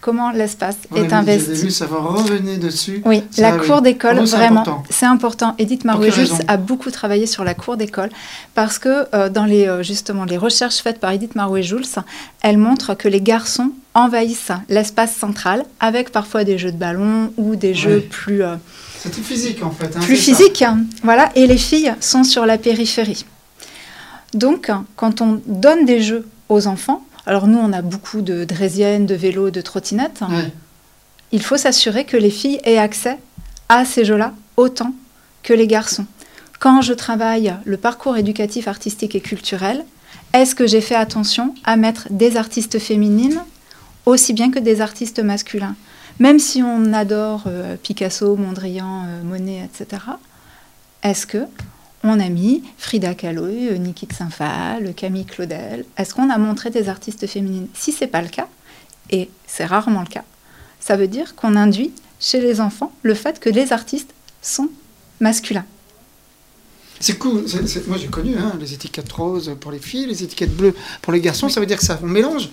comment 0.00 0.30
l'espace 0.30 0.76
est 0.94 1.12
investi. 1.12 1.52
Vu, 1.52 1.70
ça 1.70 1.86
va 1.86 1.98
revenir 1.98 2.58
dessus. 2.58 3.02
Oui, 3.04 3.22
la 3.38 3.52
cour 3.52 3.82
d'école, 3.82 4.20
vraiment, 4.20 4.84
c'est 4.88 5.06
important. 5.06 5.54
Edith 5.58 5.84
Marouet-Jules 5.84 6.44
a 6.48 6.56
beaucoup 6.56 6.90
travaillé 6.90 7.26
sur 7.26 7.44
la 7.44 7.54
cour 7.54 7.76
d'école 7.76 8.10
parce 8.54 8.78
que 8.78 9.06
euh, 9.14 9.28
dans 9.28 9.44
les, 9.44 9.66
euh, 9.66 9.82
justement, 9.82 10.24
les 10.24 10.38
recherches 10.38 10.78
faites 10.78 11.00
par 11.00 11.12
Edith 11.12 11.34
Marouet-Jules, 11.34 11.86
elle 12.42 12.58
montre 12.58 12.94
que 12.94 13.08
les 13.08 13.20
garçons 13.20 13.72
envahissent 13.94 14.52
l'espace 14.68 15.14
central 15.14 15.64
avec 15.80 16.10
parfois 16.10 16.44
des 16.44 16.58
jeux 16.58 16.72
de 16.72 16.78
ballon 16.78 17.32
ou 17.36 17.56
des 17.56 17.74
jeux 17.74 18.00
plus... 18.00 18.42
Euh, 18.42 18.56
c'est 18.98 19.10
tout 19.10 19.22
physique 19.22 19.62
en 19.64 19.70
fait. 19.70 19.96
Hein, 19.96 20.00
plus 20.00 20.16
physique, 20.16 20.62
hein, 20.62 20.84
voilà. 21.02 21.30
Et 21.34 21.46
les 21.46 21.56
filles 21.56 21.94
sont 22.00 22.22
sur 22.22 22.46
la 22.46 22.58
périphérie. 22.58 23.24
Donc, 24.34 24.70
quand 24.94 25.22
on 25.22 25.40
donne 25.46 25.86
des 25.86 26.00
jeux 26.02 26.26
aux 26.48 26.66
enfants, 26.66 27.02
alors 27.30 27.46
nous, 27.46 27.58
on 27.58 27.72
a 27.72 27.80
beaucoup 27.80 28.22
de 28.22 28.42
draisiennes, 28.42 29.06
de 29.06 29.14
vélos, 29.14 29.52
de 29.52 29.60
trottinettes. 29.60 30.22
Il 31.30 31.44
faut 31.44 31.56
s'assurer 31.56 32.04
que 32.04 32.16
les 32.16 32.28
filles 32.28 32.58
aient 32.64 32.76
accès 32.76 33.18
à 33.68 33.84
ces 33.84 34.04
jeux-là 34.04 34.34
autant 34.56 34.92
que 35.44 35.52
les 35.54 35.68
garçons. 35.68 36.06
Quand 36.58 36.82
je 36.82 36.92
travaille 36.92 37.54
le 37.64 37.76
parcours 37.76 38.16
éducatif, 38.16 38.66
artistique 38.66 39.14
et 39.14 39.20
culturel, 39.20 39.84
est-ce 40.32 40.56
que 40.56 40.66
j'ai 40.66 40.80
fait 40.80 40.96
attention 40.96 41.54
à 41.62 41.76
mettre 41.76 42.08
des 42.10 42.36
artistes 42.36 42.80
féminines 42.80 43.44
aussi 44.06 44.32
bien 44.32 44.50
que 44.50 44.58
des 44.58 44.80
artistes 44.80 45.20
masculins? 45.20 45.76
Même 46.18 46.40
si 46.40 46.64
on 46.64 46.92
adore 46.92 47.44
euh, 47.46 47.76
Picasso, 47.80 48.34
Mondrian, 48.34 49.04
euh, 49.06 49.22
Monet, 49.22 49.68
etc., 49.72 50.02
est-ce 51.04 51.28
que 51.28 51.46
on 52.02 52.18
a 52.18 52.28
mis 52.28 52.62
Frida 52.78 53.14
Kahlo, 53.14 53.44
euh, 53.44 53.76
Niki 53.76 54.08
Saint-Phal, 54.16 54.94
Camille 54.94 55.26
Claudel. 55.26 55.84
Est-ce 55.96 56.14
qu'on 56.14 56.30
a 56.30 56.38
montré 56.38 56.70
des 56.70 56.88
artistes 56.88 57.26
féminines? 57.26 57.68
Si 57.74 57.92
c'est 57.92 58.06
pas 58.06 58.22
le 58.22 58.28
cas, 58.28 58.48
et 59.10 59.28
c'est 59.46 59.66
rarement 59.66 60.00
le 60.00 60.06
cas, 60.06 60.24
ça 60.78 60.96
veut 60.96 61.08
dire 61.08 61.34
qu'on 61.34 61.56
induit 61.56 61.92
chez 62.18 62.40
les 62.40 62.60
enfants 62.60 62.92
le 63.02 63.14
fait 63.14 63.40
que 63.40 63.50
les 63.50 63.72
artistes 63.72 64.14
sont 64.42 64.68
masculins. 65.20 65.66
C'est 67.00 67.18
cool. 67.18 67.44
moi, 67.88 67.96
j'ai 67.96 68.08
connu 68.08 68.36
hein, 68.36 68.52
les 68.60 68.74
étiquettes 68.74 69.10
roses 69.10 69.56
pour 69.58 69.72
les 69.72 69.78
filles, 69.78 70.06
les 70.06 70.22
étiquettes 70.22 70.54
bleues 70.54 70.74
pour 71.00 71.14
les 71.14 71.20
garçons. 71.20 71.48
Ça 71.48 71.58
veut 71.58 71.66
dire 71.66 71.78
que 71.78 71.84
ça 71.84 71.98
on 72.02 72.06
mélange. 72.06 72.50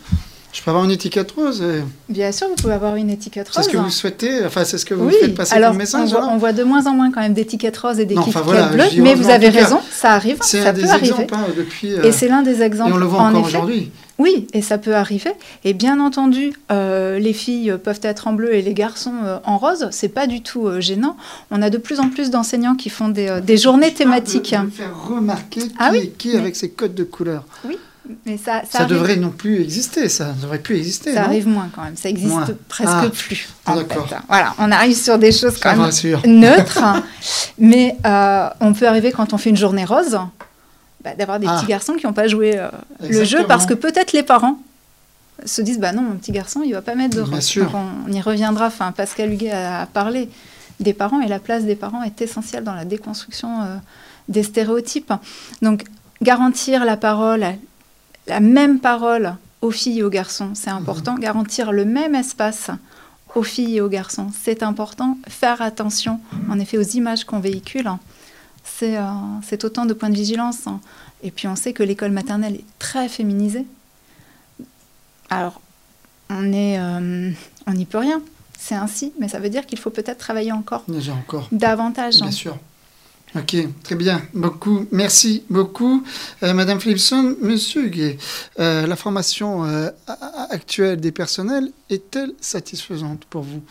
Je 0.57 0.63
peux 0.63 0.71
avoir 0.71 0.85
une 0.85 0.91
étiquette 0.91 1.31
rose 1.33 1.63
Bien 2.09 2.31
sûr, 2.31 2.47
vous 2.47 2.55
pouvez 2.55 2.73
avoir 2.73 2.95
une 2.95 3.11
étiquette 3.11 3.47
rose. 3.47 3.63
C'est 3.63 3.69
ce 3.69 3.77
que 3.77 3.77
vous 3.77 3.91
souhaitez, 3.91 4.43
enfin, 4.43 4.65
c'est 4.65 4.79
ce 4.79 4.85
que 4.85 4.95
vous 4.95 5.11
faites 5.11 5.35
passer 5.35 5.55
comme 5.61 5.77
message. 5.77 6.09
On 6.15 6.19
voit, 6.19 6.27
on 6.29 6.37
voit, 6.37 6.51
de 6.51 6.63
moins 6.63 6.87
en 6.87 6.93
moins 6.93 7.11
quand 7.11 7.21
même 7.21 7.35
d'étiquettes 7.35 7.77
roses 7.77 7.99
et 7.99 8.05
d'étiquettes 8.05 8.43
bleues, 8.71 8.83
mais 8.97 9.13
vous 9.13 9.29
avez 9.29 9.49
raison, 9.49 9.79
ça 9.91 10.13
arrive, 10.13 10.39
ça 10.41 10.73
peut 10.73 10.83
arriver. 10.85 11.27
Hein, 11.31 11.45
depuis, 11.55 11.93
euh, 11.93 12.01
Et 12.01 12.11
c'est 12.11 12.27
l'un 12.27 12.41
des 12.41 12.63
exemples. 12.63 12.89
Et 12.89 12.93
on 12.93 12.97
le 12.97 13.05
voit 13.05 13.21
encore 13.21 13.45
aujourd'hui. 13.45 13.91
Oui, 14.17 14.47
et 14.51 14.63
ça 14.63 14.79
peut 14.79 14.95
arriver. 14.95 15.29
Et 15.63 15.75
bien 15.75 15.99
entendu, 15.99 16.53
euh, 16.71 17.19
les 17.19 17.33
filles 17.33 17.77
peuvent 17.83 17.99
être 18.01 18.27
en 18.27 18.33
bleu 18.33 18.55
et 18.55 18.63
les 18.63 18.73
garçons 18.73 19.13
euh, 19.23 19.37
en 19.43 19.59
rose. 19.59 19.87
C'est 19.91 20.09
pas 20.09 20.25
du 20.25 20.41
tout 20.41 20.81
gênant. 20.81 21.17
On 21.51 21.61
a 21.61 21.69
de 21.69 21.77
plus 21.77 21.99
en 21.99 22.09
plus 22.09 22.31
d'enseignants 22.31 22.73
qui 22.73 22.89
font 22.89 23.09
des, 23.09 23.41
des 23.43 23.57
journées 23.57 23.93
thématiques. 23.93 24.55
De, 24.59 24.65
de 24.65 24.71
faire 24.71 25.07
remarquer 25.07 25.61
qui, 25.61 25.75
ah 25.77 25.89
oui, 25.91 26.11
qui 26.17 26.35
avec 26.35 26.55
ses 26.55 26.69
codes 26.69 26.95
de 26.95 27.03
couleur. 27.03 27.43
Oui, 27.67 27.77
mais 28.25 28.37
ça, 28.37 28.61
ça, 28.69 28.85
devrait 28.85 29.15
non 29.15 29.29
plus 29.29 29.61
exister, 29.61 30.09
ça 30.09 30.33
devrait 30.41 30.59
plus 30.59 30.77
exister. 30.77 31.13
Ça 31.13 31.23
arrive 31.25 31.47
moins 31.47 31.69
quand 31.73 31.83
même, 31.83 31.97
ça 31.97 32.09
existe 32.09 32.53
presque 32.67 32.91
ah. 32.91 33.09
plus. 33.11 33.49
Voilà, 34.27 34.55
on 34.59 34.71
arrive 34.71 34.95
sur 34.95 35.17
des 35.17 35.31
choses 35.31 35.59
quand 35.59 35.75
même 35.75 35.89
neutres, 36.25 36.83
mais 37.57 37.95
euh, 38.05 38.49
on 38.59 38.73
peut 38.73 38.87
arriver 38.87 39.11
quand 39.11 39.33
on 39.33 39.37
fait 39.37 39.49
une 39.49 39.57
journée 39.57 39.85
rose, 39.85 40.19
bah, 41.03 41.15
d'avoir 41.17 41.39
des 41.39 41.47
ah. 41.47 41.57
petits 41.57 41.67
garçons 41.67 41.93
qui 41.93 42.05
n'ont 42.05 42.13
pas 42.13 42.27
joué 42.27 42.57
euh, 42.57 42.69
le 43.01 43.23
jeu 43.23 43.45
parce 43.47 43.65
que 43.65 43.73
peut-être 43.73 44.13
les 44.13 44.23
parents 44.23 44.59
se 45.45 45.61
disent 45.61 45.79
bah 45.79 45.91
non, 45.91 46.01
mon 46.01 46.15
petit 46.15 46.31
garçon, 46.31 46.61
il 46.65 46.73
va 46.73 46.81
pas 46.81 46.95
mettre 46.95 47.15
de 47.15 47.21
robe. 47.21 47.39
On, 48.07 48.11
y 48.11 48.21
reviendra. 48.21 48.67
Enfin, 48.67 48.91
Pascal 48.91 49.31
Huguet 49.31 49.51
a, 49.51 49.85
parlé 49.85 50.29
des 50.79 50.93
parents 50.93 51.21
et 51.21 51.27
la 51.27 51.39
place 51.39 51.63
des 51.63 51.75
parents 51.75 52.03
est 52.03 52.21
essentielle 52.21 52.63
dans 52.63 52.73
la 52.73 52.85
déconstruction 52.85 53.61
euh, 53.61 53.75
des 54.29 54.43
stéréotypes. 54.43 55.13
Donc, 55.61 55.83
garantir 56.21 56.85
la 56.85 56.97
parole, 56.97 57.45
la 58.28 58.39
même 58.39 58.80
parole 58.80 59.36
aux 59.61 59.71
filles 59.71 59.99
et 59.99 60.03
aux 60.03 60.09
garçons, 60.09 60.51
c'est 60.53 60.69
important. 60.69 61.13
Mhm. 61.13 61.19
Garantir 61.19 61.71
le 61.71 61.86
même 61.86 62.15
espace 62.15 62.69
aux 63.36 63.43
filles 63.43 63.78
et 63.78 63.82
aux 63.82 63.89
garçons, 63.89 64.32
c'est 64.39 64.63
important. 64.63 65.17
Faire 65.28 65.61
attention, 65.61 66.19
en 66.49 66.59
effet, 66.59 66.78
aux 66.78 66.82
images 66.82 67.25
qu'on 67.25 67.39
véhicule, 67.39 67.89
c'est 68.63 68.97
euh, 68.97 69.03
autant 69.63 69.86
de 69.86 69.93
points 69.93 70.09
de 70.09 70.15
vigilance. 70.15 70.65
Et 71.23 71.32
puis, 71.32 71.47
on 71.47 71.55
sait 71.55 71.73
que 71.73 71.84
l'école 71.84 72.11
maternelle 72.11 72.55
est 72.55 72.65
très 72.80 73.09
féminisée. 73.09 73.65
Alors, 75.30 75.61
on 76.30 76.53
est, 76.53 76.80
euh, 76.80 77.32
on 77.65 77.73
n'y 77.73 77.86
peut 77.86 77.97
rien. 77.97 78.21
C'est 78.57 78.75
ainsi, 78.75 79.13
mais 79.19 79.28
ça 79.28 79.39
veut 79.39 79.49
dire 79.49 79.65
qu'il 79.65 79.78
faut 79.78 79.91
peut-être 79.91 80.17
travailler 80.17 80.51
encore, 80.51 80.84
davantage. 81.51 82.15
Bien 82.21 82.32
sûr. 82.32 82.57
Ok, 83.36 83.57
très 83.84 83.95
bien, 83.95 84.21
merci 84.91 85.43
beaucoup, 85.49 86.01
euh, 86.43 86.53
Madame 86.53 86.80
Philipson. 86.80 87.36
Monsieur 87.41 87.86
Huguet, 87.86 88.17
euh, 88.57 88.88
la 88.88 88.95
formation 88.95 89.63
actuelle 90.49 91.01
des 91.01 91.11
personnels 91.11 91.69
est-elle 91.89 92.32
satisfaisante 92.39 93.25
pour 93.25 93.41
vous? 93.43 93.61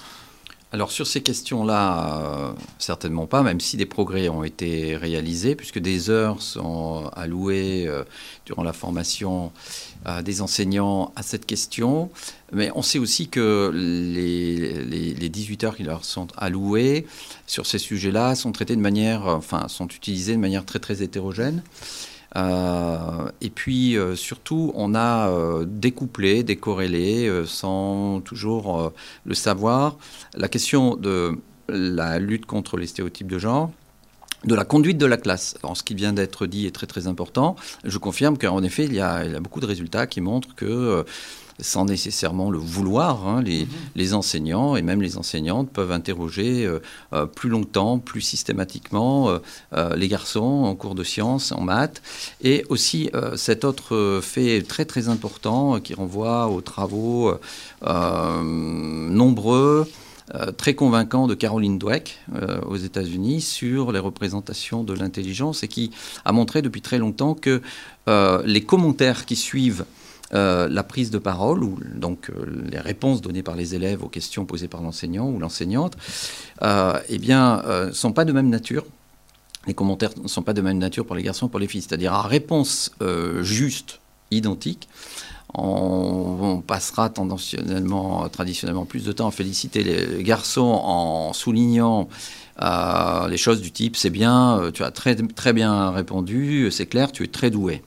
Alors 0.73 0.91
sur 0.91 1.07
ces 1.07 1.23
questions-là, 1.23 2.55
certainement 2.79 3.27
pas, 3.27 3.43
même 3.43 3.61
si 3.61 3.79
des 3.79 3.87
progrès 3.87 4.29
ont 4.29 4.45
été 4.45 4.95
réalisés, 4.95 5.55
puisque 5.57 5.79
des 5.79 6.11
heures 6.11 6.43
sont 6.43 7.11
allouées 7.17 7.89
durant 8.45 8.63
la 8.63 8.75
formation 8.75 9.53
des 10.23 10.41
enseignants 10.41 11.13
à 11.17 11.23
cette 11.23 11.47
question. 11.47 12.11
Mais 12.53 12.71
on 12.75 12.83
sait 12.83 12.99
aussi 12.99 13.29
que 13.29 13.71
les, 13.75 15.15
les, 15.15 15.29
18 15.29 15.65
heures 15.65 15.77
qui 15.77 15.83
leur 15.83 16.05
sont 16.05 16.29
allouées 16.37 17.07
sur 17.47 17.67
ces 17.67 17.79
sujets-là 17.79 18.35
sont 18.35 18.53
traitées 18.53 18.77
de 18.77 18.81
manière, 18.81 19.27
enfin, 19.27 19.67
sont 19.69 19.89
utilisées 19.89 20.35
de 20.35 20.41
manière 20.41 20.65
très 20.65 20.79
très 20.79 21.03
hétérogène. 21.03 21.63
Euh, 22.37 23.31
et 23.41 23.51
puis 23.51 23.97
euh, 23.97 24.15
surtout, 24.15 24.73
on 24.75 24.95
a 24.95 25.29
euh, 25.29 25.65
découplé, 25.67 26.43
décorrélé, 26.43 27.31
sans 27.47 28.21
toujours 28.21 28.93
le 29.25 29.35
savoir, 29.35 29.97
la 30.35 30.49
question 30.49 30.97
de 30.97 31.39
la 31.69 32.19
lutte 32.19 32.47
contre 32.47 32.77
les 32.77 32.87
stéréotypes 32.87 33.31
de 33.31 33.39
genre 33.39 33.71
de 34.45 34.55
la 34.55 34.65
conduite 34.65 34.99
de 34.99 35.07
la 35.07 35.17
classe. 35.17 35.57
Alors, 35.63 35.77
ce 35.77 35.83
qui 35.83 35.95
vient 35.95 36.13
d'être 36.13 36.47
dit 36.47 36.67
est 36.67 36.71
très 36.75 36.87
très 36.87 37.07
important. 37.07 37.57
Je 37.85 37.99
confirme 37.99 38.39
qu'en 38.39 38.63
effet, 38.63 38.85
il 38.85 38.95
y, 38.95 39.01
a, 39.01 39.25
il 39.25 39.33
y, 39.33 39.35
a, 39.35 39.41
beaucoup 39.41 39.61
de 39.61 39.67
résultats 39.67 40.07
qui 40.07 40.21
montrent 40.21 40.55
que, 40.55 40.65
euh, 40.67 41.03
sans 41.59 41.87
nécessairement 41.87 42.51
le 42.51 42.59
vouloir, 42.59 43.27
hein, 43.27 43.43
les, 43.43 43.65
mhm. 43.65 43.71
les, 43.95 44.13
enseignants 44.15 44.77
et 44.77 44.83
même 44.83 45.01
les 45.01 45.17
enseignantes 45.17 45.71
peuvent 45.71 45.91
interroger 45.91 46.67
euh, 46.67 46.81
euh, 47.15 47.25
plus 47.27 47.49
longtemps, 47.49 47.99
plus 47.99 48.21
systématiquement 48.21 49.41
les 49.97 50.09
garçons 50.09 50.65
en 50.65 50.75
cours 50.75 50.95
de 50.95 51.05
sciences, 51.05 51.53
en 51.53 51.63
maths. 51.63 52.03
Et 52.43 52.65
aussi 52.69 53.11
cet 53.37 53.65
autre 53.65 54.21
fait 54.23 54.63
très 54.63 54.85
très 54.85 55.09
important 55.09 55.81
qui 55.81 55.95
renvoie 55.95 56.49
aux 56.49 56.61
travaux 56.61 57.35
nombreux 58.43 59.87
très 60.57 60.75
convaincant 60.75 61.27
de 61.27 61.35
Caroline 61.35 61.79
Dweck 61.79 62.19
euh, 62.35 62.61
aux 62.63 62.77
États-Unis 62.77 63.41
sur 63.41 63.93
les 63.93 64.01
représentations 64.01 64.83
de 64.83 64.93
l'intelligence 64.93 65.63
et 65.63 65.69
qui 65.69 65.93
a 66.25 66.33
montré 66.33 66.63
depuis 66.63 66.83
très 66.83 66.99
longtemps 66.99 67.35
que 67.35 67.63
euh, 68.09 68.43
les 68.45 68.63
commentaires 68.63 69.25
qui 69.25 69.37
suivent 69.37 69.85
la 70.33 70.83
prise 70.83 71.13
de 71.13 71.19
parole, 71.19 71.63
ou 71.63 71.79
donc 71.95 72.33
les 72.69 72.81
réponses 72.81 73.23
données 73.23 73.45
par 73.45 73.55
les 73.55 73.77
élèves 73.77 74.03
aux 74.03 74.09
questions 74.09 74.45
posées 74.45 74.67
par 74.67 74.83
l'enseignant 74.83 75.31
ou 75.31 75.39
l'enseignante, 75.39 75.97
eh 76.61 77.19
bien, 77.19 77.63
sont 77.93 78.13
pas 78.13 78.25
de 78.25 78.33
même 78.33 78.49
nature. 78.49 78.85
Les 79.69 79.75
commentaires 79.75 80.11
ne 80.21 80.27
sont 80.27 80.43
pas 80.43 80.53
de 80.53 80.63
même 80.63 80.79
nature 80.79 81.07
pour 81.07 81.15
les 81.15 81.23
garçons 81.23 81.49
pour 81.49 81.61
les 81.61 81.69
filles. 81.69 81.83
C'est-à-dire 81.83 82.13
à 82.13 82.23
réponse 82.23 82.91
juste, 83.43 84.01
identique, 84.33 84.89
on, 85.55 86.63
passera 86.67 87.11
traditionnellement 87.11 88.85
plus 88.85 89.05
de 89.05 89.13
temps 89.13 89.29
à 89.29 89.31
féliciter 89.31 89.85
les 89.85 90.23
garçons 90.23 90.63
en 90.63 91.33
soulignant 91.33 92.09
euh, 92.63 93.29
les 93.29 93.37
choses 93.37 93.61
du 93.61 93.71
type 93.71 93.97
c'est 93.97 94.11
bien, 94.11 94.59
euh, 94.59 94.71
tu 94.71 94.83
as 94.83 94.91
très, 94.91 95.15
bien 95.53 95.91
répondu, 95.91 96.71
c'est 96.71 96.87
clair, 96.87 97.13
tu 97.13 97.23
es 97.25 97.27
très 97.27 97.51
doué. 97.51 97.83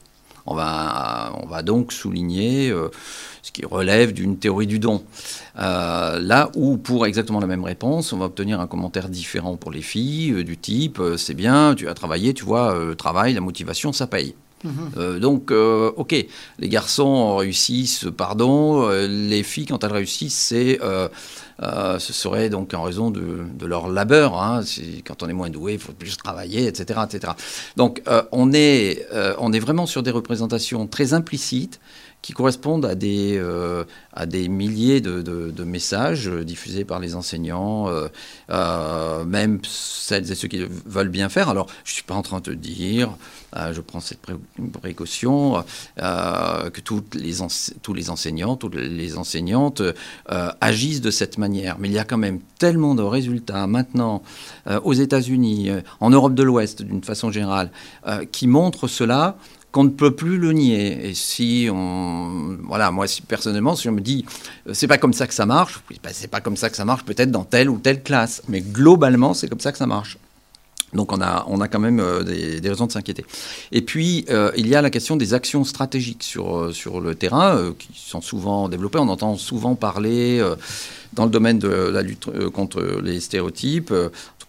On 0.45 0.55
va, 0.55 1.34
on 1.43 1.47
va 1.47 1.62
donc 1.62 1.91
souligner 1.91 2.70
euh, 2.70 2.89
ce 3.43 3.51
qui 3.51 3.66
relève 3.66 4.14
d'une 4.14 4.38
théorie 4.38 4.68
du 4.68 4.80
don. 4.80 5.03
là 5.55 6.49
où, 6.55 6.78
pour 6.78 7.05
exactement 7.05 7.39
la 7.39 7.47
même 7.47 7.64
réponse, 7.64 8.14
on 8.14 8.18
va 8.18 8.26
obtenir 8.26 8.60
un 8.60 8.68
commentaire 8.68 9.10
différent 9.10 9.57
pour 9.57 9.72
les 9.72 9.82
filles, 9.82 10.43
du 10.43 10.57
type 10.57 11.01
c'est 11.18 11.34
bien, 11.36 11.76
tu 11.76 11.88
as 11.88 11.93
travaillé, 11.93 12.34
tu 12.34 12.45
vois, 12.45 12.78
le 12.78 12.95
travail, 12.95 13.34
la 13.34 13.41
motivation, 13.41 13.91
ça 13.91 14.07
paye. 14.07 14.36
Euh, 14.97 15.20
donc, 15.20 15.51
euh, 15.51 15.91
ok, 15.95 16.14
les 16.60 16.70
garçons 16.70 17.38
réussissent, 17.38 18.07
pardon. 18.16 18.89
Euh, 18.89 19.07
les 19.07 19.43
filles, 19.43 19.66
quand 19.66 19.84
elles 19.84 19.93
réussissent, 19.93 20.38
c'est, 20.38 20.80
ce 20.82 22.14
serait 22.14 22.49
donc 22.49 22.74
en 22.74 22.84
raison 22.84 23.12
de, 23.12 23.66
leur 23.66 23.89
labeur. 23.89 24.41
Hein. 24.41 24.62
quand 25.05 25.24
on 25.24 25.30
est 25.30 25.34
moins 25.34 25.49
doué, 25.49 25.74
il 25.74 25.80
faut 25.80 25.93
plus 25.93 26.18
travailler, 26.18 26.68
etc., 26.68 27.01
etc. 27.05 27.34
Donc, 27.78 28.01
on 28.32 28.53
est, 28.53 29.05
on 29.39 29.53
est 29.53 29.60
vraiment 29.60 29.86
sur 29.86 30.03
des 30.03 30.12
représentations 30.12 30.88
très 30.88 31.14
implicites 31.14 31.80
qui 32.22 32.34
correspondent 32.34 32.86
à 32.86 32.95
des, 32.95 33.38
euh, 33.38 33.86
à 34.13 34.26
des 34.26 34.49
milliers 34.49 34.99
de, 34.99 35.22
de, 35.22 35.63
messages 35.63 36.28
diffusés 36.28 36.84
par 36.84 36.99
les 36.99 37.15
enseignants, 37.15 37.88
euh, 37.88 38.07
euh, 38.49 39.24
même 39.24 39.59
celles 39.63 40.30
et 40.32 40.36
ceux 40.36 40.47
qui 40.47 40.65
veulent 40.86 41.09
bien 41.09 41.30
faire. 41.30 41.49
Alors, 41.49 41.67
je 41.86 41.91
ne 41.91 41.93
suis 41.93 42.03
pas 42.03 42.15
en 42.15 42.22
train 42.22 42.41
de 42.41 42.53
dire, 42.53 43.09
je 43.55 43.80
prends 43.82 43.99
cette 43.99 44.20
précaution, 44.82 45.63
que 45.97 46.82
toutes 46.82 47.15
les 47.15 47.38
tous 47.82 47.93
les 47.93 48.09
enseignants, 48.09 48.55
toutes 48.55 48.76
les 48.76 49.17
enseignantes 49.17 49.82
agissent 50.61 51.01
de 51.01 51.11
cette 51.11 51.38
manière. 51.38 51.78
Mais 51.80 51.88
il 51.88 51.93
y 51.93 51.99
a 51.99 52.03
quand 52.03 52.17
même 52.17 52.39
tellement 52.57 52.95
de 52.95 53.03
résultats 53.03 53.67
maintenant 53.67 54.24
aux 54.84 54.93
États-Unis, 54.93 55.70
en 55.99 56.09
Europe 56.09 56.34
de 56.34 56.43
l'Ouest 56.43 56.82
d'une 56.82 57.03
façon 57.03 57.32
générale, 57.32 57.72
qui 58.32 58.47
montrent 58.47 58.88
cela 58.88 59.38
qu'on 59.72 59.84
ne 59.84 59.89
peut 59.89 60.15
plus 60.15 60.38
le 60.38 60.51
nier. 60.51 61.09
Et 61.09 61.13
si 61.13 61.67
on, 61.72 62.57
voilà, 62.63 62.91
moi 62.91 63.05
personnellement, 63.28 63.76
si 63.76 63.88
on 63.89 63.91
me 63.91 64.01
dit 64.01 64.26
euh, 64.67 64.74
c'est 64.74 64.88
pas 64.88 64.97
comme 64.97 65.13
ça 65.13 65.28
que 65.28 65.34
ça 65.34 65.45
marche, 65.45 65.82
ben, 66.03 66.11
c'est 66.11 66.28
pas 66.28 66.41
comme 66.41 66.57
ça 66.57 66.70
que 66.70 66.76
ça 66.76 66.86
marche 66.86 67.03
peut-être 67.03 67.32
dans 67.32 67.43
telle 67.43 67.70
ou 67.70 67.78
telle 67.78 68.01
classe, 68.01 68.41
mais 68.47 68.61
globalement 68.61 69.34
c'est 69.34 69.47
comme 69.47 69.59
ça 69.59 69.72
que 69.72 69.78
ça 69.78 69.88
marche. 69.88 70.17
Donc 70.93 71.11
on 71.11 71.22
a, 71.22 71.45
on 71.47 71.61
a 71.61 71.67
quand 71.67 71.80
même 71.80 71.99
euh, 71.99 72.24
des, 72.24 72.67
raisons 72.67 72.88
de 72.88 72.91
s'inquiéter. 72.91 73.24
Et 73.72 73.84
puis 73.84 74.26
euh, 74.30 74.51
il 74.57 74.67
y 74.67 74.76
a 74.76 74.82
la 74.82 74.89
question 74.89 75.17
des 75.17 75.36
actions 75.36 75.63
stratégiques 75.63 76.24
sur, 76.24 76.74
sur 76.74 76.99
le 76.99 77.13
terrain 77.13 77.74
qui 77.78 77.89
sont 77.93 78.22
souvent 78.22 78.70
développées. 78.70 78.97
On 78.97 79.07
entend 79.09 79.38
souvent 79.38 79.76
parler 79.76 80.43
dans 81.13 81.26
le 81.26 81.32
domaine 81.32 81.59
de 81.59 81.70
la 81.70 82.01
lutte 82.01 82.28
contre 82.49 82.82
les 83.03 83.20
stéréotypes, 83.20 83.93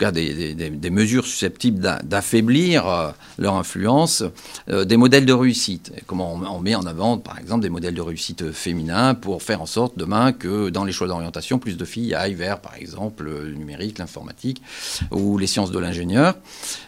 cas 0.01 0.13
des, 0.13 0.91
mesures 0.91 1.27
susceptibles 1.27 1.79
d'affaiblir 2.03 2.89
euh, 2.89 3.11
leur 3.39 3.55
influence, 3.55 4.25
euh, 4.69 4.85
des 4.85 4.97
modèles 4.97 5.27
de 5.27 5.33
réussite. 5.33 5.93
comment 6.07 6.33
on, 6.35 6.61
met 6.61 6.75
en 6.75 6.87
avant, 6.87 7.19
par 7.19 7.39
exemple, 7.39 7.63
des 7.63 7.69
modèles 7.69 7.95
de 7.95 8.01
réussite 8.01 8.51
féminins 8.51 9.15
pour 9.15 9.43
faire 9.43 9.61
en 9.63 9.67
sorte 9.67 9.97
demain 9.97 10.33
que 10.33 10.71
dans 10.71 10.85
les 10.85 10.93
choix 10.93 11.07
d'orientation, 11.07 11.59
plus 11.59 11.77
de 11.77 11.85
filles 11.85 12.15
aillent 12.15 12.35
vers, 12.35 12.61
par 12.61 12.75
exemple, 12.77 13.25
le 13.25 13.53
numérique, 13.53 13.99
l'informatique 13.99 14.63
ou 15.11 15.39
les 15.39 15.47
sciences 15.47 15.71
de 15.71 15.79
l'ingénieur. 15.79 16.35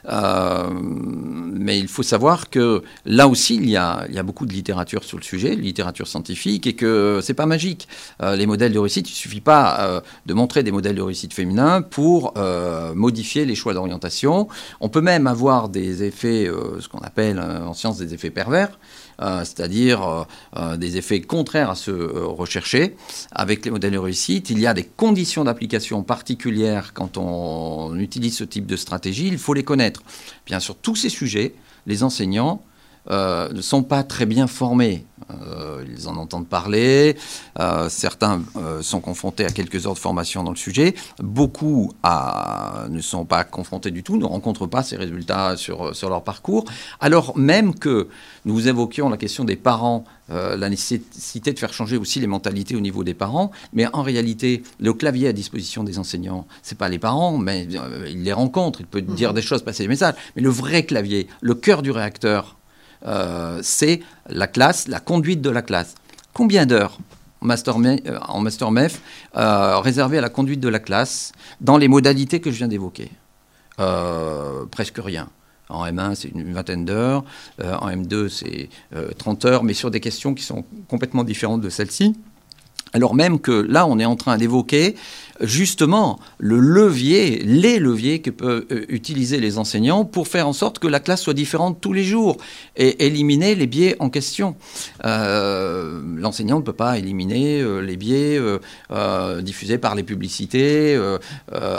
Euh, 0.09 0.69
mais 0.73 1.79
il 1.79 1.89
faut 1.89 2.03
savoir 2.03 2.51
que 2.51 2.83
là 3.05 3.29
aussi, 3.29 3.57
il 3.57 3.69
y, 3.69 3.77
a, 3.77 4.07
il 4.09 4.15
y 4.15 4.19
a 4.19 4.23
beaucoup 4.23 4.47
de 4.47 4.53
littérature 4.53 5.05
sur 5.05 5.19
le 5.19 5.23
sujet, 5.23 5.55
littérature 5.55 6.09
scientifique, 6.09 6.67
et 6.67 6.75
que 6.75 7.21
c'est 7.23 7.35
pas 7.35 7.47
magique. 7.47 7.89
les 8.21 8.47
modèles 8.47 8.73
de 8.73 8.79
réussite, 8.79 9.09
il 9.11 9.15
suffit 9.15 9.41
pas 9.41 10.03
de 10.27 10.35
montrer 10.35 10.63
des 10.63 10.73
modèles 10.73 10.97
de 10.97 11.03
réussite 11.03 11.35
féminins 11.35 11.83
pour 11.83 12.35
modifier 13.03 13.45
les 13.45 13.57
choix 13.57 13.75
d'orientation. 13.75 14.49
On 14.81 14.89
peut 14.89 15.01
même 15.01 15.27
avoir 15.27 15.69
des 15.69 16.05
effets, 16.05 16.47
euh, 16.47 16.81
ce 16.81 16.89
qu'on 16.89 17.01
appelle 17.01 17.39
euh, 17.39 17.67
en 17.67 17.75
science 17.75 17.99
des 17.99 18.15
effets 18.15 18.31
pervers, 18.31 18.79
euh, 19.21 19.41
c'est-à-dire 19.41 20.27
des 20.79 20.97
effets 20.97 21.21
contraires 21.21 21.71
à 21.71 21.75
ceux 21.75 22.01
recherchés. 22.43 22.97
Avec 23.33 23.65
les 23.65 23.71
modèles 23.71 23.93
de 23.93 23.99
réussite, 23.99 24.51
il 24.51 24.59
y 24.59 24.67
a 24.67 24.75
des 24.75 24.85
conditions 24.85 25.45
d'application 25.45 26.03
particulières 26.03 26.93
quand 26.95 27.19
on 27.19 27.99
utilise 27.99 28.37
ce 28.37 28.45
type 28.45 28.67
de 28.67 28.77
stratégie, 28.77 29.29
il 29.29 29.39
faut 29.39 29.55
les 29.55 29.65
connaître. 29.65 30.03
Bien 30.47 30.61
sûr, 30.61 30.77
tous 30.77 30.97
ces 30.97 31.09
sujets, 31.09 31.55
les 31.87 32.03
enseignants 32.03 32.63
ne 33.11 33.61
sont 33.61 33.83
pas 33.83 34.03
très 34.03 34.27
bien 34.27 34.47
formés. 34.47 35.07
ils 35.89 36.09
en 36.09 36.17
entendent 36.17 36.49
parler. 36.49 37.17
Euh, 37.59 37.89
certains 37.89 38.43
euh, 38.57 38.83
sont 38.83 39.01
confrontés 39.01 39.45
à 39.45 39.51
quelques 39.51 39.87
heures 39.87 39.95
de 39.95 39.99
formation 39.99 40.43
dans 40.43 40.51
le 40.51 40.57
sujet. 40.57 40.95
Beaucoup 41.19 41.93
ne 42.89 43.01
sont 43.01 43.25
pas 43.25 43.45
confrontés 43.45 43.91
du 43.91 44.03
tout, 44.03 44.17
ne 44.17 44.25
rencontrent 44.25 44.67
pas 44.67 44.83
ces 44.83 44.97
résultats 44.97 45.57
sur, 45.57 45.95
sur 45.95 46.09
leur 46.09 46.23
parcours. 46.23 46.65
Alors 47.01 47.37
même 47.37 47.75
que 47.75 48.09
nous 48.45 48.69
évoquions 48.69 49.09
la 49.09 49.17
question 49.17 49.45
des 49.45 49.57
parents, 49.57 50.05
euh, 50.31 50.57
la 50.57 50.71
nécessité 50.71 51.53
de 51.53 51.59
faire 51.59 51.73
changer 51.73 51.97
aussi 51.97 52.21
les 52.21 52.27
mentalités 52.27 52.75
au 52.75 52.81
niveau 52.81 53.05
des 53.05 53.15
parents. 53.15 53.51
Mais 53.73 53.87
en 53.93 54.03
réalité, 54.03 54.63
le 54.81 54.93
clavier 54.95 55.29
à 55.29 55.33
disposition 55.33 55.85
des 55.85 55.99
enseignants, 55.99 56.47
c'est 56.63 56.79
pas 56.79 56.89
les 56.89 56.99
parents, 56.99 57.39
mais 57.39 57.67
euh, 57.75 58.07
ils 58.09 58.23
les 58.23 58.33
rencontrent, 58.33 58.81
ils 58.81 58.87
peuvent 58.87 59.03
dire 59.03 59.31
mhm. 59.31 59.35
des 59.35 59.43
choses, 59.43 59.63
passer 59.63 59.83
des 59.85 59.89
messages. 59.89 60.15
Mais 60.37 60.43
le 60.43 60.49
vrai 60.49 60.85
clavier, 60.85 61.29
le 61.41 61.55
cœur 61.55 61.83
du 61.83 61.91
réacteur, 61.91 62.57
euh, 63.07 63.61
c'est 63.63 64.01
la 64.29 64.47
classe, 64.47 64.89
la 64.89 65.01
conduite 65.01 65.41
de 65.41 65.51
la 65.51 65.63
classe. 65.63 65.95
Combien 66.33 66.67
d'heures 66.67 66.99
en 67.41 67.47
master, 67.47 67.77
master 67.79 68.71
MEF 68.71 69.01
réservées 69.35 70.19
à 70.19 70.21
la 70.21 70.29
conduite 70.29 70.61
de 70.61 70.69
la 70.69 70.79
classe 70.79 71.33
dans 71.61 71.77
les 71.77 71.89
modalités 71.89 72.41
que 72.41 72.53
je 72.53 72.59
viens 72.59 72.69
d'évoquer? 72.69 73.11
Presque 74.71 74.99
rien. 74.99 75.29
En 75.73 75.87
M1, 75.87 76.15
c'est 76.15 76.29
une 76.29 76.53
vingtaine 76.53 76.85
d'heures. 76.85 77.25
Euh, 77.61 77.75
en 77.75 77.89
M2, 77.89 78.29
c'est 78.29 78.69
30 79.19 79.45
euh, 79.45 79.49
heures, 79.49 79.65
mais 79.65 79.75
sur 79.75 79.91
des 79.91 80.01
questions 80.01 80.35
qui 80.35 80.45
sont 80.45 80.65
complètement 80.89 81.25
différentes 81.25 81.63
de 81.63 81.71
celles-ci. 81.71 82.15
Alors 82.93 83.15
même 83.15 83.41
que 83.41 83.53
là, 83.53 83.87
on 83.87 83.99
est 83.99 84.05
en 84.05 84.17
train 84.17 84.37
d'évoquer 84.37 84.97
justement 85.41 86.19
le 86.39 86.59
levier, 86.59 87.43
les 87.45 87.79
leviers 87.79 88.21
que 88.21 88.31
peuvent 88.31 88.67
euh, 88.71 88.85
utiliser 88.89 89.41
les 89.41 89.59
enseignants 89.59 90.05
pour 90.05 90.29
faire 90.29 90.49
en 90.49 90.53
sorte 90.53 90.79
que 90.79 90.87
la 90.87 91.01
classe 91.01 91.23
soit 91.23 91.35
différente 91.35 91.81
tous 91.81 91.93
les 91.93 92.05
jours 92.05 92.37
et 92.77 93.07
éliminer 93.07 93.55
les 93.55 93.67
biais 93.67 93.97
en 93.99 94.11
question. 94.11 94.57
Euh, 95.05 96.01
l'enseignant 96.17 96.59
ne 96.59 96.65
peut 96.65 96.73
pas 96.73 96.99
éliminer 96.99 97.61
euh, 97.61 97.81
les 97.81 97.97
biais 97.97 98.41
diffusés 99.43 99.79
par 99.79 99.95
les 99.95 100.03
publicités 100.03 100.99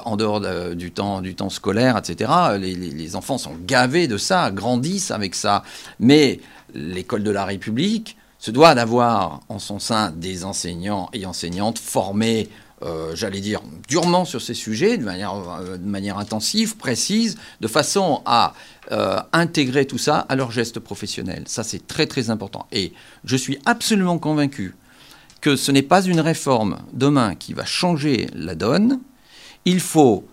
en 0.05 0.15
dehors 0.17 0.41
du, 0.75 0.91
temps, 0.91 1.21
du 1.21 1.35
temps 1.35 1.49
scolaire, 1.49 1.97
etc. 1.97 2.31
les 2.59 3.15
enfants 3.15 3.37
sont 3.37 3.55
gavés 3.65 4.07
de 4.07 4.17
ça, 4.17 4.51
grandissent 4.51 5.11
avec 5.11 5.35
ça. 5.35 5.63
Mais 5.99 6.39
l'école 6.73 7.23
de 7.23 7.31
la 7.31 7.45
République, 7.45 8.17
se 8.43 8.51
doit 8.51 8.75
d'avoir 8.75 9.39
en 9.47 9.57
son 9.57 9.79
sein 9.79 10.11
des 10.11 10.43
enseignants 10.43 11.09
et 11.13 11.25
enseignantes 11.25 11.79
formés, 11.79 12.49
euh, 12.83 13.15
j'allais 13.15 13.39
dire, 13.39 13.61
durement 13.87 14.25
sur 14.25 14.41
ces 14.41 14.53
sujets, 14.53 14.97
de 14.97 15.03
manière, 15.03 15.33
euh, 15.61 16.17
intensive, 16.17 16.75
précise, 16.75 17.37
de 17.61 17.67
façon 17.67 18.21
à 18.25 18.53
euh, 18.91 19.19
intégrer 19.31 19.85
tout 19.85 19.97
ça 19.97 20.19
à 20.27 20.35
leur 20.35 20.51
geste 20.51 20.79
professionnel. 20.79 21.43
Ça, 21.47 21.63
c'est 21.63 21.87
très 21.87 22.07
très 22.07 22.29
important. 22.29 22.67
Et 22.71 22.93
je 23.23 23.37
suis 23.37 23.57
absolument 23.65 24.17
convaincu 24.17 24.75
que 25.39 25.55
ce 25.55 25.71
n'est 25.71 25.81
pas 25.81 26.01
une 26.03 26.19
réforme 26.19 26.79
demain 26.91 27.35
qui 27.35 27.53
va 27.53 27.63
changer 27.63 28.27
la 28.33 28.55
donne. 28.55 28.99
Il 29.65 29.79
faut 29.79 30.27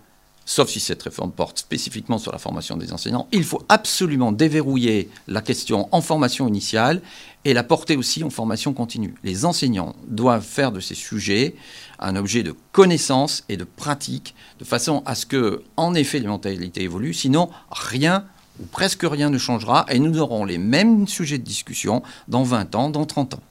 sauf 0.45 0.69
si 0.69 0.79
cette 0.79 1.01
réforme 1.03 1.31
porte 1.31 1.59
spécifiquement 1.59 2.17
sur 2.17 2.31
la 2.31 2.37
formation 2.37 2.75
des 2.75 2.91
enseignants, 2.91 3.27
il 3.31 3.43
faut 3.43 3.61
absolument 3.69 4.31
déverrouiller 4.31 5.09
la 5.27 5.41
question 5.41 5.87
en 5.91 6.01
formation 6.01 6.47
initiale 6.47 7.01
et 7.45 7.53
la 7.53 7.63
porter 7.63 7.97
aussi 7.97 8.23
en 8.23 8.29
formation 8.29 8.73
continue. 8.73 9.15
Les 9.23 9.45
enseignants 9.45 9.95
doivent 10.07 10.45
faire 10.45 10.71
de 10.71 10.79
ces 10.79 10.95
sujets 10.95 11.55
un 11.99 12.15
objet 12.15 12.43
de 12.43 12.55
connaissance 12.71 13.43
et 13.49 13.57
de 13.57 13.63
pratique, 13.63 14.35
de 14.59 14.65
façon 14.65 15.03
à 15.05 15.15
ce 15.15 15.25
que, 15.25 15.63
en 15.77 15.93
effet, 15.93 16.19
les 16.19 16.27
mentalités 16.27 16.83
évoluent, 16.83 17.13
sinon 17.13 17.49
rien 17.71 18.25
ou 18.59 18.65
presque 18.65 19.03
rien 19.03 19.29
ne 19.29 19.37
changera 19.37 19.85
et 19.89 19.99
nous 19.99 20.19
aurons 20.19 20.45
les 20.45 20.57
mêmes 20.57 21.07
sujets 21.07 21.37
de 21.37 21.43
discussion 21.43 22.03
dans 22.27 22.43
20 22.43 22.75
ans, 22.75 22.89
dans 22.89 23.05
30 23.05 23.35
ans. 23.35 23.43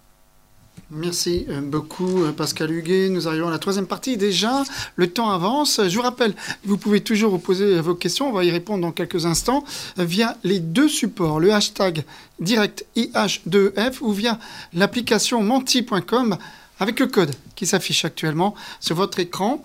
Merci 0.93 1.47
euh, 1.49 1.61
beaucoup 1.61 2.25
euh, 2.25 2.33
Pascal 2.33 2.73
Huguet. 2.73 3.11
Nous 3.11 3.29
arrivons 3.29 3.47
à 3.47 3.53
la 3.53 3.61
troisième 3.61 3.87
partie 3.87 4.17
déjà. 4.17 4.65
Le 4.97 5.07
temps 5.09 5.31
avance. 5.31 5.81
Je 5.87 5.95
vous 5.95 6.03
rappelle, 6.03 6.35
vous 6.65 6.79
pouvez 6.79 7.01
toujours 7.01 7.31
vous 7.31 7.39
poser 7.39 7.81
vos 7.81 7.95
questions. 7.95 8.29
On 8.29 8.33
va 8.33 8.45
y 8.45 8.51
répondre 8.51 8.83
dans 8.83 8.91
quelques 8.91 9.25
instants 9.25 9.63
euh, 10.01 10.05
via 10.05 10.37
les 10.43 10.59
deux 10.59 10.89
supports, 10.89 11.39
le 11.39 11.53
hashtag 11.53 12.03
direct 12.41 12.85
IH2F 12.97 13.99
ou 14.01 14.11
via 14.11 14.41
l'application 14.73 15.45
menti.com 15.45 16.37
avec 16.81 16.99
le 16.99 17.07
code 17.07 17.37
qui 17.55 17.67
s'affiche 17.67 18.05
actuellement 18.05 18.57
sur 18.81 18.97
votre 18.97 19.21
écran. 19.21 19.63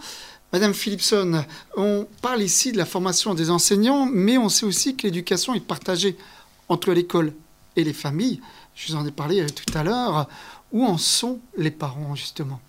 Madame 0.54 0.76
Philipson, 0.76 1.44
on 1.76 2.08
parle 2.22 2.44
ici 2.44 2.72
de 2.72 2.78
la 2.78 2.86
formation 2.86 3.34
des 3.34 3.50
enseignants, 3.50 4.06
mais 4.06 4.38
on 4.38 4.48
sait 4.48 4.66
aussi 4.66 4.96
que 4.96 5.08
l'éducation 5.08 5.56
est 5.56 5.60
partagée 5.60 6.18
entre 6.70 6.94
l'école 6.94 7.34
et 7.76 7.84
les 7.84 7.94
familles. 7.94 8.42
Je 8.76 8.92
vous 8.92 9.00
en 9.00 9.06
ai 9.06 9.12
parlé 9.12 9.46
tout 9.48 9.78
à 9.78 9.84
l'heure. 9.84 10.28
Où 10.76 10.86
en 10.86 10.98
sont 10.98 11.40
les 11.58 11.72
parents, 11.72 12.16
justement? 12.16 12.60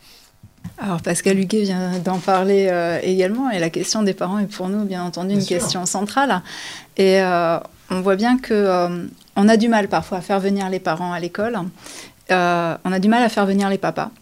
Alors 0.78 1.02
Pascal 1.02 1.40
Huguet 1.40 1.62
vient 1.62 1.98
d'en 1.98 2.20
parler 2.20 2.68
euh, 2.70 3.00
également, 3.02 3.50
et 3.50 3.58
la 3.58 3.68
question 3.68 4.04
des 4.04 4.14
parents 4.14 4.38
est 4.38 4.46
pour 4.46 4.68
nous 4.68 4.84
bien 4.84 5.02
entendu 5.02 5.34
une 5.34 5.44
question 5.44 5.86
centrale. 5.86 6.40
Et 6.96 7.20
euh, 7.20 7.58
on 7.90 8.02
voit 8.02 8.14
bien 8.14 8.38
que 8.38 8.54
euh, 8.54 9.06
on 9.34 9.48
a 9.48 9.56
du 9.56 9.68
mal 9.68 9.88
parfois 9.88 10.18
à 10.18 10.20
faire 10.20 10.38
venir 10.38 10.70
les 10.70 10.78
parents 10.78 11.12
à 11.12 11.18
l'école. 11.18 11.58
on 12.30 12.92
a 12.92 12.98
du 13.00 13.08
mal 13.08 13.24
à 13.24 13.28
faire 13.28 13.44
venir 13.44 13.68
les 13.68 13.78
papas. 13.78 14.12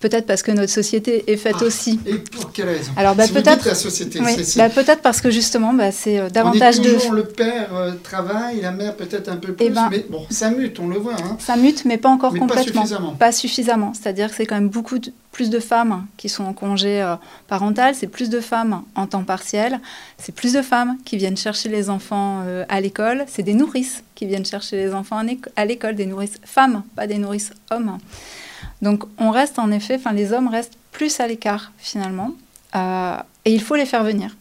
Peut-être 0.00 0.26
parce 0.26 0.44
que 0.44 0.52
notre 0.52 0.72
société 0.72 1.24
est 1.32 1.36
faite 1.36 1.56
ah, 1.60 1.64
aussi. 1.64 1.98
Et 2.06 2.18
pour 2.18 2.52
quelle 2.52 2.68
raison 2.68 2.92
Alors 2.96 3.16
bah, 3.16 3.26
peut-être 3.26 3.64
la 3.64 3.74
société. 3.74 4.20
bah, 4.56 4.68
peut-être 4.68 5.02
parce 5.02 5.20
que 5.20 5.28
justement, 5.28 5.74
bah, 5.74 5.90
c'est 5.90 6.20
euh, 6.20 6.30
davantage 6.30 6.78
on 6.78 6.82
dit 6.82 6.92
toujours, 6.92 7.10
de. 7.10 7.16
Le 7.16 7.24
père 7.24 7.74
euh, 7.74 7.92
travaille, 8.04 8.60
la 8.60 8.70
mère 8.70 8.94
peut-être 8.94 9.28
un 9.28 9.38
peu 9.38 9.48
eh 9.58 9.64
plus, 9.64 9.74
ben, 9.74 9.88
mais 9.90 10.06
bon, 10.08 10.24
ça 10.30 10.50
mute, 10.50 10.78
on 10.78 10.86
le 10.86 10.98
voit. 10.98 11.14
Hein. 11.14 11.36
Ça 11.40 11.56
mute, 11.56 11.84
mais 11.84 11.98
pas 11.98 12.10
encore 12.10 12.30
complètement. 12.30 12.82
Pas 12.82 12.86
suffisamment. 12.86 13.14
Pas 13.14 13.32
suffisamment. 13.32 13.92
C'est-à-dire 13.92 14.30
que 14.30 14.36
c'est 14.36 14.46
quand 14.46 14.54
même 14.54 14.68
beaucoup 14.68 14.98
plus 15.32 15.50
de 15.50 15.58
femmes 15.58 16.06
qui 16.16 16.28
sont 16.28 16.44
en 16.44 16.52
congé 16.52 17.02
euh, 17.02 17.16
parental, 17.48 17.96
c'est 17.96 18.06
plus 18.06 18.30
de 18.30 18.38
femmes 18.38 18.82
en 18.94 19.08
temps 19.08 19.24
partiel, 19.24 19.80
c'est 20.16 20.32
plus 20.32 20.52
de 20.52 20.62
femmes 20.62 20.96
qui 21.04 21.16
viennent 21.16 21.36
chercher 21.36 21.68
les 21.68 21.90
enfants 21.90 22.44
à 22.68 22.80
l'école, 22.80 23.24
c'est 23.26 23.42
des 23.42 23.54
nourrices 23.54 24.04
qui 24.14 24.26
viennent 24.26 24.46
chercher 24.46 24.76
les 24.76 24.94
enfants 24.94 25.20
à 25.56 25.64
l'école, 25.64 25.96
des 25.96 26.06
nourrices 26.06 26.38
femmes, 26.44 26.82
pas 26.94 27.08
des 27.08 27.18
nourrices 27.18 27.50
hommes. 27.70 27.98
Donc 28.82 29.04
on 29.18 29.30
reste 29.30 29.58
en 29.58 29.70
effet, 29.70 29.96
enfin 29.96 30.12
les 30.12 30.32
hommes 30.32 30.48
restent 30.48 30.78
plus 30.92 31.20
à 31.20 31.26
l'écart 31.26 31.72
finalement, 31.78 32.32
euh, 32.74 33.16
et 33.44 33.52
il 33.52 33.62
faut 33.62 33.76
les 33.76 33.86
faire 33.86 34.04
venir. 34.04 34.36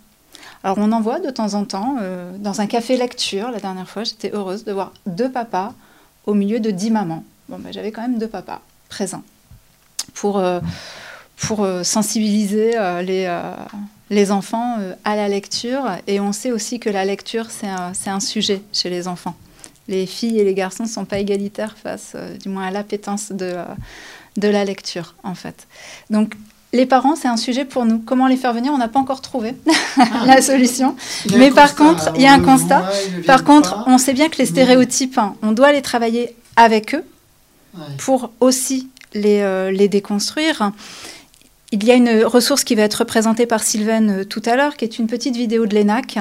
Alors 0.63 0.77
on 0.79 0.91
en 0.91 1.01
voit 1.01 1.19
de 1.19 1.29
temps 1.29 1.53
en 1.53 1.65
temps, 1.65 1.97
euh, 2.01 2.31
dans 2.37 2.61
un 2.61 2.67
café 2.67 2.97
lecture, 2.97 3.51
la 3.51 3.59
dernière 3.59 3.89
fois 3.89 4.03
j'étais 4.03 4.31
heureuse 4.33 4.63
de 4.63 4.71
voir 4.71 4.93
deux 5.05 5.31
papas 5.31 5.73
au 6.25 6.33
milieu 6.33 6.59
de 6.59 6.71
dix 6.71 6.91
mamans. 6.91 7.23
Bon, 7.49 7.57
ben, 7.57 7.71
j'avais 7.71 7.91
quand 7.91 8.01
même 8.01 8.19
deux 8.19 8.27
papas 8.27 8.61
présents 8.89 9.23
pour, 10.13 10.37
euh, 10.37 10.59
pour 11.37 11.67
sensibiliser 11.83 12.71
les, 13.03 13.39
les 14.09 14.31
enfants 14.31 14.77
à 15.03 15.15
la 15.15 15.29
lecture, 15.29 15.83
et 16.05 16.19
on 16.19 16.31
sait 16.31 16.51
aussi 16.51 16.79
que 16.79 16.89
la 16.89 17.05
lecture 17.05 17.49
c'est 17.49 17.67
un, 17.67 17.93
un 18.05 18.19
sujet 18.19 18.61
chez 18.71 18.89
les 18.89 19.07
enfants 19.07 19.35
les 19.89 20.05
filles 20.05 20.37
et 20.37 20.43
les 20.43 20.53
garçons 20.53 20.83
ne 20.83 20.89
sont 20.89 21.05
pas 21.05 21.17
égalitaires 21.17 21.77
face, 21.77 22.13
du 22.41 22.49
moins 22.49 22.67
à 22.67 22.71
l'appétence 22.71 23.31
de, 23.31 23.55
de 24.37 24.47
la 24.47 24.63
lecture, 24.63 25.15
en 25.23 25.35
fait. 25.35 25.67
Donc, 26.09 26.33
les 26.73 26.85
parents, 26.85 27.15
c'est 27.15 27.27
un 27.27 27.37
sujet 27.37 27.65
pour 27.65 27.85
nous. 27.85 27.99
Comment 27.99 28.27
les 28.27 28.35
faire 28.35 28.53
venir 28.53 28.71
On 28.73 28.77
n'a 28.77 28.87
pas 28.87 28.99
encore 28.99 29.21
trouvé 29.21 29.55
ah. 29.97 30.03
la 30.25 30.41
solution. 30.41 30.95
Mais 31.35 31.49
par 31.49 31.75
contre, 31.75 32.11
il 32.15 32.21
y 32.21 32.27
a 32.27 32.33
un 32.33 32.41
constat. 32.41 32.89
Par 33.25 33.43
contre, 33.43 33.83
on 33.87 33.97
sait 33.97 34.13
bien 34.13 34.29
que 34.29 34.37
les 34.37 34.45
stéréotypes, 34.45 35.17
hein, 35.17 35.35
on 35.41 35.53
doit 35.53 35.71
les 35.71 35.81
travailler 35.81 36.35
avec 36.55 36.93
eux 36.93 37.03
pour 37.99 38.31
aussi 38.39 38.89
les, 39.13 39.41
euh, 39.41 39.71
les, 39.71 39.87
déconstruire. 39.87 40.71
Il 41.71 41.83
y 41.83 41.91
a 41.91 41.95
une 41.95 42.23
ressource 42.23 42.63
qui 42.63 42.75
va 42.75 42.83
être 42.83 43.03
présentée 43.03 43.45
par 43.45 43.63
Sylvaine 43.63 44.21
euh, 44.21 44.23
tout 44.25 44.41
à 44.45 44.55
l'heure, 44.55 44.75
qui 44.75 44.85
est 44.85 44.99
une 44.99 45.07
petite 45.07 45.35
vidéo 45.35 45.65
de 45.67 45.75
l'ENAC, 45.75 46.17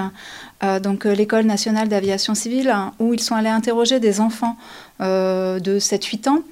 euh, 0.62 0.80
donc 0.80 1.04
l'École 1.04 1.46
nationale 1.46 1.88
d'aviation 1.88 2.34
civile, 2.34 2.74
où 2.98 3.14
ils 3.14 3.20
sont 3.20 3.34
allés 3.34 3.48
interroger 3.48 4.00
des 4.00 4.20
enfants 4.20 4.56
de 5.00 5.78
7-8 5.78 6.28
ans 6.28 6.42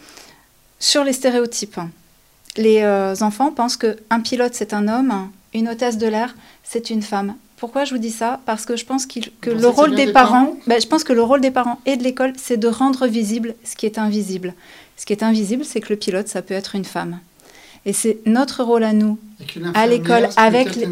sur 0.85 1.03
les 1.03 1.15
stéréotypes. 1.15 1.81
Les 2.59 2.83
euh, 2.83 3.15
enfants 3.23 3.51
pensent 3.51 3.79
qu'un 3.79 4.21
pilote, 4.23 4.53
c'est 4.53 4.75
un 4.75 4.87
homme, 4.87 5.31
une 5.55 5.71
hôtesse 5.71 5.97
de 5.97 6.07
l'air, 6.07 6.37
c'est 6.63 6.91
une 6.91 7.01
femme. 7.01 7.37
Pourquoi 7.57 7.87
je 7.87 7.95
vous 7.95 7.99
dis 7.99 8.11
ça? 8.11 8.41
Parce 8.45 8.67
que 8.67 8.77
je 8.77 8.85
pense 8.85 9.07
que 9.07 9.51
le 9.51 9.67
rôle 9.67 9.95
des, 9.95 10.13
parents, 10.13 10.55
ben, 10.67 10.79
je 10.79 10.87
pense 10.87 11.03
que 11.03 11.15
le 11.15 11.23
rôle 11.23 11.41
des 11.41 11.51
parents 11.51 11.81
et 11.87 11.97
de 11.97 12.03
l'école, 12.03 12.35
c'est 12.37 12.59
de 12.59 12.69
rendre 12.69 13.07
visible 13.07 13.55
ce 13.65 13.77
qui 13.77 13.87
est 13.87 13.97
invisible. 13.97 14.53
Ce 14.99 15.07
qui 15.07 15.15
est 15.15 15.23
invisible, 15.23 15.65
c'est 15.65 15.81
que 15.81 15.89
le 15.89 15.97
pilote, 15.97 16.29
ça 16.29 16.43
peut 16.43 16.53
être 16.53 16.75
une 16.75 16.85
femme. 16.85 17.19
Et 17.87 17.93
c'est 17.93 18.19
notre 18.25 18.63
rôle 18.63 18.83
à 18.83 18.95
nous, 18.95 19.19
à 19.75 19.87
l'école, 19.87 20.29
avec, 20.37 20.75
les, 20.75 20.87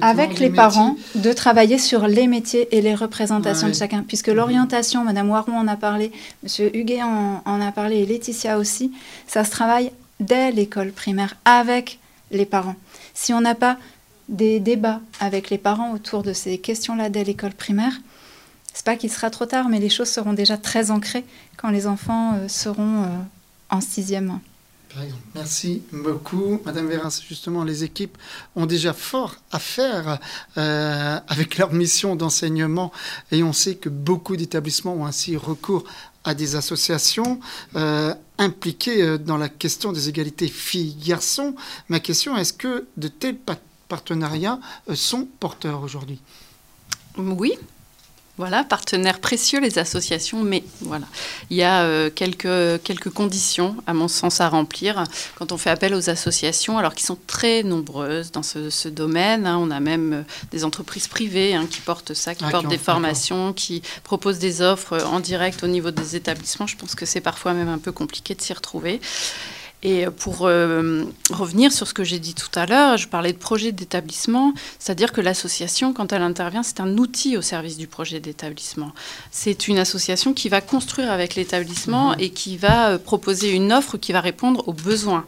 avec 0.00 0.38
les, 0.38 0.50
parents, 0.50 0.96
de 1.14 1.32
travailler 1.32 1.78
sur 1.78 2.06
les 2.08 2.26
métiers 2.26 2.74
et 2.74 2.80
les 2.80 2.94
représentations 2.94 3.68
de 3.68 3.74
chacun. 3.74 4.02
Puisque 4.06 4.28
l'orientation, 4.28 5.04
Madame 5.04 5.28
Waron 5.28 5.58
en 5.58 5.68
a 5.68 5.76
parlé, 5.76 6.10
Monsieur 6.42 6.74
Huguet 6.74 7.02
en, 7.02 7.42
en, 7.44 7.60
a 7.60 7.70
parlé 7.70 7.98
et 7.98 8.06
Laetitia 8.06 8.58
aussi, 8.58 8.92
ça 9.26 9.44
se 9.44 9.50
travaille 9.50 9.92
dès 10.20 10.52
l'école 10.52 10.90
primaire, 10.90 11.36
avec 11.44 11.98
les 12.30 12.46
parents. 12.46 12.76
Si 13.12 13.34
on 13.34 13.42
n'a 13.42 13.54
pas 13.54 13.76
des 14.30 14.60
débats 14.60 15.00
avec 15.20 15.50
les 15.50 15.58
parents 15.58 15.92
autour 15.92 16.22
de 16.22 16.32
ces 16.32 16.58
questions-là 16.58 17.10
dès 17.10 17.24
l'école 17.24 17.52
primaire, 17.52 17.92
c'est 18.72 18.86
pas 18.86 18.96
qu'il 18.96 19.10
sera 19.10 19.28
trop 19.28 19.44
tard, 19.46 19.68
mais 19.68 19.80
les 19.80 19.88
choses 19.90 20.08
seront 20.08 20.32
déjà 20.32 20.56
très 20.56 20.90
ancrées 20.90 21.24
quand 21.58 21.68
les 21.68 21.86
enfants 21.86 22.34
euh, 22.36 22.48
seront... 22.48 23.02
Euh, 23.02 23.06
en 23.70 23.80
sixième. 23.80 24.40
Merci 25.34 25.82
beaucoup, 25.92 26.60
Madame 26.64 26.88
Véras. 26.88 27.20
Justement, 27.26 27.64
les 27.64 27.84
équipes 27.84 28.16
ont 28.56 28.66
déjà 28.66 28.92
fort 28.92 29.36
à 29.52 29.58
faire 29.58 30.18
euh, 30.56 31.18
avec 31.28 31.58
leur 31.58 31.72
mission 31.72 32.16
d'enseignement 32.16 32.92
et 33.30 33.42
on 33.42 33.52
sait 33.52 33.76
que 33.76 33.88
beaucoup 33.88 34.36
d'établissements 34.36 34.94
ont 34.94 35.06
ainsi 35.06 35.36
recours 35.36 35.84
à 36.24 36.34
des 36.34 36.56
associations 36.56 37.38
euh, 37.76 38.14
impliquées 38.38 39.02
euh, 39.02 39.18
dans 39.18 39.36
la 39.36 39.48
question 39.48 39.92
des 39.92 40.08
égalités 40.08 40.48
filles-garçons. 40.48 41.54
Ma 41.88 42.00
question, 42.00 42.36
est-ce 42.36 42.52
que 42.52 42.86
de 42.96 43.08
tels 43.08 43.38
partenariats 43.88 44.58
sont 44.94 45.28
porteurs 45.38 45.82
aujourd'hui? 45.82 46.20
Oui, 47.16 47.58
voilà, 48.38 48.62
partenaires 48.62 49.18
précieux, 49.18 49.60
les 49.60 49.78
associations, 49.78 50.42
mais 50.42 50.62
voilà, 50.80 51.06
il 51.50 51.56
y 51.56 51.64
a 51.64 51.82
euh, 51.82 52.08
quelques, 52.08 52.82
quelques 52.84 53.10
conditions, 53.10 53.76
à 53.86 53.94
mon 53.94 54.06
sens, 54.06 54.40
à 54.40 54.48
remplir 54.48 55.02
quand 55.34 55.50
on 55.50 55.58
fait 55.58 55.70
appel 55.70 55.92
aux 55.92 56.08
associations, 56.08 56.78
alors 56.78 56.94
qu'ils 56.94 57.06
sont 57.06 57.18
très 57.26 57.64
nombreuses 57.64 58.30
dans 58.30 58.44
ce, 58.44 58.88
domaine. 58.88 59.46
Hein. 59.46 59.58
on 59.60 59.72
a 59.72 59.80
même 59.80 60.12
euh, 60.12 60.22
des 60.52 60.64
entreprises 60.64 61.08
privées 61.08 61.54
hein, 61.54 61.66
qui 61.68 61.80
portent 61.80 62.14
ça, 62.14 62.36
qui 62.36 62.44
ah, 62.46 62.50
portent 62.50 62.68
des 62.68 62.78
formations, 62.78 63.52
qui 63.52 63.82
proposent 64.04 64.38
des 64.38 64.62
offres 64.62 65.04
en 65.04 65.18
direct 65.18 65.64
au 65.64 65.66
niveau 65.66 65.90
des 65.90 66.14
établissements. 66.14 66.68
Je 66.68 66.76
pense 66.76 66.94
que 66.94 67.06
c'est 67.06 67.20
parfois 67.20 67.54
même 67.54 67.68
un 67.68 67.78
peu 67.78 67.90
compliqué 67.90 68.36
de 68.36 68.40
s'y 68.40 68.52
retrouver. 68.52 69.00
Et 69.84 70.06
pour 70.06 70.46
euh, 70.46 71.04
revenir 71.30 71.70
sur 71.72 71.86
ce 71.86 71.94
que 71.94 72.02
j'ai 72.02 72.18
dit 72.18 72.34
tout 72.34 72.50
à 72.56 72.66
l'heure, 72.66 72.96
je 72.96 73.06
parlais 73.06 73.32
de 73.32 73.38
projet 73.38 73.70
d'établissement, 73.70 74.52
c'est-à-dire 74.80 75.12
que 75.12 75.20
l'association, 75.20 75.92
quand 75.92 76.12
elle 76.12 76.22
intervient, 76.22 76.64
c'est 76.64 76.80
un 76.80 76.98
outil 76.98 77.36
au 77.36 77.42
service 77.42 77.76
du 77.76 77.86
projet 77.86 78.18
d'établissement. 78.18 78.92
C'est 79.30 79.68
une 79.68 79.78
association 79.78 80.34
qui 80.34 80.48
va 80.48 80.60
construire 80.60 81.12
avec 81.12 81.36
l'établissement 81.36 82.10
mmh. 82.10 82.16
et 82.20 82.30
qui 82.30 82.56
va 82.56 82.90
euh, 82.90 82.98
proposer 82.98 83.52
une 83.52 83.72
offre 83.72 83.98
qui 83.98 84.10
va 84.10 84.20
répondre 84.20 84.66
aux 84.66 84.72
besoins. 84.72 85.24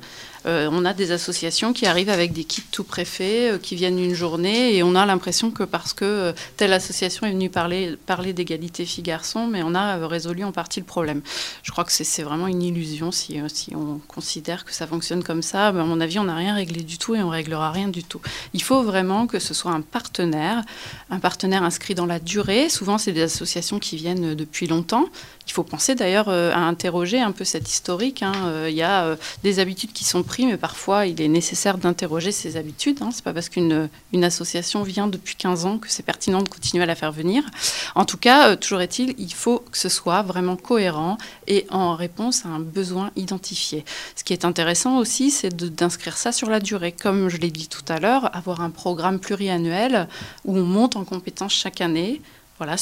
Euh, 0.46 0.68
on 0.72 0.84
a 0.84 0.94
des 0.94 1.12
associations 1.12 1.72
qui 1.72 1.86
arrivent 1.86 2.08
avec 2.08 2.32
des 2.32 2.44
kits 2.44 2.62
tout 2.70 2.84
préfets, 2.84 3.52
euh, 3.52 3.58
qui 3.58 3.76
viennent 3.76 3.98
une 3.98 4.14
journée, 4.14 4.74
et 4.74 4.82
on 4.82 4.94
a 4.94 5.04
l'impression 5.04 5.50
que 5.50 5.64
parce 5.64 5.92
que 5.92 6.04
euh, 6.04 6.32
telle 6.56 6.72
association 6.72 7.26
est 7.26 7.32
venue 7.32 7.50
parler, 7.50 7.96
parler 8.06 8.32
d'égalité 8.32 8.84
filles-garçons, 8.84 9.46
mais 9.46 9.62
on 9.62 9.74
a 9.74 10.06
résolu 10.06 10.44
en 10.44 10.52
partie 10.52 10.80
le 10.80 10.86
problème. 10.86 11.20
Je 11.62 11.70
crois 11.70 11.84
que 11.84 11.92
c'est 11.92 12.22
vraiment 12.22 12.46
une 12.46 12.62
illusion 12.62 13.12
si, 13.12 13.40
on 13.74 14.00
considère 14.08 14.64
que 14.64 14.72
ça 14.72 14.86
fonctionne 14.86 15.22
comme 15.22 15.42
ça. 15.42 15.72
Ben, 15.72 15.80
à 15.80 15.84
mon 15.84 16.00
avis, 16.00 16.18
on 16.18 16.24
n'a 16.24 16.36
rien 16.36 16.54
réglé 16.54 16.82
du 16.82 16.98
tout 16.98 17.14
et 17.14 17.22
on 17.22 17.28
réglera 17.28 17.70
rien 17.70 17.88
du 17.88 18.02
tout. 18.02 18.20
Il 18.54 18.62
faut 18.62 18.82
vraiment 18.82 19.26
que 19.26 19.38
ce 19.38 19.54
soit 19.54 19.72
un 19.72 19.82
partenaire, 19.82 20.62
un 21.10 21.18
partenaire 21.18 21.62
inscrit 21.62 21.94
dans 21.94 22.06
la 22.06 22.18
durée. 22.18 22.68
Souvent, 22.68 22.98
c'est 22.98 23.12
des 23.12 23.22
associations 23.22 23.78
qui 23.78 23.96
viennent 23.96 24.34
depuis 24.34 24.66
longtemps. 24.66 25.06
Il 25.50 25.52
faut 25.52 25.64
penser 25.64 25.94
d'ailleurs 25.94 26.28
à 26.28 26.60
interroger 26.60 27.20
un 27.20 27.32
peu 27.32 27.44
cet 27.44 27.70
historique. 27.70 28.22
Hein. 28.22 28.32
Il 28.68 28.74
y 28.74 28.82
a 28.82 29.16
des 29.42 29.58
habitudes 29.58 29.92
qui 29.92 30.04
sont 30.04 30.24
mais 30.38 30.56
parfois 30.56 31.06
il 31.06 31.20
est 31.20 31.28
nécessaire 31.28 31.78
d'interroger 31.78 32.32
ses 32.32 32.56
habitudes. 32.56 32.98
Hein. 33.02 33.10
Ce 33.10 33.18
n'est 33.18 33.22
pas 33.22 33.32
parce 33.32 33.48
qu'une 33.48 33.88
une 34.12 34.24
association 34.24 34.82
vient 34.82 35.06
depuis 35.06 35.34
15 35.36 35.66
ans 35.66 35.78
que 35.78 35.90
c'est 35.90 36.02
pertinent 36.02 36.42
de 36.42 36.48
continuer 36.48 36.82
à 36.82 36.86
la 36.86 36.94
faire 36.94 37.12
venir. 37.12 37.44
En 37.94 38.04
tout 38.04 38.16
cas, 38.16 38.50
euh, 38.50 38.56
toujours 38.56 38.80
est-il, 38.80 39.14
il 39.18 39.32
faut 39.32 39.58
que 39.58 39.78
ce 39.78 39.88
soit 39.88 40.22
vraiment 40.22 40.56
cohérent 40.56 41.18
et 41.46 41.66
en 41.70 41.94
réponse 41.94 42.44
à 42.44 42.48
un 42.48 42.60
besoin 42.60 43.10
identifié. 43.16 43.84
Ce 44.16 44.24
qui 44.24 44.32
est 44.32 44.44
intéressant 44.44 44.98
aussi, 44.98 45.30
c'est 45.30 45.54
d'inscrire 45.54 46.16
ça 46.16 46.32
sur 46.32 46.50
la 46.50 46.60
durée. 46.60 46.92
Comme 46.92 47.28
je 47.28 47.38
l'ai 47.38 47.50
dit 47.50 47.68
tout 47.68 47.84
à 47.88 47.98
l'heure, 47.98 48.34
avoir 48.34 48.60
un 48.60 48.70
programme 48.70 49.18
pluriannuel 49.18 50.08
où 50.44 50.56
on 50.56 50.64
monte 50.64 50.96
en 50.96 51.04
compétences 51.04 51.54
chaque 51.54 51.80
année 51.80 52.20
voilà, 52.60 52.76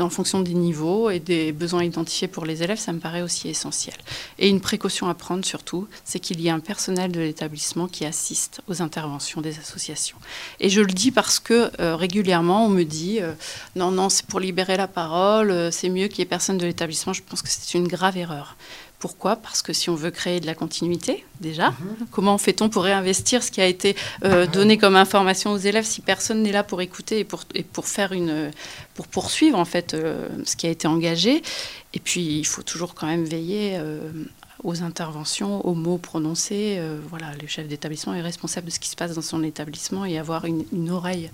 en 0.00 0.10
fonction 0.10 0.40
des 0.40 0.52
niveaux 0.52 1.08
et 1.08 1.20
des 1.20 1.52
besoins 1.52 1.84
identifiés 1.84 2.26
pour 2.26 2.44
les 2.44 2.64
élèves, 2.64 2.78
ça 2.78 2.92
me 2.92 2.98
paraît 2.98 3.22
aussi 3.22 3.48
essentiel. 3.48 3.94
Et 4.40 4.48
une 4.48 4.60
précaution 4.60 5.08
à 5.08 5.14
prendre 5.14 5.44
surtout, 5.44 5.86
c'est 6.04 6.18
qu'il 6.18 6.40
y 6.40 6.50
a 6.50 6.54
un 6.54 6.58
personnel 6.58 7.12
de 7.12 7.20
l'établissement 7.20 7.86
qui 7.86 8.04
assiste 8.04 8.62
aux 8.66 8.82
interventions 8.82 9.40
des 9.40 9.56
associations. 9.60 10.16
Et 10.58 10.70
je 10.70 10.80
le 10.80 10.92
dis 10.92 11.12
parce 11.12 11.38
que 11.38 11.70
euh, 11.80 11.94
régulièrement, 11.94 12.66
on 12.66 12.68
me 12.68 12.82
dit 12.82 13.20
euh, 13.20 13.32
non, 13.76 13.92
non, 13.92 14.08
c'est 14.08 14.26
pour 14.26 14.40
libérer 14.40 14.76
la 14.76 14.88
parole, 14.88 15.52
euh, 15.52 15.70
c'est 15.70 15.88
mieux 15.88 16.08
qu'il 16.08 16.18
y 16.18 16.22
ait 16.22 16.26
personne 16.26 16.58
de 16.58 16.66
l'établissement. 16.66 17.12
Je 17.12 17.22
pense 17.22 17.42
que 17.42 17.48
c'est 17.48 17.78
une 17.78 17.86
grave 17.86 18.16
erreur. 18.16 18.56
Pourquoi? 19.02 19.34
Parce 19.34 19.62
que 19.62 19.72
si 19.72 19.90
on 19.90 19.96
veut 19.96 20.12
créer 20.12 20.38
de 20.38 20.46
la 20.46 20.54
continuité, 20.54 21.24
déjà, 21.40 21.70
mhm. 21.70 22.06
comment 22.12 22.38
fait-on 22.38 22.68
pour 22.68 22.84
réinvestir 22.84 23.42
ce 23.42 23.50
qui 23.50 23.60
a 23.60 23.66
été 23.66 23.96
euh, 24.22 24.46
donné 24.46 24.78
comme 24.78 24.94
information 24.94 25.50
aux 25.50 25.58
élèves 25.58 25.84
si 25.84 26.00
personne 26.00 26.40
n'est 26.44 26.52
là 26.52 26.62
pour 26.62 26.80
écouter 26.82 27.18
et 27.18 27.24
pour, 27.24 27.42
et 27.52 27.64
pour, 27.64 27.88
faire 27.88 28.12
une, 28.12 28.52
pour 28.94 29.08
poursuivre 29.08 29.58
en 29.58 29.64
fait 29.64 29.94
euh, 29.94 30.28
ce 30.44 30.54
qui 30.54 30.68
a 30.68 30.70
été 30.70 30.86
engagé? 30.86 31.42
Et 31.94 31.98
puis, 31.98 32.38
il 32.38 32.46
faut 32.46 32.62
toujours 32.62 32.94
quand 32.94 33.08
même 33.08 33.24
veiller 33.24 33.72
euh, 33.74 34.08
aux 34.62 34.84
interventions, 34.84 35.66
aux 35.66 35.74
mots 35.74 35.98
prononcés. 35.98 36.80
voilà, 37.10 37.32
le 37.40 37.48
chef 37.48 37.66
d'établissement 37.66 38.14
est 38.14 38.22
responsable 38.22 38.68
de 38.68 38.70
ce 38.70 38.78
qui 38.78 38.88
se 38.88 38.94
passe 38.94 39.16
dans 39.16 39.20
son 39.20 39.42
établissement 39.42 40.04
et 40.04 40.16
avoir 40.16 40.44
une, 40.44 40.64
une 40.72 40.92
oreille 40.92 41.28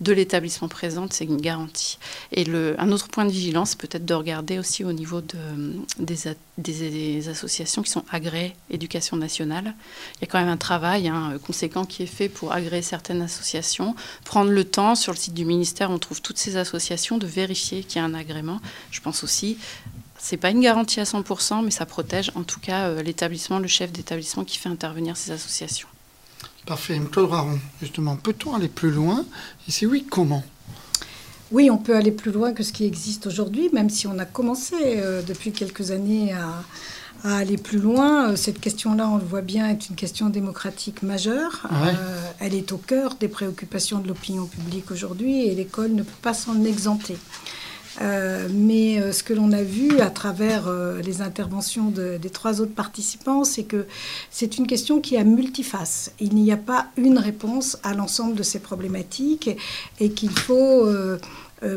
de 0.00 0.12
l'établissement 0.12 0.68
présente, 0.68 1.12
c'est 1.12 1.24
une 1.24 1.40
garantie. 1.40 1.98
Et 2.32 2.46
un 2.78 2.92
autre 2.92 3.08
point 3.08 3.24
de 3.24 3.30
vigilance, 3.30 3.74
peut-être 3.74 4.04
de 4.04 4.14
regarder 4.14 4.58
aussi 4.58 4.84
au 4.84 4.92
niveau 4.92 5.20
de, 5.20 5.74
des, 5.98 6.16
des, 6.58 7.28
associations 7.28 7.82
qui 7.82 7.90
sont 7.90 8.04
agréées 8.10 8.54
éducation 8.70 9.16
nationale. 9.16 9.74
Il 10.16 10.20
y 10.20 10.24
a 10.24 10.26
quand 10.26 10.38
même 10.38 10.48
un 10.48 10.56
travail 10.56 11.08
hein, 11.08 11.34
conséquent 11.44 11.84
qui 11.84 12.04
est 12.04 12.06
fait 12.06 12.28
pour 12.28 12.52
agréer 12.52 12.82
certaines 12.82 13.22
associations. 13.22 13.96
Prendre 14.24 14.50
le 14.50 14.64
temps, 14.64 14.94
sur 14.94 15.12
le 15.12 15.18
site 15.18 15.34
du 15.34 15.44
ministère, 15.44 15.90
on 15.90 15.98
trouve 15.98 16.22
toutes 16.22 16.38
ces 16.38 16.56
associations, 16.56 17.18
de 17.18 17.26
vérifier 17.26 17.82
qu'il 17.82 18.00
y 18.00 18.00
a 18.00 18.04
un 18.04 18.14
agrément. 18.14 18.60
Je 18.90 19.00
pense 19.00 19.24
aussi 19.24 19.58
c'est 20.20 20.36
pas 20.36 20.50
une 20.50 20.60
garantie 20.60 20.98
à 21.00 21.04
100%, 21.04 21.64
mais 21.64 21.70
ça 21.70 21.86
protège 21.86 22.32
en 22.34 22.42
tout 22.42 22.58
cas 22.60 22.88
euh, 22.88 23.02
l'établissement, 23.02 23.60
le 23.60 23.68
chef 23.68 23.92
d'établissement 23.92 24.44
qui 24.44 24.58
fait 24.58 24.68
intervenir 24.68 25.16
ces 25.16 25.30
associations. 25.30 25.88
Parfait. 26.68 27.00
Claude 27.10 27.30
Raron, 27.30 27.58
justement, 27.80 28.16
peut-on 28.16 28.54
aller 28.54 28.68
plus 28.68 28.90
loin? 28.90 29.24
Et 29.66 29.70
si 29.70 29.86
oui, 29.86 30.04
comment? 30.08 30.44
Oui, 31.50 31.70
on 31.70 31.78
peut 31.78 31.96
aller 31.96 32.10
plus 32.10 32.30
loin 32.30 32.52
que 32.52 32.62
ce 32.62 32.74
qui 32.74 32.84
existe 32.84 33.26
aujourd'hui, 33.26 33.70
même 33.72 33.88
si 33.88 34.06
on 34.06 34.18
a 34.18 34.26
commencé 34.26 34.74
euh, 34.78 35.22
depuis 35.22 35.50
quelques 35.50 35.92
années 35.92 36.34
à, 36.34 37.36
aller 37.38 37.56
plus 37.56 37.78
loin. 37.78 38.32
Euh, 38.32 38.36
cette 38.36 38.60
question-là, 38.60 39.08
on 39.08 39.16
le 39.16 39.24
voit 39.24 39.40
bien, 39.40 39.70
est 39.70 39.88
une 39.88 39.96
question 39.96 40.28
démocratique 40.28 41.02
majeure. 41.02 41.66
Euh, 41.72 41.94
elle 42.38 42.54
est 42.54 42.70
au 42.70 42.76
cœur 42.76 43.14
des 43.14 43.28
préoccupations 43.28 44.00
de 44.00 44.08
l'opinion 44.08 44.44
publique 44.44 44.90
aujourd'hui 44.90 45.46
et 45.46 45.54
l'école 45.54 45.94
ne 45.94 46.02
peut 46.02 46.20
pas 46.20 46.34
s'en 46.34 46.62
exempter. 46.64 47.16
Euh, 48.00 48.48
mais 48.52 49.00
euh, 49.00 49.12
ce 49.12 49.22
que 49.22 49.34
l'on 49.34 49.50
a 49.52 49.62
vu 49.62 50.00
à 50.00 50.10
travers 50.10 50.68
euh, 50.68 51.00
les 51.02 51.20
interventions 51.20 51.90
des 51.90 52.30
trois 52.30 52.60
autres 52.60 52.74
participants, 52.74 53.44
c'est 53.44 53.64
que 53.64 53.86
c'est 54.30 54.58
une 54.58 54.66
question 54.66 55.00
qui 55.00 55.16
a 55.16 55.24
multiface. 55.24 56.12
Il 56.20 56.34
n'y 56.34 56.52
a 56.52 56.56
pas 56.56 56.86
une 56.96 57.18
réponse 57.18 57.78
à 57.82 57.94
l'ensemble 57.94 58.34
de 58.34 58.42
ces 58.42 58.60
problématiques 58.60 59.50
et 60.00 60.10
qu'il 60.10 60.30
faut 60.30 60.88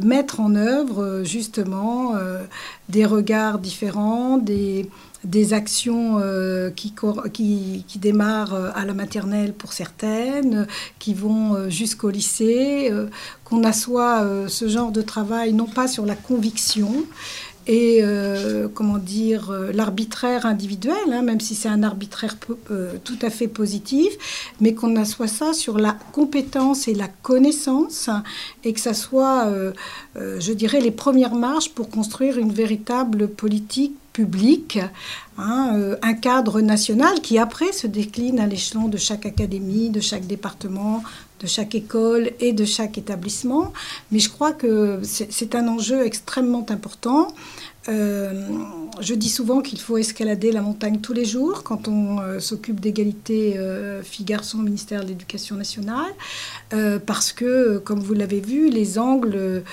mettre 0.04 0.40
en 0.40 0.56
œuvre 0.56 1.22
justement 1.24 2.14
des 2.90 3.06
regards 3.06 3.60
différents, 3.60 4.38
des 4.38 4.90
des 5.24 5.54
actions 5.54 6.18
euh, 6.20 6.72
qui, 6.72 6.94
qui, 7.32 7.86
qui, 7.88 8.00
démarrent 8.00 8.54
euh, 8.54 8.70
à 8.74 8.86
la 8.86 8.94
maternelle 8.94 9.54
pour 9.54 9.74
certaines, 9.74 10.68
qui 11.00 11.14
vont 11.14 11.56
euh, 11.56 11.70
jusqu'au 11.70 12.10
lycée, 12.10 12.92
qu'on 13.44 13.64
assoit 13.64 14.26
ce 14.48 14.68
genre 14.68 14.92
de 14.92 15.02
travail 15.02 15.54
non 15.54 15.66
pas 15.66 15.88
sur 15.88 16.06
la 16.06 16.16
conviction, 16.16 17.06
et 17.68 18.02
comment 18.74 18.98
dire 18.98 19.52
l'arbitraire 19.74 20.46
individuel, 20.46 20.96
hein, 21.12 21.22
même 21.22 21.40
si 21.40 21.54
c'est 21.54 21.70
un 21.70 21.84
arbitraire 21.84 22.38
tout 23.04 23.20
à 23.22 23.30
fait 23.30 23.48
positif, 23.48 24.54
mais 24.60 24.74
qu'on 24.74 24.96
assoit 24.96 25.28
ça 25.28 25.54
sur 25.54 25.78
la 25.78 25.96
compétence 26.12 26.88
et 26.88 26.96
la 26.96 27.08
connaissance, 27.08 28.10
et 28.64 28.74
que 28.74 28.80
ça 28.80 28.94
soit, 28.94 29.52
je 30.16 30.54
dirais, 30.54 30.82
les 30.82 30.92
premières 30.92 31.36
marches 31.36 31.70
pour 31.70 31.90
construire 31.90 32.38
une 32.38 32.52
véritable 32.52 33.28
politique 33.28 33.96
hein, 35.38 35.74
euh, 35.76 35.96
un 36.02 36.14
cadre 36.14 36.62
national 36.62 37.22
qui 37.22 37.38
après 37.38 37.72
se 37.72 37.88
décline 37.88 38.40
à 38.40 38.48
l'échelon 38.48 38.88
de 38.88 38.98
chaque 38.98 39.26
académie, 39.26 39.90
de 39.90 40.00
chaque 40.00 40.28
département, 40.28 41.04
de 41.40 41.48
chaque 41.48 41.76
école 41.76 42.32
et 42.40 42.54
de 42.54 42.66
chaque 42.66 42.98
établissement. 42.98 43.74
Mais 44.12 44.20
je 44.20 44.30
crois 44.30 44.52
que 44.52 45.02
c'est 45.04 45.56
un 45.56 45.68
enjeu 45.68 46.06
extrêmement 46.06 46.66
important. 46.70 47.30
Euh, 47.90 48.48
je 49.00 49.16
dis 49.16 49.30
souvent 49.30 49.62
qu'il 49.62 49.80
faut 49.80 49.98
escalader 49.98 50.52
la 50.52 50.62
montagne 50.62 51.00
tous 51.00 51.14
les 51.14 51.26
jours 51.26 51.64
quand 51.64 51.88
on 51.88 52.20
euh, 52.20 52.40
s'occupe 52.40 52.80
d'égalité 52.80 53.58
euh, 53.58 54.04
filles-garçons 54.04 54.60
au 54.60 54.62
ministère 54.62 55.02
de 55.02 55.08
l'Éducation 55.08 55.56
nationale, 55.56 56.12
parce 57.06 57.34
que, 57.34 57.80
comme 57.80 58.00
vous 58.00 58.14
l'avez 58.14 58.40
vu, 58.40 58.70
les 58.70 59.00
angles 59.00 59.64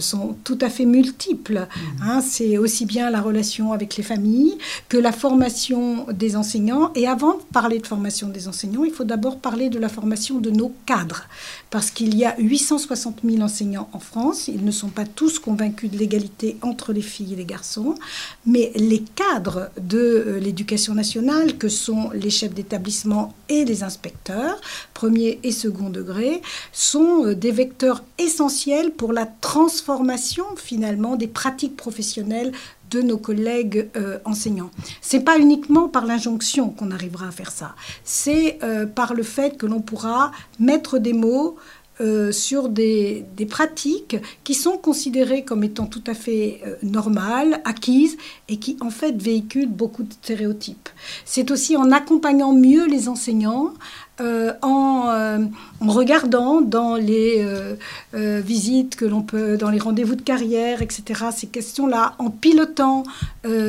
sont 0.00 0.36
tout 0.44 0.58
à 0.60 0.68
fait 0.68 0.84
multiples. 0.84 1.60
Mmh. 1.60 2.02
Hein. 2.02 2.20
C'est 2.20 2.58
aussi 2.58 2.86
bien 2.86 3.10
la 3.10 3.20
relation 3.20 3.72
avec 3.72 3.96
les 3.96 4.02
familles 4.02 4.58
que 4.88 4.96
la 4.96 5.12
formation 5.12 6.06
des 6.12 6.36
enseignants. 6.36 6.92
Et 6.94 7.06
avant 7.06 7.34
de 7.34 7.42
parler 7.52 7.78
de 7.78 7.86
formation 7.86 8.28
des 8.28 8.48
enseignants, 8.48 8.84
il 8.84 8.92
faut 8.92 9.04
d'abord 9.04 9.38
parler 9.38 9.68
de 9.68 9.78
la 9.78 9.88
formation 9.88 10.40
de 10.40 10.50
nos 10.50 10.72
cadres, 10.86 11.24
parce 11.70 11.90
qu'il 11.90 12.16
y 12.16 12.24
a 12.24 12.34
860 12.38 13.20
000 13.24 13.42
enseignants 13.42 13.88
en 13.92 14.00
France. 14.00 14.48
Ils 14.48 14.64
ne 14.64 14.70
sont 14.70 14.88
pas 14.88 15.04
tous 15.04 15.38
convaincus 15.38 15.90
de 15.90 15.98
l'égalité 15.98 16.56
entre 16.62 16.92
les 16.92 17.02
filles 17.02 17.34
et 17.34 17.36
les 17.36 17.44
les 17.44 17.46
garçons, 17.46 17.94
mais 18.46 18.72
les 18.74 19.02
cadres 19.14 19.70
de 19.78 19.98
euh, 19.98 20.40
l'éducation 20.40 20.94
nationale, 20.94 21.58
que 21.58 21.68
sont 21.68 22.10
les 22.14 22.30
chefs 22.30 22.54
d'établissement 22.54 23.34
et 23.48 23.64
les 23.64 23.82
inspecteurs, 23.82 24.58
premier 24.94 25.38
et 25.42 25.52
second 25.52 25.90
degré, 25.90 26.33
sont 26.72 27.26
euh, 27.26 27.34
des 27.34 27.50
vecteurs 27.50 28.02
essentiels 28.18 28.92
pour 28.92 29.12
la 29.12 29.26
transformation 29.26 30.44
finalement 30.56 31.16
des 31.16 31.26
pratiques 31.28 31.76
professionnelles 31.76 32.52
de 32.90 33.02
nos 33.02 33.18
collègues 33.18 33.88
euh, 33.96 34.18
enseignants. 34.24 34.70
C'est 35.00 35.20
pas 35.20 35.38
uniquement 35.38 35.88
par 35.88 36.06
l'injonction 36.06 36.70
qu'on 36.70 36.90
arrivera 36.90 37.28
à 37.28 37.30
faire 37.30 37.50
ça, 37.50 37.74
c'est 38.04 38.58
par 38.94 39.14
le 39.14 39.22
fait 39.22 39.56
que 39.56 39.66
l'on 39.66 39.80
pourra 39.80 40.30
mettre 40.58 40.98
des 40.98 41.12
mots 41.12 41.56
euh, 42.00 42.32
sur 42.32 42.70
des, 42.70 43.24
pratiques 43.48 44.16
qui 44.42 44.54
sont 44.54 44.78
considérées 44.78 45.44
comme 45.44 45.62
étant 45.62 45.86
tout 45.86 46.02
à 46.08 46.14
fait 46.14 46.60
euh, 46.66 46.74
normales, 46.82 47.60
acquises, 47.64 48.16
et 48.48 48.56
qui 48.56 48.76
en 48.80 48.90
fait 48.90 49.14
véhiculent 49.22 49.68
beaucoup 49.68 50.02
de 50.02 50.12
stéréotypes. 50.12 50.88
C'est 51.24 51.52
aussi 51.52 51.76
en 51.76 51.92
accompagnant 51.92 52.52
mieux 52.52 52.88
les 52.88 53.08
enseignants, 53.08 53.74
euh, 54.20 54.52
en, 54.62 55.48
en, 55.80 55.90
regardant 55.90 56.60
dans 56.60 56.96
les 56.96 57.46
visites 58.12 58.96
que 58.96 59.04
l'on 59.04 59.22
peut, 59.22 59.56
dans 59.56 59.70
les 59.70 59.78
rendez-vous 59.78 60.14
de 60.14 60.22
carrière, 60.22 60.82
etc., 60.82 61.26
ces 61.34 61.46
questions-là, 61.46 62.14
en 62.18 62.30
pilotant 62.30 63.04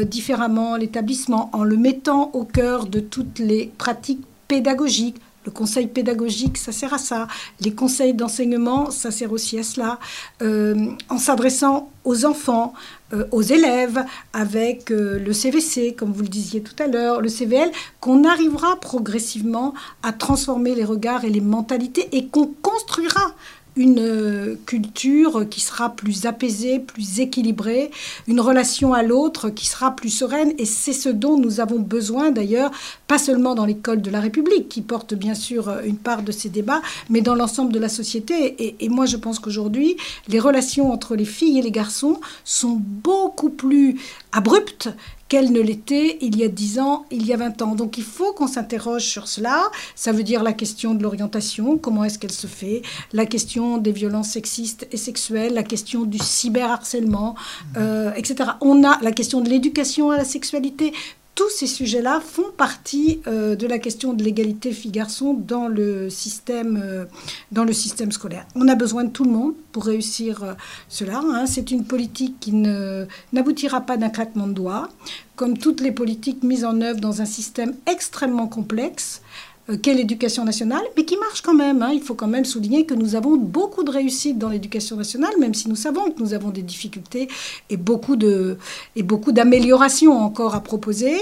différemment 0.06 0.76
l'établissement, 0.76 1.50
en 1.54 1.64
le 1.64 1.78
mettant 1.78 2.30
au 2.34 2.43
cœur 2.43 2.86
de 2.86 3.00
toutes 3.00 3.39
les 3.39 3.72
pratiques 3.78 4.24
pédagogiques, 4.48 5.20
le 5.46 5.52
conseil 5.52 5.88
pédagogique, 5.88 6.58
ça 6.58 6.72
sert 6.72 6.93
à 6.93 6.98
ça. 6.98 7.28
Les 7.62 7.74
conseils 7.74 8.14
d'enseignement, 8.14 8.91
ça 8.91 9.12
sert 9.12 9.32
aussi 9.32 9.60
à 9.60 9.64
cela. 9.64 10.00
Euh, 10.41 10.88
en 11.10 11.18
s'adressant 11.18 11.91
aux 12.04 12.26
enfants, 12.26 12.74
euh, 13.14 13.26
aux 13.32 13.41
élèves, 13.41 14.04
avec 14.34 14.91
euh, 14.91 15.20
le 15.20 15.34
CVC, 15.34 15.93
comme 15.93 16.12
vous 16.12 16.24
le 16.24 16.28
disiez 16.28 16.62
tout 16.62 16.76
à 16.82 16.88
l'heure, 16.88 17.22
le 17.22 17.30
CVL, 17.30 17.72
qu'on 18.00 18.24
arrivera 18.24 18.80
progressivement 18.80 19.74
à 20.04 20.12
transformer 20.12 20.74
les 20.74 20.86
regards 20.86 21.24
et 21.26 21.30
les 21.30 21.41
mentalités 21.41 22.10
et 22.12 22.28
qu'on 22.28 22.52
construira 22.62 23.36
une 23.76 23.99
euh, 23.99 24.55
culture 24.65 25.47
qui 25.49 25.61
sera 25.61 25.89
plus 25.89 26.26
apaisée, 26.26 26.80
plus 26.80 27.19
équilibrée, 27.19 27.91
une 28.28 28.39
relation 28.39 28.93
à 28.93 29.03
l'autre 29.03 29.49
qui 29.49 29.65
sera 29.65 29.95
plus 29.95 30.09
sereine. 30.09 30.53
Et 30.57 30.65
c'est 30.65 30.93
ce 30.93 31.09
dont 31.09 31.38
nous 31.38 31.59
avons 31.59 31.80
besoin 31.80 32.32
d'ailleurs, 32.32 32.71
pas 33.07 33.17
seulement 33.17 33.55
dans 33.55 33.65
l'école 33.65 34.01
de 34.01 34.09
la 34.09 34.19
République, 34.19 34.69
qui 34.69 34.82
porte 34.82 35.13
bien 35.13 35.36
sûr 35.36 35.69
euh, 35.69 35.82
une 35.84 35.97
part 35.97 36.23
de 36.23 36.32
ces 36.32 36.49
débats, 36.49 36.82
mais 37.09 37.21
dans 37.21 37.36
l'ensemble 37.36 37.73
de 37.73 37.80
la 37.80 37.89
société. 37.89 38.55
Et, 38.59 38.76
et 38.80 38.89
moi, 38.89 39.05
je 39.05 39.17
pense 39.17 39.39
qu'aujourd'hui, 39.39 39.97
les 40.28 40.39
relations 40.39 40.91
entre 40.91 41.15
les 41.15 41.26
filles 41.26 41.59
et 41.59 41.61
les 41.61 41.71
garçons 41.71 42.19
sont 42.43 42.80
beaucoup 42.80 43.49
plus 43.49 43.99
abruptes 44.32 44.89
qu'elle 45.36 45.51
ne 45.51 45.59
l'était 45.59 46.17
il 46.21 46.38
y 46.38 46.45
a 46.45 46.47
10 46.47 46.79
ans, 46.79 47.05
il 47.11 47.25
y 47.25 47.33
a 47.33 47.36
20 47.36 47.61
ans. 47.61 47.75
Donc 47.75 47.97
il 47.97 48.05
faut 48.05 48.31
qu'on 48.31 48.47
s'interroge 48.47 49.03
sur 49.03 49.27
cela. 49.27 49.63
Ça 49.93 50.13
veut 50.13 50.23
dire 50.23 50.43
la 50.43 50.53
question 50.53 50.95
de 50.95 51.03
l'orientation, 51.03 51.77
comment 51.77 52.05
est-ce 52.05 52.17
qu'elle 52.17 52.31
se 52.31 52.47
fait, 52.47 52.83
la 53.11 53.25
question 53.25 53.77
des 53.77 53.91
violences 53.91 54.29
sexistes 54.29 54.88
et 54.93 54.97
sexuelles, 54.97 55.53
la 55.53 55.63
question 55.63 56.03
du 56.03 56.19
cyberharcèlement, 56.19 57.36
euh, 57.75 58.13
etc. 58.15 58.51
On 58.61 58.86
a 58.86 58.97
la 59.01 59.11
question 59.11 59.41
de 59.41 59.49
l'éducation 59.49 60.09
à 60.09 60.15
la 60.15 60.23
sexualité 60.23 60.93
tous 61.36 61.49
ces 61.49 61.67
sujets-là 61.67 62.21
font 62.21 62.49
partie 62.55 63.21
euh, 63.27 63.55
de 63.57 63.67
la 63.67 63.77
question 63.77 64.13
de 64.13 64.23
l'égalité 64.23 64.71
filles-garçons 64.71 65.33
dans, 65.33 65.67
le 65.67 66.09
système, 66.09 66.79
euh, 66.81 67.05
dans 67.51 67.65
le 67.65 67.73
système 67.73 68.13
scolaire. 68.13 68.47
On 68.55 68.69
a 68.69 68.75
besoin 68.75 69.03
de 69.03 69.09
tout 69.09 69.25
le 69.25 69.31
monde 69.31 69.53
pour 69.73 69.86
réussir 69.86 70.43
euh, 70.43 70.53
cela. 70.88 71.19
Hein. 71.19 71.45
C'est 71.45 71.71
une 71.71 71.86
politique 71.86 72.39
qui 72.39 72.53
n'aboutira 72.53 73.81
pas 73.81 73.97
d'un 73.97 74.09
claquement 74.09 74.47
de 74.47 74.53
doigts, 74.53 74.89
comme 75.36 75.57
toutes 75.57 75.81
les 75.81 75.91
politiques 75.91 76.41
mises 76.41 76.63
en 76.63 76.79
œuvre 76.79 77.01
dans 77.01 77.21
un 77.21 77.25
système 77.25 77.75
extrêmement 77.86 78.47
complexe. 78.47 79.21
Euh, 79.70 79.78
qu'est 79.78 79.95
l'éducation 79.95 80.45
nationale, 80.45 80.84
mais 80.95 81.05
qui 81.05 81.18
marche 81.18 81.41
quand 81.41 81.55
même. 81.55 81.82
Hein. 81.82 81.89
Il 81.91 82.01
faut 82.01 82.13
quand 82.13 82.28
même 82.28 82.45
souligner 82.45 82.86
que 82.86 82.93
nous 82.93 83.16
avons 83.16 83.36
beaucoup 83.36 83.84
de 83.84 83.89
réussite 83.89 84.38
dans 84.38 84.49
l'éducation 84.49 84.95
nationale, 84.95 85.34
même 85.39 85.55
si 85.55 85.68
nous 85.68 85.76
savons 85.76 86.11
que 86.11 86.22
nous 86.22 86.36
avons 86.36 86.49
des 86.49 86.61
difficultés 86.61 87.28
et 87.72 87.78
beaucoup, 87.78 88.16
d'améliorations 88.16 90.13
encore 90.13 90.53
à 90.53 90.61
proposer. 90.61 91.16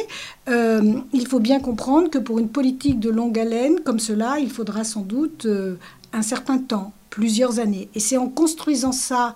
Euh, 0.50 0.82
il 1.14 1.26
faut 1.26 1.39
bien 1.39 1.62
comprendre 1.62 2.10
que 2.10 2.18
pour 2.18 2.38
une 2.38 2.50
politique 2.50 3.00
de 3.00 3.10
longue 3.10 3.39
haleine 3.39 3.80
comme 3.80 4.00
cela, 4.00 4.39
il 4.39 4.50
faudra 4.50 4.84
sans 4.84 5.02
doute 5.02 5.46
euh, 5.46 5.76
un 6.12 6.22
certain 6.22 6.58
temps, 6.58 6.91
plusieurs 7.12 7.60
années. 7.60 7.88
Et 7.96 8.02
c'est 8.02 8.18
en 8.18 8.28
construisant 8.28 8.91
ça 8.91 9.36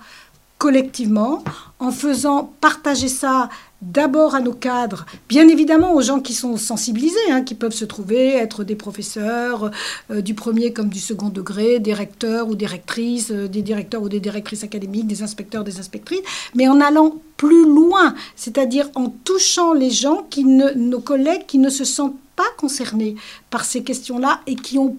collectivement, 0.58 1.43
en 1.80 1.91
faisant 1.91 2.51
partager 2.60 3.08
ça 3.08 3.49
d'abord 3.82 4.34
à 4.34 4.39
nos 4.39 4.53
cadres, 4.53 5.05
bien 5.30 5.47
évidemment 5.47 5.93
aux 5.93 6.01
gens 6.01 6.19
qui 6.19 6.34
sont 6.34 6.57
sensibilisés, 6.57 7.32
hein, 7.32 7.43
qui 7.43 7.53
peuvent 7.53 7.73
se 7.73 7.86
trouver 7.86 8.34
être 8.34 8.63
des 8.63 8.75
professeurs 8.75 9.71
euh, 10.09 10.21
du 10.21 10.34
premier 10.34 10.73
comme 10.73 10.89
du 10.89 10.99
second 10.99 11.30
degré, 11.30 11.80
des 11.80 11.93
recteurs 11.93 12.47
ou 12.49 12.55
des 12.55 12.65
rectrices, 12.65 13.32
euh, 13.32 13.47
des 13.47 13.61
directeurs 13.61 14.01
ou 14.01 14.09
des 14.09 14.19
directrices 14.19 14.63
académiques, 14.63 15.07
des 15.07 15.21
inspecteurs, 15.21 15.63
des 15.63 15.80
inspectrices, 15.80 16.21
mais 16.55 16.67
en 16.67 16.82
allant 16.82 17.15
plus 17.38 17.65
loin, 17.65 18.15
c'est-à-dire 18.36 18.89
en 18.95 19.09
touchant 19.23 19.73
les 19.73 19.91
gens, 19.91 20.25
qui 20.30 20.43
ne, 20.43 20.71
nos 20.71 20.99
collègues 20.99 21.45
qui 21.45 21.59
ne 21.59 21.69
se 21.69 21.86
sentent 21.86 22.17
pas 22.36 22.49
concernés 22.57 23.15
par 23.49 23.63
ces 23.63 23.84
questions-là 23.84 24.41
et 24.47 24.55
qui 24.55 24.80
ont 24.80 24.95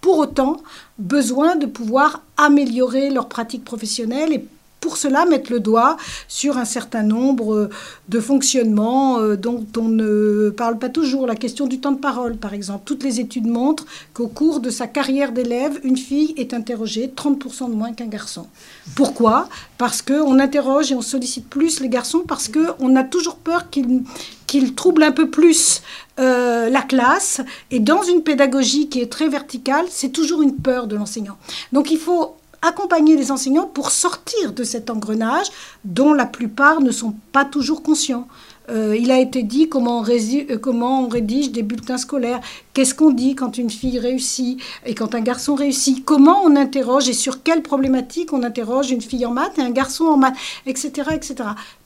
pour 0.00 0.18
autant 0.18 0.58
besoin 0.98 1.56
de 1.56 1.66
pouvoir 1.66 2.22
améliorer 2.36 3.10
leurs 3.10 3.28
pratiques 3.28 3.64
professionnelles 3.64 4.34
et 4.34 4.46
pour 4.84 4.98
cela 4.98 5.24
mettre 5.24 5.50
le 5.50 5.60
doigt 5.60 5.96
sur 6.28 6.58
un 6.58 6.66
certain 6.66 7.02
nombre 7.02 7.54
euh, 7.54 7.70
de 8.10 8.20
fonctionnements 8.20 9.18
euh, 9.18 9.34
dont 9.34 9.64
on 9.78 9.88
ne 9.88 10.50
parle 10.50 10.78
pas 10.78 10.90
toujours. 10.90 11.26
La 11.26 11.36
question 11.36 11.66
du 11.66 11.80
temps 11.80 11.92
de 11.92 11.98
parole, 11.98 12.36
par 12.36 12.52
exemple. 12.52 12.82
Toutes 12.84 13.02
les 13.02 13.18
études 13.18 13.46
montrent 13.46 13.86
qu'au 14.12 14.28
cours 14.28 14.60
de 14.60 14.68
sa 14.68 14.86
carrière 14.86 15.32
d'élève, 15.32 15.80
une 15.84 15.96
fille 15.96 16.34
est 16.36 16.52
interrogée 16.52 17.10
30% 17.16 17.70
de 17.70 17.74
moins 17.74 17.94
qu'un 17.94 18.08
garçon. 18.08 18.46
Pourquoi? 18.94 19.48
Parce 19.78 20.02
qu'on 20.02 20.38
interroge 20.38 20.92
et 20.92 20.94
on 20.94 21.00
sollicite 21.00 21.48
plus 21.48 21.80
les 21.80 21.88
garçons 21.88 22.22
parce 22.28 22.48
qu'on 22.48 22.94
a 22.94 23.04
toujours 23.04 23.36
peur 23.36 23.70
qu'ils 23.70 24.74
troublent 24.74 25.04
un 25.04 25.12
peu 25.12 25.30
plus 25.30 25.80
euh, 26.20 26.68
la 26.68 26.82
classe. 26.82 27.40
Et 27.70 27.80
dans 27.80 28.02
une 28.02 28.22
pédagogie 28.22 28.90
qui 28.90 29.00
est 29.00 29.10
très 29.10 29.28
verticale, 29.28 29.86
c'est 29.88 30.10
toujours 30.10 30.42
une 30.42 30.56
peur 30.56 30.88
de 30.88 30.94
l'enseignant. 30.94 31.38
Donc 31.72 31.90
il 31.90 31.98
faut 31.98 32.36
accompagner 32.66 33.16
les 33.16 33.30
enseignants 33.30 33.66
pour 33.66 33.90
sortir 33.90 34.52
de 34.52 34.64
cet 34.64 34.90
engrenage 34.90 35.46
dont 35.84 36.12
la 36.12 36.26
plupart 36.26 36.80
ne 36.80 36.90
sont 36.90 37.14
pas 37.32 37.44
toujours 37.44 37.82
conscients. 37.82 38.26
Euh, 38.70 38.96
il 38.98 39.10
a 39.10 39.18
été 39.18 39.42
dit 39.42 39.68
comment 39.68 40.00
on, 40.00 40.08
euh, 40.08 40.58
comment 40.58 41.04
on 41.04 41.08
rédige 41.08 41.52
des 41.52 41.62
bulletins 41.62 41.98
scolaires, 41.98 42.40
qu'est-ce 42.74 42.94
qu'on 42.94 43.10
dit 43.10 43.34
quand 43.34 43.56
une 43.56 43.70
fille 43.70 43.98
réussit 43.98 44.60
et 44.84 44.94
quand 44.94 45.14
un 45.14 45.20
garçon 45.20 45.54
réussit, 45.54 46.04
comment 46.04 46.42
on 46.44 46.56
interroge 46.56 47.08
et 47.08 47.14
sur 47.14 47.42
quelle 47.42 47.62
problématique 47.62 48.32
on 48.32 48.42
interroge 48.42 48.90
une 48.90 49.00
fille 49.00 49.24
en 49.24 49.30
maths 49.30 49.58
et 49.58 49.62
un 49.62 49.70
garçon 49.70 50.04
en 50.04 50.16
maths, 50.16 50.36
etc. 50.66 51.08
etc 51.12 51.44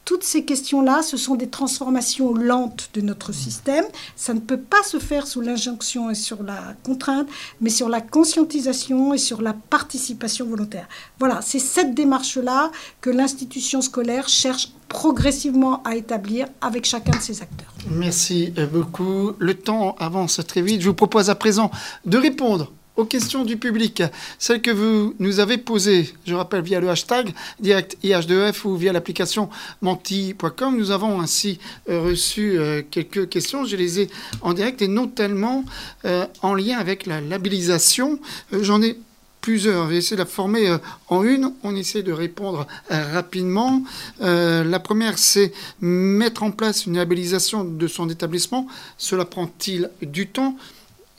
toutes 0.09 0.25
ces 0.25 0.43
questions-là, 0.43 1.03
ce 1.03 1.19
sont 1.19 1.35
des 1.35 1.49
transformations 1.49 2.33
lentes 2.33 2.89
de 2.95 3.03
notre 3.03 3.33
système. 3.33 3.85
Ça 4.17 4.33
ne 4.33 4.41
peut 4.41 4.57
pas 4.57 4.83
se 4.83 4.99
faire 4.99 5.27
sous 5.27 5.43
l'injonction 5.43 6.09
et 6.09 6.15
sur 6.15 6.43
la 6.43 6.75
contrainte, 6.83 7.29
mais 7.61 7.69
sur 7.69 7.91
la 7.91 8.01
conscientisation 8.01 9.13
et 9.13 9.19
sur 9.19 9.43
la 9.43 9.53
participation 9.53 10.47
volontaire. 10.47 10.89
Voilà, 11.19 11.43
c'est 11.43 11.59
cette 11.59 11.95
démarche-là 11.95 12.71
que 13.03 13.11
l'institution 13.11 13.83
scolaire 13.83 14.31
cherche 14.31 14.73
progressivement 14.89 15.83
à 15.83 15.95
établir 15.95 16.47
avec 16.63 16.87
chacun 16.87 17.15
de 17.15 17.23
ses 17.23 17.43
acteurs. 17.43 17.75
Merci 17.91 18.53
beaucoup. 18.73 19.33
Le 19.39 19.55
temps 19.55 19.97
avance 19.99 20.41
très 20.47 20.63
vite. 20.63 20.81
Je 20.81 20.89
vous 20.89 20.95
propose 20.95 21.31
à 21.31 21.35
présent 21.35 21.71
de 22.05 22.19
répondre 22.19 22.73
aux 22.99 23.05
questions 23.05 23.45
du 23.45 23.57
public, 23.57 24.03
celles 24.41 24.61
que 24.61 24.73
vous 24.73 25.15
nous 25.21 25.39
avez 25.39 25.57
posées, 25.57 26.13
je 26.27 26.35
rappelle 26.35 26.63
via 26.63 26.81
le 26.81 26.91
hashtag 26.91 27.33
direct 27.61 27.97
IH2F 28.03 28.67
ou 28.67 28.75
via 28.75 28.93
l'application 28.93 29.49
menti.com. 29.83 30.77
Nous 30.77 30.91
avons 30.91 31.21
ainsi 31.21 31.61
euh, 31.89 32.01
reçu 32.01 32.59
euh, 32.59 32.83
quelques 32.91 33.29
questions, 33.29 33.65
je 33.65 33.77
les 33.77 34.01
ai 34.01 34.11
en 34.43 34.53
direct 34.53 34.83
et 34.83 34.89
notamment 34.89 35.65
euh, 36.05 36.27
en 36.43 36.55
lien 36.55 36.77
avec 36.77 37.07
la 37.07 37.21
labellisation. 37.21 38.19
J'en 38.51 38.83
ai 38.83 38.99
plusieurs. 39.41 39.87
Je 39.87 39.91
vais 39.91 39.97
essayer 39.99 40.17
de 40.17 40.23
la 40.23 40.27
former 40.27 40.77
en 41.09 41.23
une. 41.23 41.53
On 41.63 41.75
essaie 41.77 42.03
de 42.03 42.13
répondre 42.13 42.67
rapidement. 42.91 43.83
la 44.21 44.81
première, 44.81 45.19
c'est 45.19 45.53
mettre 45.81 46.43
en 46.43 46.51
place 46.51 46.87
une 46.87 46.97
labellisation 46.97 47.65
de 47.65 47.87
son 47.87 48.09
établissement. 48.09 48.67
Cela 48.97 49.25
prend-il 49.25 49.91
du 50.03 50.27
temps? 50.29 50.57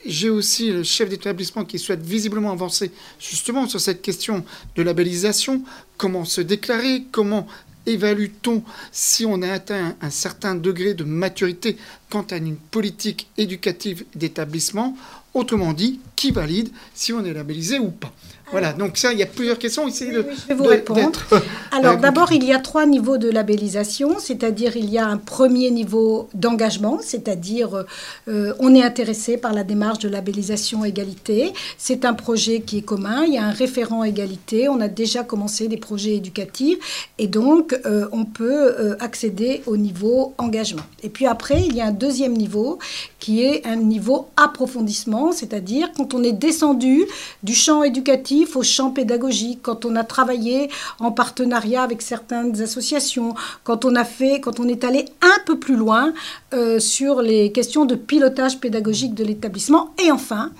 J'ai 0.06 0.30
aussi 0.30 0.72
le 0.72 0.82
chef 0.82 1.10
d'établissement 1.10 1.64
qui 1.64 1.78
souhaite 1.78 2.00
visiblement 2.00 2.50
avancer 2.50 2.90
justement 3.18 3.68
sur 3.68 3.80
cette 3.80 4.00
question 4.00 4.44
de 4.74 4.82
labellisation. 4.82 5.62
Comment 5.98 6.24
se 6.24 6.40
déclarer? 6.40 7.04
Comment 7.12 7.46
évalue-t-on 7.84 8.62
si 8.92 9.26
on 9.26 9.42
a 9.42 9.52
atteint 9.52 9.94
un 10.00 10.10
certain 10.10 10.54
degré 10.54 10.94
de 10.94 11.04
maturité 11.04 11.76
quant 12.08 12.24
à 12.30 12.36
une 12.36 12.56
politique 12.56 13.28
éducative 13.36 14.04
d'établissement? 14.14 14.96
Autrement 15.34 15.72
dit, 15.72 16.00
qui 16.16 16.32
valide 16.32 16.70
si 16.94 17.12
on 17.12 17.24
est 17.24 17.32
labellisé 17.32 17.78
ou 17.78 17.90
pas 17.90 18.12
voilà, 18.50 18.72
donc 18.72 18.96
ça, 18.96 19.12
il 19.12 19.18
y 19.18 19.22
a 19.22 19.26
plusieurs 19.26 19.58
questions. 19.58 19.86
Essayez 19.86 20.12
de, 20.12 20.26
je 20.42 20.48
vais 20.48 20.54
vous 20.54 20.64
répondre. 20.64 21.20
Alors, 21.70 21.96
d'abord, 21.98 22.32
il 22.32 22.44
y 22.44 22.52
a 22.52 22.58
trois 22.58 22.84
niveaux 22.84 23.16
de 23.16 23.30
labellisation, 23.30 24.18
c'est-à-dire 24.18 24.76
il 24.76 24.90
y 24.90 24.98
a 24.98 25.06
un 25.06 25.18
premier 25.18 25.70
niveau 25.70 26.28
d'engagement, 26.34 26.98
c'est-à-dire 27.00 27.84
euh, 28.28 28.52
on 28.58 28.74
est 28.74 28.82
intéressé 28.82 29.36
par 29.36 29.52
la 29.52 29.62
démarche 29.62 30.00
de 30.00 30.08
labellisation 30.08 30.84
égalité. 30.84 31.52
C'est 31.78 32.04
un 32.04 32.14
projet 32.14 32.60
qui 32.60 32.78
est 32.78 32.82
commun, 32.82 33.24
il 33.24 33.34
y 33.34 33.38
a 33.38 33.44
un 33.44 33.52
référent 33.52 34.02
égalité, 34.02 34.68
on 34.68 34.80
a 34.80 34.88
déjà 34.88 35.22
commencé 35.22 35.68
des 35.68 35.76
projets 35.76 36.16
éducatifs 36.16 37.10
et 37.18 37.28
donc 37.28 37.78
euh, 37.86 38.08
on 38.12 38.24
peut 38.24 38.74
euh, 38.78 38.96
accéder 39.00 39.62
au 39.66 39.76
niveau 39.76 40.34
engagement. 40.38 40.82
Et 41.02 41.08
puis 41.08 41.26
après, 41.26 41.62
il 41.62 41.76
y 41.76 41.80
a 41.80 41.86
un 41.86 41.92
deuxième 41.92 42.32
niveau 42.32 42.78
qui 43.18 43.44
est 43.44 43.66
un 43.66 43.76
niveau 43.76 44.28
approfondissement, 44.36 45.32
c'est-à-dire 45.32 45.90
quand 45.96 46.14
on 46.14 46.22
est 46.22 46.32
descendu 46.32 47.04
du 47.42 47.54
champ 47.54 47.82
éducatif 47.82 48.39
au 48.54 48.62
champ 48.62 48.90
pédagogique, 48.90 49.60
quand 49.62 49.84
on 49.84 49.96
a 49.96 50.04
travaillé 50.04 50.70
en 50.98 51.12
partenariat 51.12 51.82
avec 51.82 52.02
certaines 52.02 52.60
associations, 52.60 53.34
quand 53.64 53.84
on 53.84 53.94
a 53.94 54.04
fait, 54.04 54.40
quand 54.40 54.60
on 54.60 54.68
est 54.68 54.84
allé 54.84 55.04
un 55.22 55.44
peu 55.46 55.58
plus 55.58 55.76
loin 55.76 56.12
euh, 56.52 56.80
sur 56.80 57.22
les 57.22 57.52
questions 57.52 57.84
de 57.84 57.94
pilotage 57.94 58.58
pédagogique 58.58 59.14
de 59.14 59.24
l'établissement. 59.24 59.94
Et 60.04 60.10
enfin, 60.10 60.50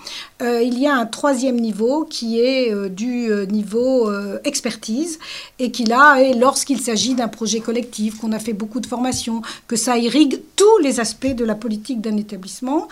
euh, 0.42 0.62
il 0.62 0.78
y 0.78 0.86
a 0.86 0.94
un 0.94 1.06
troisième 1.06 1.58
niveau 1.58 2.04
qui 2.04 2.40
est 2.40 2.72
euh, 2.72 2.88
du 2.88 3.30
niveau 3.50 4.10
expertise 4.44 5.18
et 5.58 5.70
qui 5.70 5.84
là 5.84 6.18
est 6.18 6.34
lorsqu'il 6.34 6.80
s'agit 6.80 7.14
d'un 7.14 7.28
projet 7.28 7.60
collectif, 7.60 8.18
qu'on 8.18 8.32
a 8.32 8.38
fait 8.38 8.52
beaucoup 8.52 8.80
de 8.80 8.86
formations, 8.86 9.42
que 9.66 9.76
ça 9.76 9.98
irrigue 9.98 10.40
tous 10.56 10.78
les 10.82 11.00
aspects 11.00 11.34
de 11.34 11.44
la 11.44 11.54
politique 11.54 12.00
d'un 12.00 12.16
établissement. 12.16 12.88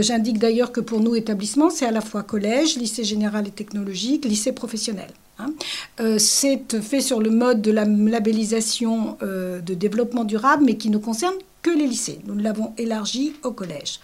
J'indique 0.00 0.38
d'ailleurs 0.38 0.72
que 0.72 0.80
pour 0.80 1.00
nous, 1.00 1.14
établissement, 1.14 1.70
c'est 1.70 1.86
à 1.86 1.90
la 1.90 2.00
fois 2.00 2.22
collège, 2.22 2.76
lycée 2.76 3.04
général 3.04 3.46
et 3.46 3.50
technologique, 3.50 4.21
lycée 4.24 4.52
professionnel. 4.52 5.08
Hein. 5.38 5.52
Euh, 6.00 6.18
c'est 6.18 6.80
fait 6.80 7.00
sur 7.00 7.20
le 7.20 7.30
mode 7.30 7.62
de 7.62 7.70
la 7.70 7.84
labellisation 7.84 9.16
euh, 9.22 9.60
de 9.60 9.74
développement 9.74 10.24
durable, 10.24 10.64
mais 10.64 10.76
qui 10.76 10.90
ne 10.90 10.98
concerne 10.98 11.34
que 11.62 11.70
les 11.70 11.86
lycées. 11.86 12.20
Nous 12.26 12.36
l'avons 12.36 12.72
élargi 12.76 13.34
au 13.44 13.52
collège. 13.52 14.00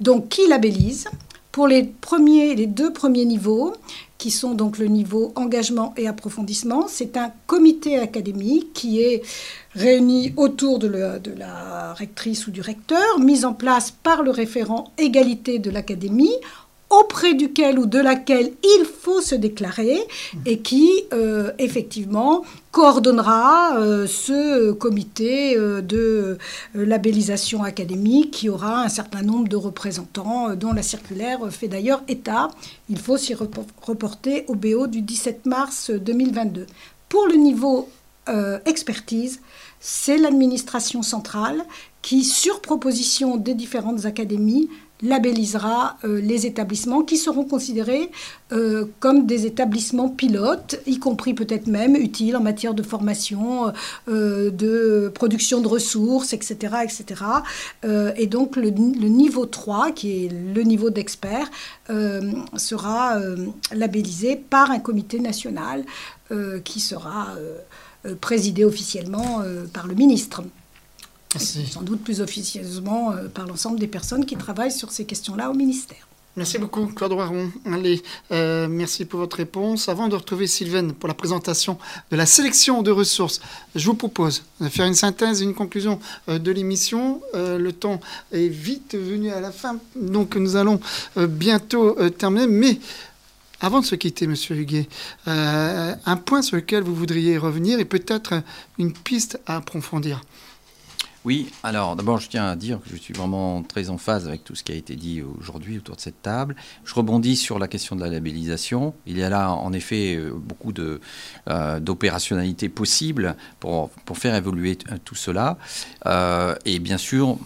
Donc, 0.00 0.28
qui 0.28 0.46
labellise? 0.48 1.06
Pour 1.52 1.68
les, 1.68 1.84
premiers, 1.84 2.54
les 2.54 2.66
deux 2.66 2.92
premiers 2.92 3.24
niveaux, 3.24 3.72
qui 4.18 4.30
sont 4.30 4.52
donc 4.52 4.76
le 4.76 4.88
niveau 4.88 5.32
engagement 5.36 5.94
et 5.96 6.06
approfondissement, 6.06 6.86
c'est 6.86 7.16
un 7.16 7.32
comité 7.46 7.98
académique 7.98 8.72
qui 8.74 9.00
est 9.00 9.22
réuni 9.74 10.34
autour 10.36 10.78
de, 10.78 10.88
de, 10.88 11.32
la 11.36 11.94
rectrice 11.94 12.46
ou 12.46 12.50
du 12.50 12.60
recteur, 12.60 13.18
mis 13.20 13.44
en 13.44 13.54
place 13.54 13.90
par 13.90 14.22
le 14.22 14.30
référent 14.30 14.92
égalité 14.98 15.58
de 15.58 15.70
l'académie 15.70 16.34
auprès 16.90 17.34
duquel 17.34 17.78
ou 17.78 17.86
de 17.86 17.98
laquelle 17.98 18.52
il 18.62 18.84
faut 18.84 19.20
se 19.20 19.34
déclarer 19.34 19.98
et 20.44 20.60
qui, 20.60 20.90
euh, 21.12 21.50
effectivement, 21.58 22.44
coordonnera 22.70 23.78
euh, 23.78 24.06
ce 24.06 24.72
comité 24.72 25.56
euh, 25.56 25.80
de 25.80 26.38
labellisation 26.74 27.64
académique 27.64 28.30
qui 28.30 28.48
aura 28.48 28.82
un 28.82 28.88
certain 28.88 29.22
nombre 29.22 29.48
de 29.48 29.56
représentants 29.56 30.54
dont 30.54 30.72
la 30.72 30.82
circulaire 30.82 31.38
fait 31.50 31.68
d'ailleurs 31.68 32.02
état. 32.08 32.48
Il 32.88 32.98
faut 32.98 33.16
s'y 33.16 33.34
reporter 33.34 34.44
au 34.48 34.54
BO 34.54 34.86
du 34.86 35.02
17 35.02 35.46
mars 35.46 35.90
2022. 35.90 36.66
Pour 37.08 37.26
le 37.26 37.36
niveau 37.36 37.88
expertise, 38.64 39.40
c'est 39.78 40.18
l'administration 40.18 41.02
centrale 41.02 41.64
qui, 42.02 42.24
sur 42.24 42.60
proposition 42.60 43.36
des 43.36 43.54
différentes 43.54 44.04
académies, 44.04 44.68
labellisera 45.02 45.98
euh, 46.04 46.20
les 46.20 46.46
établissements 46.46 47.02
qui 47.02 47.16
seront 47.16 47.44
considérés 47.44 48.10
euh, 48.52 48.86
comme 49.00 49.26
des 49.26 49.44
établissements 49.46 50.08
pilotes, 50.08 50.80
y 50.86 50.98
compris 50.98 51.34
peut-être 51.34 51.66
même 51.66 51.96
utiles 51.96 52.36
en 52.36 52.40
matière 52.40 52.74
de 52.74 52.82
formation, 52.82 53.72
euh, 54.08 54.50
de 54.50 55.10
production 55.14 55.60
de 55.60 55.68
ressources, 55.68 56.32
etc. 56.32 56.76
etc. 56.84 57.22
et 58.16 58.26
donc 58.26 58.56
le, 58.56 58.70
niveau 58.70 59.46
3, 59.46 59.92
qui 59.92 60.24
est 60.24 60.28
le 60.28 60.62
niveau 60.62 60.90
d'expert, 60.90 61.50
sera 62.56 63.18
labellisé 63.72 64.36
par 64.36 64.70
un 64.70 64.78
comité 64.78 65.20
national 65.20 65.84
qui 66.64 66.80
sera 66.80 67.28
présidé 68.20 68.64
officiellement 68.64 69.42
par 69.72 69.86
le 69.86 69.94
ministre. 69.94 70.42
Sans 71.38 71.82
doute 71.82 72.02
plus 72.02 72.20
officieusement 72.20 73.12
euh, 73.12 73.28
par 73.28 73.46
l'ensemble 73.46 73.78
des 73.78 73.86
personnes 73.86 74.26
qui 74.26 74.36
travaillent 74.36 74.72
sur 74.72 74.90
ces 74.90 75.04
questions-là 75.04 75.50
au 75.50 75.54
ministère. 75.54 76.08
Merci 76.36 76.58
beaucoup, 76.58 76.86
Claude 76.88 77.12
Waron. 77.12 77.50
Allez, 77.64 78.02
euh, 78.30 78.68
merci 78.68 79.06
pour 79.06 79.20
votre 79.20 79.38
réponse. 79.38 79.88
Avant 79.88 80.08
de 80.08 80.14
retrouver 80.14 80.46
Sylvaine 80.46 80.92
pour 80.92 81.08
la 81.08 81.14
présentation 81.14 81.78
de 82.10 82.16
la 82.16 82.26
sélection 82.26 82.82
de 82.82 82.90
ressources, 82.90 83.40
je 83.74 83.86
vous 83.86 83.94
propose 83.94 84.42
de 84.60 84.68
faire 84.68 84.84
une 84.84 84.94
synthèse, 84.94 85.40
une 85.40 85.54
conclusion 85.54 85.98
euh, 86.28 86.38
de 86.38 86.50
l'émission. 86.50 87.22
le 87.34 87.70
temps 87.70 88.00
est 88.32 88.48
vite 88.48 88.94
venu 88.94 89.30
à 89.30 89.40
la 89.40 89.50
fin, 89.50 89.78
donc 89.94 90.36
nous 90.36 90.56
allons 90.56 90.78
bientôt 91.16 91.96
terminer. 92.10 92.46
Mais 92.46 92.78
avant 93.60 93.80
de 93.80 93.86
se 93.86 93.94
quitter, 93.94 94.26
Monsieur 94.26 94.56
Huguet, 94.56 94.88
un 95.26 96.16
point 96.16 96.42
sur 96.42 96.56
lequel 96.56 96.82
vous 96.82 96.94
voudriez 96.94 97.38
revenir 97.38 97.78
et 97.78 97.86
peut-être 97.86 98.42
une 98.78 98.92
piste 98.92 99.40
à 99.46 99.56
approfondir. 99.56 100.20
Oui, 101.26 101.48
alors 101.64 101.96
d'abord 101.96 102.20
je 102.20 102.28
tiens 102.28 102.46
à 102.46 102.54
dire 102.54 102.78
que 102.80 102.88
je 102.88 102.94
suis 102.94 103.12
vraiment 103.12 103.64
très 103.64 103.90
en 103.90 103.98
phase 103.98 104.28
avec 104.28 104.44
tout 104.44 104.54
ce 104.54 104.62
qui 104.62 104.70
a 104.70 104.76
été 104.76 104.94
dit 104.94 105.24
aujourd'hui 105.40 105.78
autour 105.78 105.96
de 105.96 106.00
cette 106.00 106.22
table. 106.22 106.54
Je 106.84 106.94
rebondis 106.94 107.34
sur 107.34 107.58
la 107.58 107.66
question 107.66 107.96
de 107.96 108.00
la 108.00 108.08
labellisation. 108.08 108.94
Il 109.08 109.18
y 109.18 109.24
a 109.24 109.28
là 109.28 109.50
en 109.50 109.72
effet 109.72 110.14
euh, 110.14 110.30
beaucoup 110.32 110.72
euh, 110.78 111.80
d'opérationnalité 111.80 112.68
possible 112.68 113.34
pour, 113.58 113.90
pour 113.90 114.18
faire 114.18 114.36
évoluer 114.36 114.78
tout 115.04 115.16
cela. 115.16 115.58
Euh, 116.06 116.54
et 116.64 116.78
bien 116.78 116.96
sûr, 116.96 117.38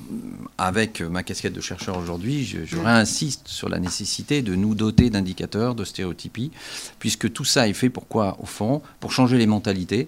avec 0.59 1.01
ma 1.01 1.23
casquette 1.23 1.55
de 1.55 1.63
chercheur 1.63 1.97
aujourd'hui, 1.97 2.45
je, 2.45 2.67
je, 2.67 2.77
réinsiste 2.77 3.49
sur 3.49 3.71
la 3.71 3.79
nécessité 3.79 4.43
de 4.43 4.55
nous 4.57 4.75
doter 4.75 5.09
d'indicateurs, 5.09 5.75
de 5.75 5.85
stéréotypies, 5.85 6.51
puisque 6.99 7.33
tout 7.33 7.47
ça 7.47 7.67
est 7.67 7.73
fait 7.73 7.89
pour 7.89 8.09
quoi? 8.09 8.37
Au 8.41 8.47
fond 8.47 8.83
Pour 9.01 9.11
changer 9.11 9.39
les 9.39 9.47
mentalités. 9.47 10.07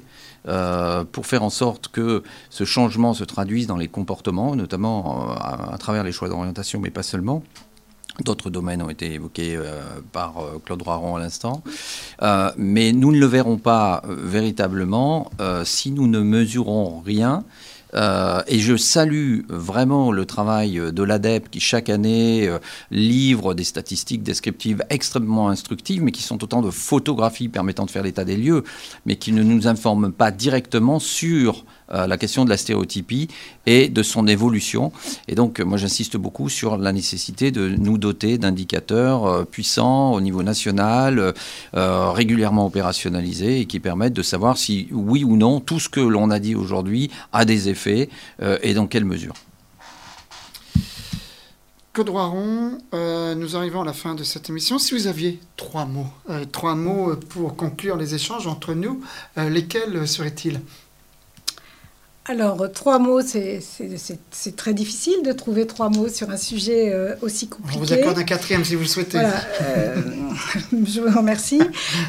Euh, 0.49 1.05
pour 1.05 1.27
faire 1.27 1.45
en 1.45 1.51
sorte 1.51 1.89
que 1.89 2.25
ce 2.51 2.65
changement 2.65 3.15
se 3.15 3.23
traduise 3.23 3.69
dans 3.69 3.77
les 3.77 3.87
comportements, 3.87 4.57
notamment 4.57 5.31
euh, 5.31 5.35
à, 5.39 5.77
travers 5.79 6.03
les 6.03 6.11
choix 6.11 6.29
d'orientation, 6.29 6.81
mais 6.81 6.91
pas 6.91 7.05
seulement. 7.05 7.45
D'autres 8.25 8.51
domaines 8.51 8.83
ont 8.83 8.91
été 8.91 9.15
évoqués 9.15 9.57
euh, 9.57 9.81
par 10.11 10.35
Claude 10.65 10.83
Raron 10.83 11.17
à 11.17 11.21
l'instant. 11.21 11.63
mais 12.57 12.93
nous 12.93 13.13
ne 13.13 13.19
le 13.19 13.27
verrons 13.27 13.57
pas 13.57 14.03
véritablement 14.07 15.31
si 15.65 15.93
nous 15.93 16.09
ne 16.09 16.21
mesurons 16.21 17.01
rien 17.01 17.45
euh, 17.95 18.43
et 18.47 18.59
je 18.59 18.77
salue 18.77 19.41
vraiment 19.49 20.13
le 20.13 20.25
travail 20.25 20.81
de 20.93 21.03
l'ADEP 21.03 21.51
qui 21.51 21.61
chaque 21.61 21.89
année 21.91 22.49
euh, 22.49 22.59
livre 22.91 23.55
des 23.55 23.65
statistiques 23.65 24.23
descriptives 24.23 24.83
extrêmement 24.89 25.49
instructives, 25.49 26.03
mais 26.03 26.13
qui 26.13 26.23
sont 26.23 26.43
autant 26.43 26.63
de 26.63 26.71
photographies 26.71 27.49
permettant 27.49 27.85
de 27.85 27.91
faire 27.91 28.03
l'état 28.03 28.25
des 28.25 28.37
lieux, 28.37 28.65
mais 29.05 29.17
qui 29.17 29.33
ne 29.33 29.43
nous 29.43 29.67
informent 29.67 30.13
pas 30.13 30.31
directement 30.31 30.99
sur 30.99 31.65
euh, 31.93 32.07
la 32.07 32.17
question 32.17 32.45
de 32.45 32.51
la 32.51 32.57
stéréotypie 32.57 33.29
et 33.67 33.89
de 33.89 34.03
son 34.03 34.27
évolution. 34.27 34.93
Et 35.29 35.35
donc, 35.35 35.61
moi, 35.61 35.77
j'insiste 35.77 36.17
beaucoup 36.17 36.49
sur 36.49 36.77
la 36.79 36.93
nécessité 36.93 37.51
de 37.51 37.69
nous 37.69 37.99
doter 37.99 38.39
d'indicateurs 38.39 39.27
euh, 39.27 39.45
puissants 39.45 40.13
au 40.13 40.21
niveau 40.21 40.43
national, 40.43 41.35
euh, 41.75 42.11
régulièrement 42.11 42.67
opérationnalisés 42.67 43.61
et 43.61 43.67
qui 43.67 43.81
permettent 43.81 44.15
de 44.15 44.23
savoir 44.23 44.57
si, 44.57 44.89
oui 44.91 45.25
ou 45.25 45.37
non, 45.37 45.61
tout 45.61 45.81
ce 45.81 45.89
que 45.89 46.01
l'on 46.01 46.31
a 46.31 46.39
dit 46.39 46.55
aujourd'hui 46.55 47.11
a 47.33 47.45
des 47.45 47.69
effets 47.69 48.09
et 48.63 48.75
dans 48.75 48.87
quelle 48.87 49.05
mesure. 49.05 49.35
Claude 51.93 52.09
Roiron, 52.09 52.79
nous 53.37 53.57
arrivons 53.57 53.83
à 53.83 53.85
la 53.85 53.93
fin 53.93 54.15
de 54.15 54.25
cette 54.25 54.49
émission. 54.49 54.79
Si 54.79 54.95
vous 54.95 55.07
aviez 55.07 55.41
trois 55.57 55.85
mots, 55.85 56.09
trois 56.51 56.75
mots 56.75 57.15
pour 57.17 57.57
conclure 57.57 57.97
les 57.97 58.15
échanges 58.15 58.47
entre 58.47 58.75
nous, 58.75 59.03
lesquels 59.37 60.07
seraient-ils? 60.07 60.61
Alors, 62.27 62.71
trois 62.73 63.01
mots, 63.01 63.21
c'est 63.21 64.57
très 64.57 64.75
difficile 64.75 65.23
de 65.25 65.33
trouver 65.33 65.67
trois 65.67 65.89
mots 65.89 66.09
sur 66.09 66.31
un 66.31 66.37
sujet 66.37 66.93
euh, 66.93 67.17
aussi 67.21 67.49
compliqué. 67.49 67.77
On 67.77 67.81
vous 67.83 67.93
accorde 67.93 68.19
un 68.19 68.23
quatrième 68.23 68.65
si 68.65 68.77
vous 68.77 68.83
le 68.83 68.89
souhaitez. 68.89 69.19
Euh, 69.19 69.97
je 70.87 71.01
vous 71.01 71.19
remercie. 71.19 71.61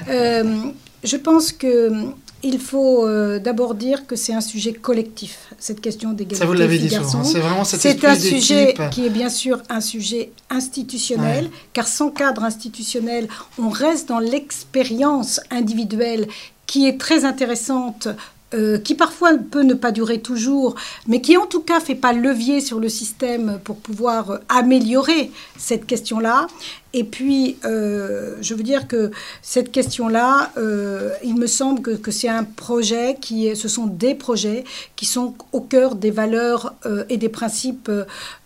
Euh, 0.09 0.65
je 1.03 1.17
pense 1.17 1.51
qu'il 1.51 2.59
faut 2.59 3.07
d'abord 3.39 3.73
dire 3.73 4.05
que 4.05 4.15
c'est 4.15 4.33
un 4.33 4.41
sujet 4.41 4.73
collectif, 4.73 5.51
cette 5.57 5.81
question 5.81 6.11
d'égalité. 6.11 6.35
Ça, 6.35 6.45
vous 6.45 6.53
l'avez 6.53 6.77
dit 6.77 6.91
souvent. 6.91 7.23
C'est 7.23 7.39
vraiment 7.39 7.63
cet 7.63 7.81
C'est 7.81 8.05
un 8.05 8.15
sujet 8.15 8.75
qui 8.91 9.07
est 9.07 9.09
bien 9.09 9.29
sûr 9.29 9.63
un 9.69 9.81
sujet 9.81 10.31
institutionnel, 10.51 11.49
car 11.73 11.87
sans 11.87 12.11
cadre 12.11 12.43
institutionnel, 12.43 13.27
on 13.57 13.69
reste 13.69 14.09
dans 14.09 14.19
l'expérience 14.19 15.41
individuelle 15.49 16.27
qui 16.67 16.87
est 16.87 16.99
très 16.99 17.25
intéressante 17.25 18.07
euh, 18.53 18.77
qui 18.77 18.95
parfois 18.95 19.31
peut 19.37 19.63
ne 19.63 19.73
pas 19.73 19.91
durer 19.91 20.19
toujours, 20.19 20.75
mais 21.07 21.21
qui 21.21 21.37
en 21.37 21.45
tout 21.47 21.61
cas 21.61 21.79
fait 21.79 21.95
pas 21.95 22.13
levier 22.13 22.61
sur 22.61 22.79
le 22.79 22.89
système 22.89 23.59
pour 23.63 23.77
pouvoir 23.77 24.39
améliorer 24.49 25.31
cette 25.57 25.85
question-là. 25.85 26.47
Et 26.93 27.03
puis, 27.03 27.57
euh, 27.65 28.35
je 28.41 28.53
veux 28.53 28.61
dire 28.61 28.87
que 28.87 29.09
cette 29.41 29.71
question-là, 29.71 30.51
euh, 30.57 31.09
il 31.23 31.35
me 31.35 31.47
semble 31.47 31.81
que, 31.81 32.11
c'est 32.11 32.29
un 32.29 32.43
projet 32.43 33.17
qui, 33.19 33.47
est, 33.47 33.55
ce 33.55 33.67
sont 33.67 33.87
des 33.87 34.13
projets 34.13 34.63
qui 34.95 35.07
sont 35.07 35.33
au 35.51 35.61
cœur 35.61 35.95
des 35.95 36.11
valeurs 36.11 36.75
et 37.09 37.17
des 37.17 37.29
principes 37.29 37.89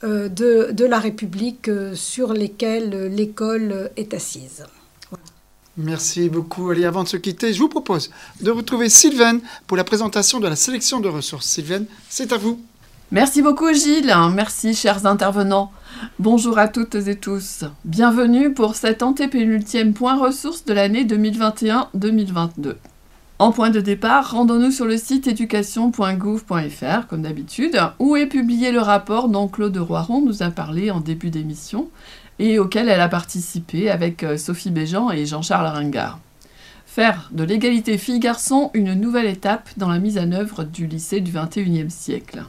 de, 0.04 0.30
de, 0.72 0.86
la 0.86 1.00
République 1.00 1.70
sur 1.94 2.32
lesquels 2.32 3.08
l'école 3.14 3.92
est 3.98 4.14
assise. 4.14 4.64
Merci 5.78 6.30
beaucoup, 6.30 6.72
Ali. 6.72 6.86
Avant 6.86 7.04
de 7.04 7.08
se 7.08 7.18
quitter, 7.18 7.54
je 7.54 7.60
vous 7.60 7.70
propose 7.70 8.10
de 8.42 8.50
retrouver 8.50 8.90
Sylvaine 8.90 9.42
pour 9.68 9.78
la 9.78 9.84
présentation 9.84 10.40
de 10.40 10.48
la 10.48 10.56
sélection 10.56 11.00
de 11.00 11.08
ressources. 11.08 11.46
Sylvaine, 11.46 11.86
c'est 12.10 12.34
à 12.34 12.38
vous. 12.38 12.60
Merci 13.12 13.44
beaucoup, 13.44 13.72
Gilles. 13.72 14.14
Merci, 14.34 14.74
chers 14.74 15.06
intervenants. 15.06 15.72
Bonjour 16.18 16.58
à 16.58 16.68
toutes 16.68 16.96
et 16.96 17.16
tous. 17.16 17.64
Bienvenue 17.86 18.54
pour 18.54 18.76
cet 18.76 19.04
antépénultième 19.04 19.94
point 19.94 20.18
ressources 20.18 20.66
de 20.66 20.74
l'année 20.74 21.06
2021-2022. 21.06 22.76
En 23.40 23.52
point 23.52 23.70
de 23.70 23.80
départ, 23.80 24.32
rendons-nous 24.32 24.72
sur 24.72 24.86
le 24.86 24.98
site 24.98 25.28
éducation.gouv.fr, 25.28 27.08
comme 27.08 27.22
d'habitude, 27.22 27.80
où 28.00 28.16
est 28.16 28.26
publié 28.26 28.72
le 28.72 28.82
rapport 28.82 29.30
dont 29.30 29.48
Claude 29.48 29.78
Roiron 29.78 30.22
nous 30.22 30.42
a 30.42 30.50
parlé 30.50 30.90
en 30.90 31.02
début 31.02 31.30
d'émission, 31.30 31.90
et 32.40 32.60
auquel 32.60 32.90
elle 32.90 33.02
a 33.02 33.10
participé 33.10 33.90
avec 33.90 34.24
euh, 34.24 34.38
Sophie 34.38 34.72
Béjean 34.72 35.12
et 35.12 35.26
Jean-Charles 35.26 35.68
Ringard. 35.68 36.20
Faire 36.86 37.30
de 37.32 37.44
l'égalité 37.44 37.98
filles-garçons 37.98 38.72
une 38.74 38.94
nouvelle 38.94 39.28
étape 39.28 39.70
dans 39.78 39.90
la 39.90 40.00
mise 40.00 40.18
en 40.18 40.32
œuvre 40.32 40.64
du 40.64 40.88
lycée 40.88 41.22
du 41.22 41.32
XXIe 41.32 41.92
siècle. 41.92 42.44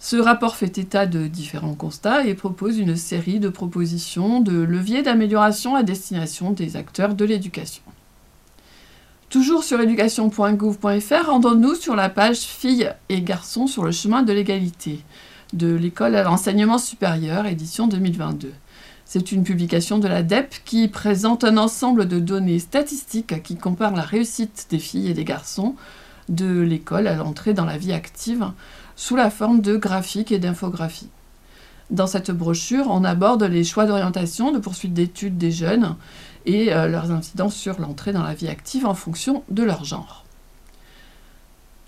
Ce 0.00 0.16
rapport 0.16 0.56
fait 0.56 0.78
état 0.78 1.06
de 1.06 1.26
différents 1.26 1.74
constats 1.74 2.24
et 2.26 2.34
propose 2.34 2.78
une 2.78 2.96
série 2.96 3.38
de 3.38 3.50
propositions 3.50 4.40
de 4.40 4.58
leviers 4.58 5.02
d'amélioration 5.02 5.74
à 5.76 5.82
destination 5.82 6.52
des 6.52 6.76
acteurs 6.76 7.14
de 7.14 7.24
l'éducation. 7.24 7.82
Toujours 9.28 9.62
sur 9.62 9.80
éducation.gouv.fr, 9.80 11.26
rendons-nous 11.26 11.74
sur 11.74 11.94
la 11.94 12.08
page 12.08 12.40
Filles 12.40 12.92
et 13.10 13.20
garçons 13.20 13.66
sur 13.66 13.84
le 13.84 13.92
chemin 13.92 14.22
de 14.22 14.32
l'égalité 14.32 15.04
de 15.52 15.74
l'école 15.74 16.16
à 16.16 16.22
l'enseignement 16.22 16.78
supérieur, 16.78 17.46
édition 17.46 17.86
2022. 17.86 18.52
C'est 19.04 19.32
une 19.32 19.42
publication 19.42 19.98
de 19.98 20.06
la 20.06 20.22
DEP 20.22 20.54
qui 20.64 20.86
présente 20.86 21.42
un 21.42 21.56
ensemble 21.56 22.06
de 22.06 22.20
données 22.20 22.60
statistiques 22.60 23.42
qui 23.42 23.56
comparent 23.56 23.96
la 23.96 24.02
réussite 24.02 24.66
des 24.70 24.78
filles 24.78 25.10
et 25.10 25.14
des 25.14 25.24
garçons 25.24 25.74
de 26.28 26.60
l'école 26.60 27.08
à 27.08 27.16
l'entrée 27.16 27.54
dans 27.54 27.64
la 27.64 27.76
vie 27.76 27.92
active 27.92 28.52
sous 28.94 29.16
la 29.16 29.30
forme 29.30 29.60
de 29.62 29.76
graphiques 29.76 30.30
et 30.30 30.38
d'infographies. 30.38 31.08
Dans 31.90 32.06
cette 32.06 32.30
brochure, 32.30 32.86
on 32.88 33.02
aborde 33.02 33.42
les 33.42 33.64
choix 33.64 33.84
d'orientation, 33.84 34.52
de 34.52 34.58
poursuite 34.60 34.94
d'études 34.94 35.38
des 35.38 35.50
jeunes 35.50 35.96
et 36.46 36.72
euh, 36.72 36.86
leurs 36.86 37.10
incidences 37.10 37.56
sur 37.56 37.80
l'entrée 37.80 38.12
dans 38.12 38.22
la 38.22 38.34
vie 38.34 38.48
active 38.48 38.86
en 38.86 38.94
fonction 38.94 39.42
de 39.50 39.64
leur 39.64 39.84
genre. 39.84 40.19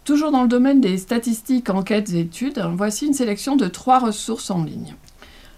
Toujours 0.05 0.33
dans 0.33 0.43
le 0.43 0.49
domaine 0.49 0.81
des 0.81 0.99
statistiques, 0.99 1.71
enquêtes 1.71 2.11
et 2.11 2.21
études, 2.21 2.61
voici 2.75 3.07
une 3.07 3.15
sélection 3.15 3.55
de 3.55 3.69
trois 3.69 4.01
ressources 4.01 4.51
en 4.51 4.65
ligne. 4.65 4.97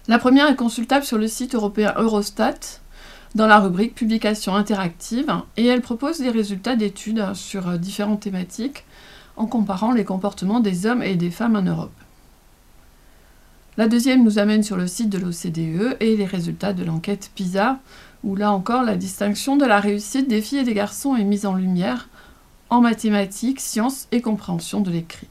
La 0.07 0.19
première 0.19 0.47
est 0.47 0.55
consultable 0.55 1.03
sur 1.03 1.17
le 1.17 1.27
site 1.27 1.55
européen 1.55 1.95
Eurostat 1.97 2.79
dans 3.33 3.47
la 3.47 3.59
rubrique 3.59 3.95
Publications 3.95 4.55
interactives 4.55 5.33
et 5.57 5.65
elle 5.65 5.81
propose 5.81 6.19
des 6.19 6.29
résultats 6.29 6.75
d'études 6.75 7.33
sur 7.33 7.79
différentes 7.79 8.19
thématiques 8.19 8.85
en 9.35 9.47
comparant 9.47 9.91
les 9.91 10.05
comportements 10.05 10.59
des 10.59 10.85
hommes 10.85 11.01
et 11.01 11.15
des 11.15 11.31
femmes 11.31 11.55
en 11.55 11.63
Europe. 11.63 11.91
La 13.77 13.87
deuxième 13.87 14.23
nous 14.23 14.37
amène 14.37 14.63
sur 14.63 14.77
le 14.77 14.85
site 14.85 15.09
de 15.09 15.17
l'OCDE 15.17 15.97
et 15.99 16.15
les 16.15 16.25
résultats 16.25 16.71
de 16.71 16.85
l'enquête 16.85 17.31
PISA, 17.33 17.79
où 18.23 18.35
là 18.35 18.51
encore 18.51 18.83
la 18.83 18.95
distinction 18.95 19.57
de 19.57 19.65
la 19.65 19.79
réussite 19.79 20.29
des 20.29 20.41
filles 20.41 20.59
et 20.59 20.63
des 20.63 20.75
garçons 20.75 21.15
est 21.15 21.23
mise 21.23 21.47
en 21.47 21.55
lumière 21.55 22.09
en 22.69 22.81
mathématiques, 22.81 23.59
sciences 23.59 24.07
et 24.11 24.21
compréhension 24.21 24.81
de 24.81 24.91
l'écrit. 24.91 25.27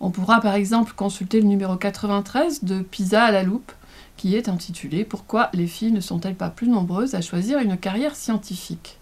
On 0.00 0.10
pourra 0.10 0.40
par 0.40 0.54
exemple 0.54 0.92
consulter 0.94 1.40
le 1.40 1.48
numéro 1.48 1.76
93 1.76 2.64
de 2.64 2.80
PISA 2.80 3.24
à 3.24 3.30
la 3.32 3.42
loupe, 3.42 3.72
qui 4.16 4.36
est 4.36 4.48
intitulé 4.48 5.04
Pourquoi 5.04 5.50
les 5.54 5.66
filles 5.66 5.92
ne 5.92 6.00
sont-elles 6.00 6.34
pas 6.34 6.50
plus 6.50 6.68
nombreuses 6.68 7.14
à 7.14 7.20
choisir 7.20 7.58
une 7.58 7.76
carrière 7.76 8.14
scientifique? 8.14 8.98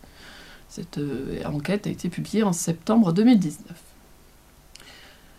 Cette 0.68 0.98
euh, 0.98 1.42
enquête 1.44 1.86
a 1.86 1.90
été 1.90 2.08
publiée 2.08 2.42
en 2.42 2.52
septembre 2.52 3.12
2019. 3.12 3.76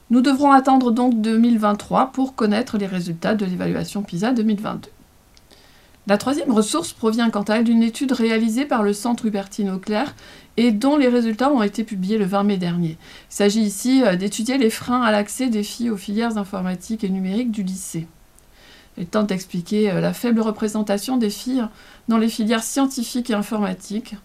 Nous 0.10 0.22
devrons 0.22 0.52
attendre 0.52 0.92
donc 0.92 1.22
2023 1.22 2.12
pour 2.12 2.34
connaître 2.34 2.78
les 2.78 2.88
résultats 2.88 3.36
de 3.36 3.46
l'évaluation 3.46 4.04
PISA 4.04 4.32
2022. 4.32 4.90
La 6.08 6.18
troisième 6.18 6.54
ressource 6.54 6.94
provient 6.94 7.30
quant 7.30 7.44
à 7.44 7.56
elle 7.56 7.66
d'une 7.66 7.84
étude 7.84 8.14
réalisée 8.14 8.64
par 8.64 8.82
le 8.82 8.94
Centre 8.94 9.26
Hubertine 9.26 9.70
Auclair 9.70 10.16
et 10.56 10.72
dont 10.72 10.96
les 10.96 11.10
résultats 11.10 11.52
ont 11.52 11.62
été 11.62 11.84
publiés 11.84 12.18
le 12.18 12.24
20 12.24 12.44
mai 12.44 12.58
dernier. 12.58 12.92
Il 13.30 13.36
s'agit 13.36 13.62
ici 13.62 14.04
euh, 14.04 14.16
d'étudier 14.16 14.58
les 14.58 14.70
freins 14.70 15.02
à 15.02 15.12
l'accès 15.12 15.50
des 15.50 15.64
filles 15.64 15.90
aux 15.90 15.98
filières 15.98 16.38
informatiques 16.38 17.04
et 17.04 17.10
numériques 17.10 17.52
du 17.52 17.62
lycée. 17.62 18.08
Il 18.98 19.06
tente 19.06 19.28
d'expliquer 19.28 19.92
euh, 19.92 20.00
la 20.00 20.14
faible 20.14 20.40
représentation 20.40 21.18
des 21.18 21.30
filles 21.30 21.68
dans 22.08 22.18
les 22.18 22.30
filières 22.30 22.64
scientifiques 22.64 23.30
et 23.30 23.34
informatiques 23.34 24.16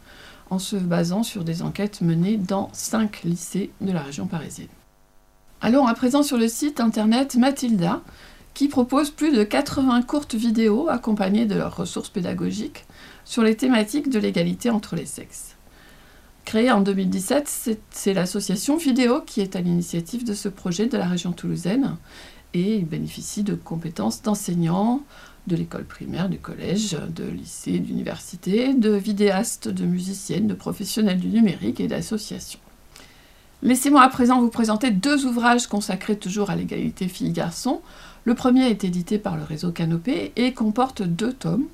en 0.50 0.60
se 0.60 0.76
basant 0.76 1.24
sur 1.24 1.42
des 1.42 1.62
enquêtes 1.62 2.00
menées 2.00 2.36
dans 2.36 2.70
cinq 2.72 3.24
lycées 3.24 3.70
de 3.80 3.90
la 3.90 4.02
région 4.02 4.26
parisienne. 4.26 4.68
Allons 5.60 5.86
à 5.86 5.94
présent 5.94 6.22
sur 6.22 6.38
le 6.38 6.46
site 6.46 6.78
internet 6.78 7.34
Mathilda, 7.34 8.02
qui 8.54 8.68
propose 8.68 9.10
plus 9.10 9.34
de 9.34 9.44
80 9.44 10.02
courtes 10.02 10.34
vidéos 10.34 10.88
accompagnées 10.88 11.46
de 11.46 11.54
leurs 11.54 11.76
ressources 11.76 12.10
pédagogiques 12.10 12.84
sur 13.24 13.42
les 13.42 13.56
thématiques 13.56 14.10
de 14.10 14.18
l'égalité 14.18 14.70
entre 14.70 14.96
les 14.96 15.06
sexes. 15.06 15.56
Créée 16.44 16.70
en 16.70 16.80
2017, 16.80 17.78
c'est 17.90 18.14
l'association 18.14 18.76
Vidéo 18.76 19.20
qui 19.20 19.40
est 19.40 19.56
à 19.56 19.60
l'initiative 19.60 20.24
de 20.24 20.34
ce 20.34 20.48
projet 20.48 20.86
de 20.86 20.98
la 20.98 21.06
région 21.06 21.32
toulousaine 21.32 21.96
et 22.52 22.76
il 22.76 22.84
bénéficie 22.84 23.42
de 23.42 23.54
compétences 23.54 24.22
d'enseignants 24.22 25.02
de 25.46 25.56
l'école 25.56 25.84
primaire, 25.84 26.28
du 26.28 26.38
collège, 26.38 26.96
de 27.08 27.24
lycée, 27.24 27.78
d'université, 27.78 28.74
de 28.74 28.90
vidéastes, 28.90 29.68
de 29.68 29.84
musiciennes, 29.84 30.46
de 30.46 30.54
professionnels 30.54 31.18
du 31.18 31.28
numérique 31.28 31.80
et 31.80 31.88
d'associations. 31.88 32.60
Laissez-moi 33.62 34.02
à 34.02 34.08
présent 34.08 34.40
vous 34.40 34.50
présenter 34.50 34.90
deux 34.90 35.24
ouvrages 35.24 35.68
consacrés 35.68 36.16
toujours 36.16 36.50
à 36.50 36.56
l'égalité 36.56 37.06
filles-garçons 37.06 37.80
le 38.24 38.34
premier 38.34 38.68
est 38.68 38.84
édité 38.84 39.18
par 39.18 39.36
le 39.36 39.42
réseau 39.42 39.72
Canopé 39.72 40.32
et 40.36 40.52
comporte 40.52 41.02
deux 41.02 41.32
tomes. 41.32 41.66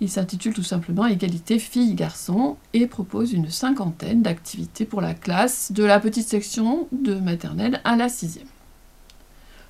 Il 0.00 0.10
s'intitule 0.10 0.52
tout 0.52 0.62
simplement 0.62 1.06
Égalité 1.06 1.58
filles-garçons 1.58 2.56
et 2.74 2.86
propose 2.86 3.32
une 3.32 3.48
cinquantaine 3.48 4.20
d'activités 4.20 4.84
pour 4.84 5.00
la 5.00 5.14
classe 5.14 5.72
de 5.72 5.84
la 5.84 5.98
petite 6.00 6.28
section 6.28 6.88
de 6.92 7.14
maternelle 7.14 7.80
à 7.84 7.96
la 7.96 8.08
sixième. 8.08 8.48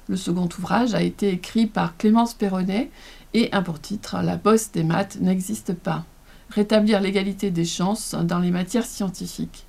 Le 0.09 0.17
second 0.17 0.49
ouvrage 0.59 0.95
a 0.95 1.03
été 1.03 1.31
écrit 1.31 1.67
par 1.67 1.97
Clémence 1.97 2.35
Perronnet 2.35 2.91
et 3.35 3.53
a 3.53 3.63
pour 3.63 3.81
titre 3.81 4.17
La 4.23 4.37
bosse 4.37 4.73
des 4.73 4.83
maths 4.83 5.19
n'existe 5.21 5.73
pas. 5.73 6.05
Rétablir 6.51 7.01
l'égalité 7.01 7.51
des 7.53 7.65
chances 7.65 8.15
dans 8.15 8.41
les 8.41 8.51
matières 8.51 8.85
scientifiques. 8.85 9.67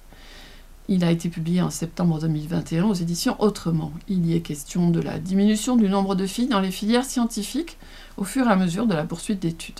Il 0.90 1.06
a 1.06 1.12
été 1.12 1.30
publié 1.30 1.62
en 1.62 1.70
septembre 1.70 2.20
2021 2.20 2.84
aux 2.84 2.94
éditions 2.94 3.38
Autrement. 3.40 3.94
Il 4.10 4.26
y 4.26 4.36
est 4.36 4.42
question 4.42 4.90
de 4.90 5.00
la 5.00 5.18
diminution 5.18 5.78
du 5.78 5.88
nombre 5.88 6.14
de 6.16 6.26
filles 6.26 6.50
dans 6.50 6.60
les 6.60 6.72
filières 6.72 7.06
scientifiques 7.06 7.78
au 8.18 8.26
fur 8.26 8.48
et 8.48 8.52
à 8.52 8.58
mesure 8.58 8.86
de 8.86 8.94
la 8.94 9.06
poursuite 9.06 9.40
d'études. 9.40 9.80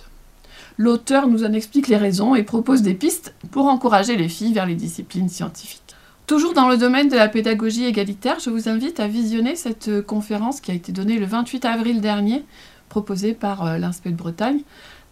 L'auteur 0.78 1.28
nous 1.28 1.44
en 1.44 1.52
explique 1.52 1.88
les 1.88 1.98
raisons 1.98 2.34
et 2.34 2.42
propose 2.42 2.80
des 2.80 2.94
pistes 2.94 3.34
pour 3.50 3.66
encourager 3.66 4.16
les 4.16 4.30
filles 4.30 4.54
vers 4.54 4.64
les 4.64 4.74
disciplines 4.74 5.28
scientifiques. 5.28 5.82
Toujours 6.26 6.54
dans 6.54 6.70
le 6.70 6.78
domaine 6.78 7.10
de 7.10 7.16
la 7.16 7.28
pédagogie 7.28 7.84
égalitaire, 7.84 8.40
je 8.40 8.48
vous 8.48 8.70
invite 8.70 8.98
à 8.98 9.06
visionner 9.06 9.56
cette 9.56 10.00
conférence 10.06 10.62
qui 10.62 10.70
a 10.70 10.74
été 10.74 10.90
donnée 10.90 11.18
le 11.18 11.26
28 11.26 11.66
avril 11.66 12.00
dernier, 12.00 12.44
proposée 12.88 13.34
par 13.34 13.66
euh, 13.66 13.76
l'INSPE 13.76 14.08
de 14.08 14.14
Bretagne, 14.14 14.60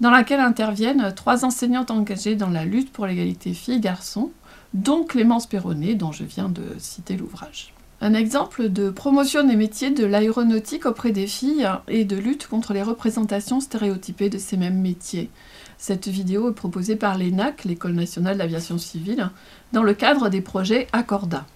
dans 0.01 0.11
laquelle 0.11 0.41
interviennent 0.41 1.13
trois 1.15 1.45
enseignantes 1.45 1.91
engagées 1.91 2.35
dans 2.35 2.49
la 2.49 2.65
lutte 2.65 2.93
pour 2.93 3.07
l'égalité 3.07 3.53
filles-garçons 3.53 4.31
dont 4.75 5.05
Clémence 5.05 5.47
Perronnet, 5.47 5.95
dont 5.95 6.13
je 6.13 6.25
viens 6.25 6.49
de 6.49 6.63
citer 6.79 7.17
l'ouvrage. 7.17 7.75
Un 8.01 8.15
exemple 8.15 8.69
de 8.69 8.91
promotion 8.91 9.47
des 9.47 9.55
métiers 9.55 9.91
de 9.91 10.05
l'aéronautique 10.05 10.87
auprès 10.87 11.13
des 11.13 11.29
filles 11.29 11.69
et 11.87 12.05
de 12.05 12.17
lutte 12.17 12.49
contre 12.49 12.73
les 12.73 12.83
représentations 12.83 13.61
stéréotypées 13.61 14.29
de 14.29 14.39
ces 14.39 14.57
mêmes 14.57 14.81
métiers. 14.81 15.31
Cette 15.79 16.09
vidéo 16.09 16.51
est 16.51 16.55
proposée 16.55 16.97
par 16.97 17.17
l'ENAC, 17.17 17.65
l'École 17.65 17.95
nationale 17.95 18.39
d'aviation 18.39 18.79
civile, 18.79 19.31
dans 19.73 19.85
le 19.85 19.95
cadre 19.95 20.31
des 20.31 20.41
projets 20.41 20.89
Accorda. 20.93 21.47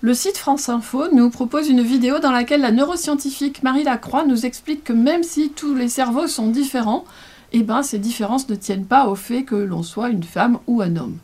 Le 0.00 0.14
site 0.14 0.38
France 0.38 0.70
Info 0.70 1.12
nous 1.12 1.28
propose 1.28 1.68
une 1.68 1.82
vidéo 1.82 2.20
dans 2.20 2.32
laquelle 2.32 2.62
la 2.62 2.72
neuroscientifique 2.72 3.62
Marie 3.62 3.84
Lacroix 3.84 4.24
nous 4.24 4.46
explique 4.46 4.84
que 4.84 4.94
même 4.94 5.22
si 5.22 5.50
tous 5.50 5.74
les 5.74 5.90
cerveaux 5.90 6.26
sont 6.26 6.48
différents, 6.48 7.04
eh 7.52 7.62
ben, 7.62 7.82
ces 7.82 7.98
différences 7.98 8.48
ne 8.48 8.54
tiennent 8.54 8.86
pas 8.86 9.08
au 9.08 9.14
fait 9.14 9.42
que 9.42 9.56
l'on 9.56 9.82
soit 9.82 10.08
une 10.08 10.22
femme 10.22 10.58
ou 10.66 10.80
un 10.80 10.96
homme. 10.96 11.18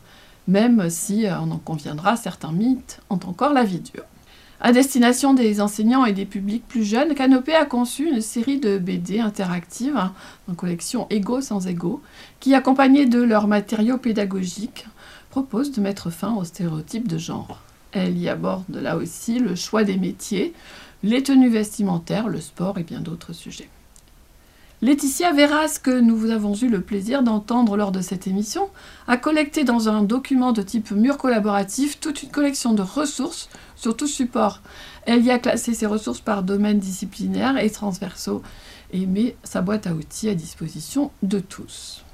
Même 0.47 0.89
si, 0.89 1.25
on 1.29 1.51
en 1.51 1.57
conviendra, 1.57 2.15
certains 2.15 2.51
mythes 2.51 2.99
ont 3.09 3.19
encore 3.25 3.53
la 3.53 3.63
vie 3.63 3.79
dure. 3.79 4.03
À 4.59 4.71
destination 4.71 5.35
des 5.35 5.61
enseignants 5.61 6.05
et 6.05 6.13
des 6.13 6.25
publics 6.25 6.67
plus 6.67 6.83
jeunes, 6.83 7.13
Canopé 7.13 7.53
a 7.53 7.65
conçu 7.65 8.09
une 8.09 8.21
série 8.21 8.59
de 8.59 8.79
BD 8.79 9.19
interactives, 9.19 10.01
en 10.49 10.55
collection 10.55 11.05
Égaux 11.11 11.41
sans 11.41 11.67
égaux, 11.67 12.01
qui, 12.39 12.55
accompagnés 12.55 13.05
de 13.05 13.21
leurs 13.21 13.47
matériaux 13.47 13.99
pédagogiques, 13.99 14.87
propose 15.29 15.71
de 15.71 15.81
mettre 15.81 16.09
fin 16.09 16.33
aux 16.33 16.43
stéréotypes 16.43 17.07
de 17.07 17.19
genre. 17.19 17.61
Elle 17.91 18.17
y 18.17 18.29
aborde 18.29 18.75
là 18.75 18.97
aussi 18.97 19.37
le 19.37 19.53
choix 19.55 19.83
des 19.83 19.97
métiers, 19.97 20.53
les 21.03 21.21
tenues 21.21 21.49
vestimentaires, 21.49 22.27
le 22.27 22.41
sport 22.41 22.79
et 22.79 22.83
bien 22.83 22.99
d'autres 22.99 23.33
sujets. 23.33 23.69
Laetitia 24.83 25.33
Verras, 25.33 25.79
que 25.81 25.99
nous 25.99 26.29
avons 26.29 26.53
eu 26.53 26.69
le 26.69 26.81
plaisir 26.81 27.23
d'entendre 27.23 27.77
lors 27.77 27.91
de 27.91 28.01
cette 28.01 28.27
émission, 28.27 28.69
a 29.07 29.17
collecté 29.17 29.63
dans 29.63 29.89
un 29.89 30.03
document 30.03 30.51
de 30.51 30.61
type 30.61 30.91
mur 30.91 31.17
collaboratif 31.17 31.99
toute 31.99 32.21
une 32.21 32.29
collection 32.29 32.75
de 32.75 32.83
ressources 32.83 33.49
sur 33.75 33.97
tout 33.97 34.05
support. 34.05 34.61
Elle 35.07 35.25
y 35.25 35.31
a 35.31 35.39
classé 35.39 35.73
ses 35.73 35.87
ressources 35.87 36.21
par 36.21 36.43
domaines 36.43 36.77
disciplinaires 36.77 37.57
et 37.57 37.71
transversaux 37.71 38.43
et 38.93 39.07
met 39.07 39.35
sa 39.43 39.63
boîte 39.63 39.87
à 39.87 39.93
outils 39.93 40.29
à 40.29 40.35
disposition 40.35 41.09
de 41.23 41.39
tous. 41.39 42.05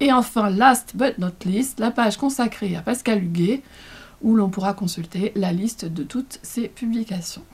Et 0.00 0.12
enfin, 0.12 0.50
last 0.50 0.94
but 0.94 1.16
not 1.16 1.46
least, 1.46 1.80
la 1.80 1.90
page 1.90 2.18
consacrée 2.18 2.76
à 2.76 2.82
Pascal 2.82 3.24
Huguet, 3.24 3.62
où 4.20 4.36
l'on 4.36 4.50
pourra 4.50 4.74
consulter 4.74 5.32
la 5.34 5.52
liste 5.52 5.86
de 5.86 6.02
toutes 6.02 6.40
ses 6.42 6.68
publications. 6.68 7.44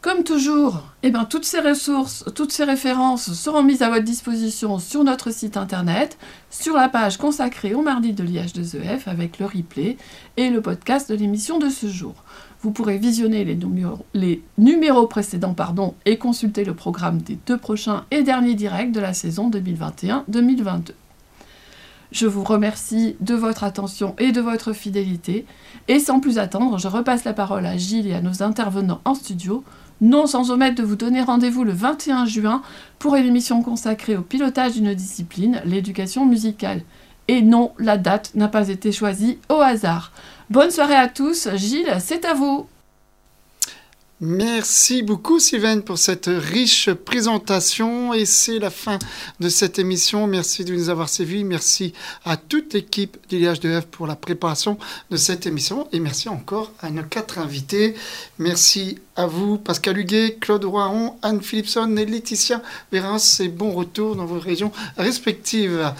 Comme 0.00 0.22
toujours, 0.22 0.84
eh 1.02 1.10
ben, 1.10 1.24
toutes 1.24 1.44
ces 1.44 1.58
ressources, 1.58 2.24
toutes 2.36 2.52
ces 2.52 2.62
références 2.62 3.32
seront 3.32 3.64
mises 3.64 3.82
à 3.82 3.88
votre 3.88 4.04
disposition 4.04 4.78
sur 4.78 5.02
notre 5.02 5.32
site 5.32 5.56
internet, 5.56 6.18
sur 6.50 6.76
la 6.76 6.88
page 6.88 7.16
consacrée 7.16 7.74
au 7.74 7.82
mardi 7.82 8.12
de 8.12 8.22
l'IH2EF 8.22 9.08
e 9.08 9.10
avec 9.10 9.40
le 9.40 9.46
replay 9.46 9.96
et 10.36 10.50
le 10.50 10.62
podcast 10.62 11.10
de 11.10 11.16
l'émission 11.16 11.58
de 11.58 11.68
ce 11.68 11.88
jour. 11.88 12.14
Vous 12.62 12.70
pourrez 12.70 12.96
visionner 12.96 13.44
les 13.44 13.56
numéros, 13.56 14.06
les 14.14 14.44
numéros 14.56 15.08
précédents 15.08 15.54
pardon, 15.54 15.94
et 16.04 16.16
consulter 16.16 16.64
le 16.64 16.74
programme 16.74 17.20
des 17.20 17.36
deux 17.46 17.58
prochains 17.58 18.04
et 18.12 18.22
derniers 18.22 18.54
directs 18.54 18.92
de 18.92 19.00
la 19.00 19.14
saison 19.14 19.50
2021-2022. 19.50 20.92
Je 22.10 22.26
vous 22.26 22.42
remercie 22.42 23.16
de 23.20 23.34
votre 23.34 23.64
attention 23.64 24.14
et 24.18 24.32
de 24.32 24.40
votre 24.40 24.72
fidélité. 24.72 25.44
Et 25.88 25.98
sans 25.98 26.20
plus 26.20 26.38
attendre, 26.38 26.78
je 26.78 26.88
repasse 26.88 27.24
la 27.24 27.34
parole 27.34 27.66
à 27.66 27.76
Gilles 27.76 28.06
et 28.06 28.14
à 28.14 28.22
nos 28.22 28.42
intervenants 28.42 29.02
en 29.04 29.14
studio 29.14 29.62
non 30.00 30.26
sans 30.26 30.50
omettre 30.50 30.76
de 30.76 30.86
vous 30.86 30.96
donner 30.96 31.22
rendez-vous 31.22 31.64
le 31.64 31.72
21 31.72 32.26
juin 32.26 32.62
pour 32.98 33.16
une 33.16 33.26
émission 33.26 33.62
consacrée 33.62 34.16
au 34.16 34.22
pilotage 34.22 34.74
d'une 34.74 34.94
discipline, 34.94 35.60
l'éducation 35.64 36.26
musicale. 36.26 36.82
Et 37.28 37.42
non, 37.42 37.72
la 37.78 37.98
date 37.98 38.32
n'a 38.34 38.48
pas 38.48 38.68
été 38.68 38.92
choisie 38.92 39.38
au 39.48 39.56
hasard. 39.56 40.12
Bonne 40.50 40.70
soirée 40.70 40.94
à 40.96 41.08
tous, 41.08 41.48
Gilles, 41.56 41.96
c'est 42.00 42.24
à 42.24 42.34
vous. 42.34 42.66
Merci 44.20 45.02
beaucoup 45.02 45.38
Sylvain 45.38 45.78
pour 45.78 45.96
cette 45.96 46.28
riche 46.28 46.90
présentation 46.90 48.12
et 48.12 48.24
c'est 48.24 48.58
la 48.58 48.70
fin 48.70 48.98
de 49.38 49.48
cette 49.48 49.78
émission. 49.78 50.26
Merci 50.26 50.64
de 50.64 50.74
nous 50.74 50.88
avoir 50.88 51.08
suivis. 51.08 51.44
Merci 51.44 51.92
à 52.24 52.36
toute 52.36 52.74
l'équipe 52.74 53.16
d'IH2F 53.30 53.82
pour 53.82 54.08
la 54.08 54.16
préparation 54.16 54.76
de 55.12 55.16
cette 55.16 55.46
émission 55.46 55.86
et 55.92 56.00
merci 56.00 56.28
encore 56.28 56.72
à 56.80 56.90
nos 56.90 57.04
quatre 57.04 57.38
invités. 57.38 57.94
Merci 58.40 58.98
à 59.14 59.26
vous 59.26 59.56
Pascal 59.56 59.96
Huguet, 59.96 60.38
Claude 60.40 60.64
Roiron, 60.64 61.14
Anne 61.22 61.40
Philipson 61.40 61.96
et 61.96 62.04
Laetitia 62.04 62.60
Vérance 62.90 63.38
et 63.38 63.46
bon 63.46 63.70
retour 63.70 64.16
dans 64.16 64.26
vos 64.26 64.40
régions 64.40 64.72
respectives. 64.96 65.92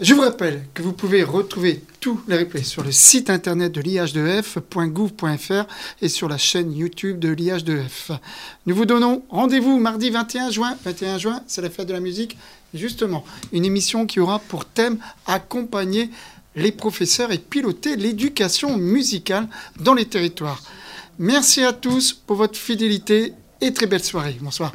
Je 0.00 0.14
vous 0.14 0.22
rappelle 0.22 0.64
que 0.74 0.82
vous 0.82 0.92
pouvez 0.92 1.22
retrouver 1.22 1.80
les 2.28 2.38
replays 2.38 2.62
sur 2.62 2.82
le 2.82 2.92
site 2.92 3.30
internet 3.30 3.72
de 3.72 3.80
l'IH2F.gouv.fr 3.80 5.66
et 6.02 6.08
sur 6.08 6.28
la 6.28 6.38
chaîne 6.38 6.72
YouTube 6.72 7.18
de 7.18 7.30
l'IH2F. 7.30 8.18
Nous 8.66 8.74
vous 8.74 8.86
donnons 8.86 9.24
rendez-vous 9.28 9.78
mardi 9.78 10.10
21 10.10 10.50
juin. 10.50 10.76
21 10.84 11.18
juin, 11.18 11.42
c'est 11.46 11.62
la 11.62 11.70
fête 11.70 11.88
de 11.88 11.92
la 11.92 12.00
musique. 12.00 12.36
Justement, 12.74 13.24
une 13.52 13.64
émission 13.64 14.06
qui 14.06 14.20
aura 14.20 14.38
pour 14.38 14.64
thème 14.64 14.98
accompagner 15.26 16.10
les 16.54 16.72
professeurs 16.72 17.32
et 17.32 17.38
piloter 17.38 17.96
l'éducation 17.96 18.76
musicale 18.76 19.48
dans 19.80 19.94
les 19.94 20.06
territoires. 20.06 20.62
Merci 21.18 21.64
à 21.64 21.72
tous 21.72 22.12
pour 22.12 22.36
votre 22.36 22.58
fidélité 22.58 23.32
et 23.60 23.72
très 23.72 23.86
belle 23.86 24.04
soirée. 24.04 24.36
Bonsoir. 24.40 24.72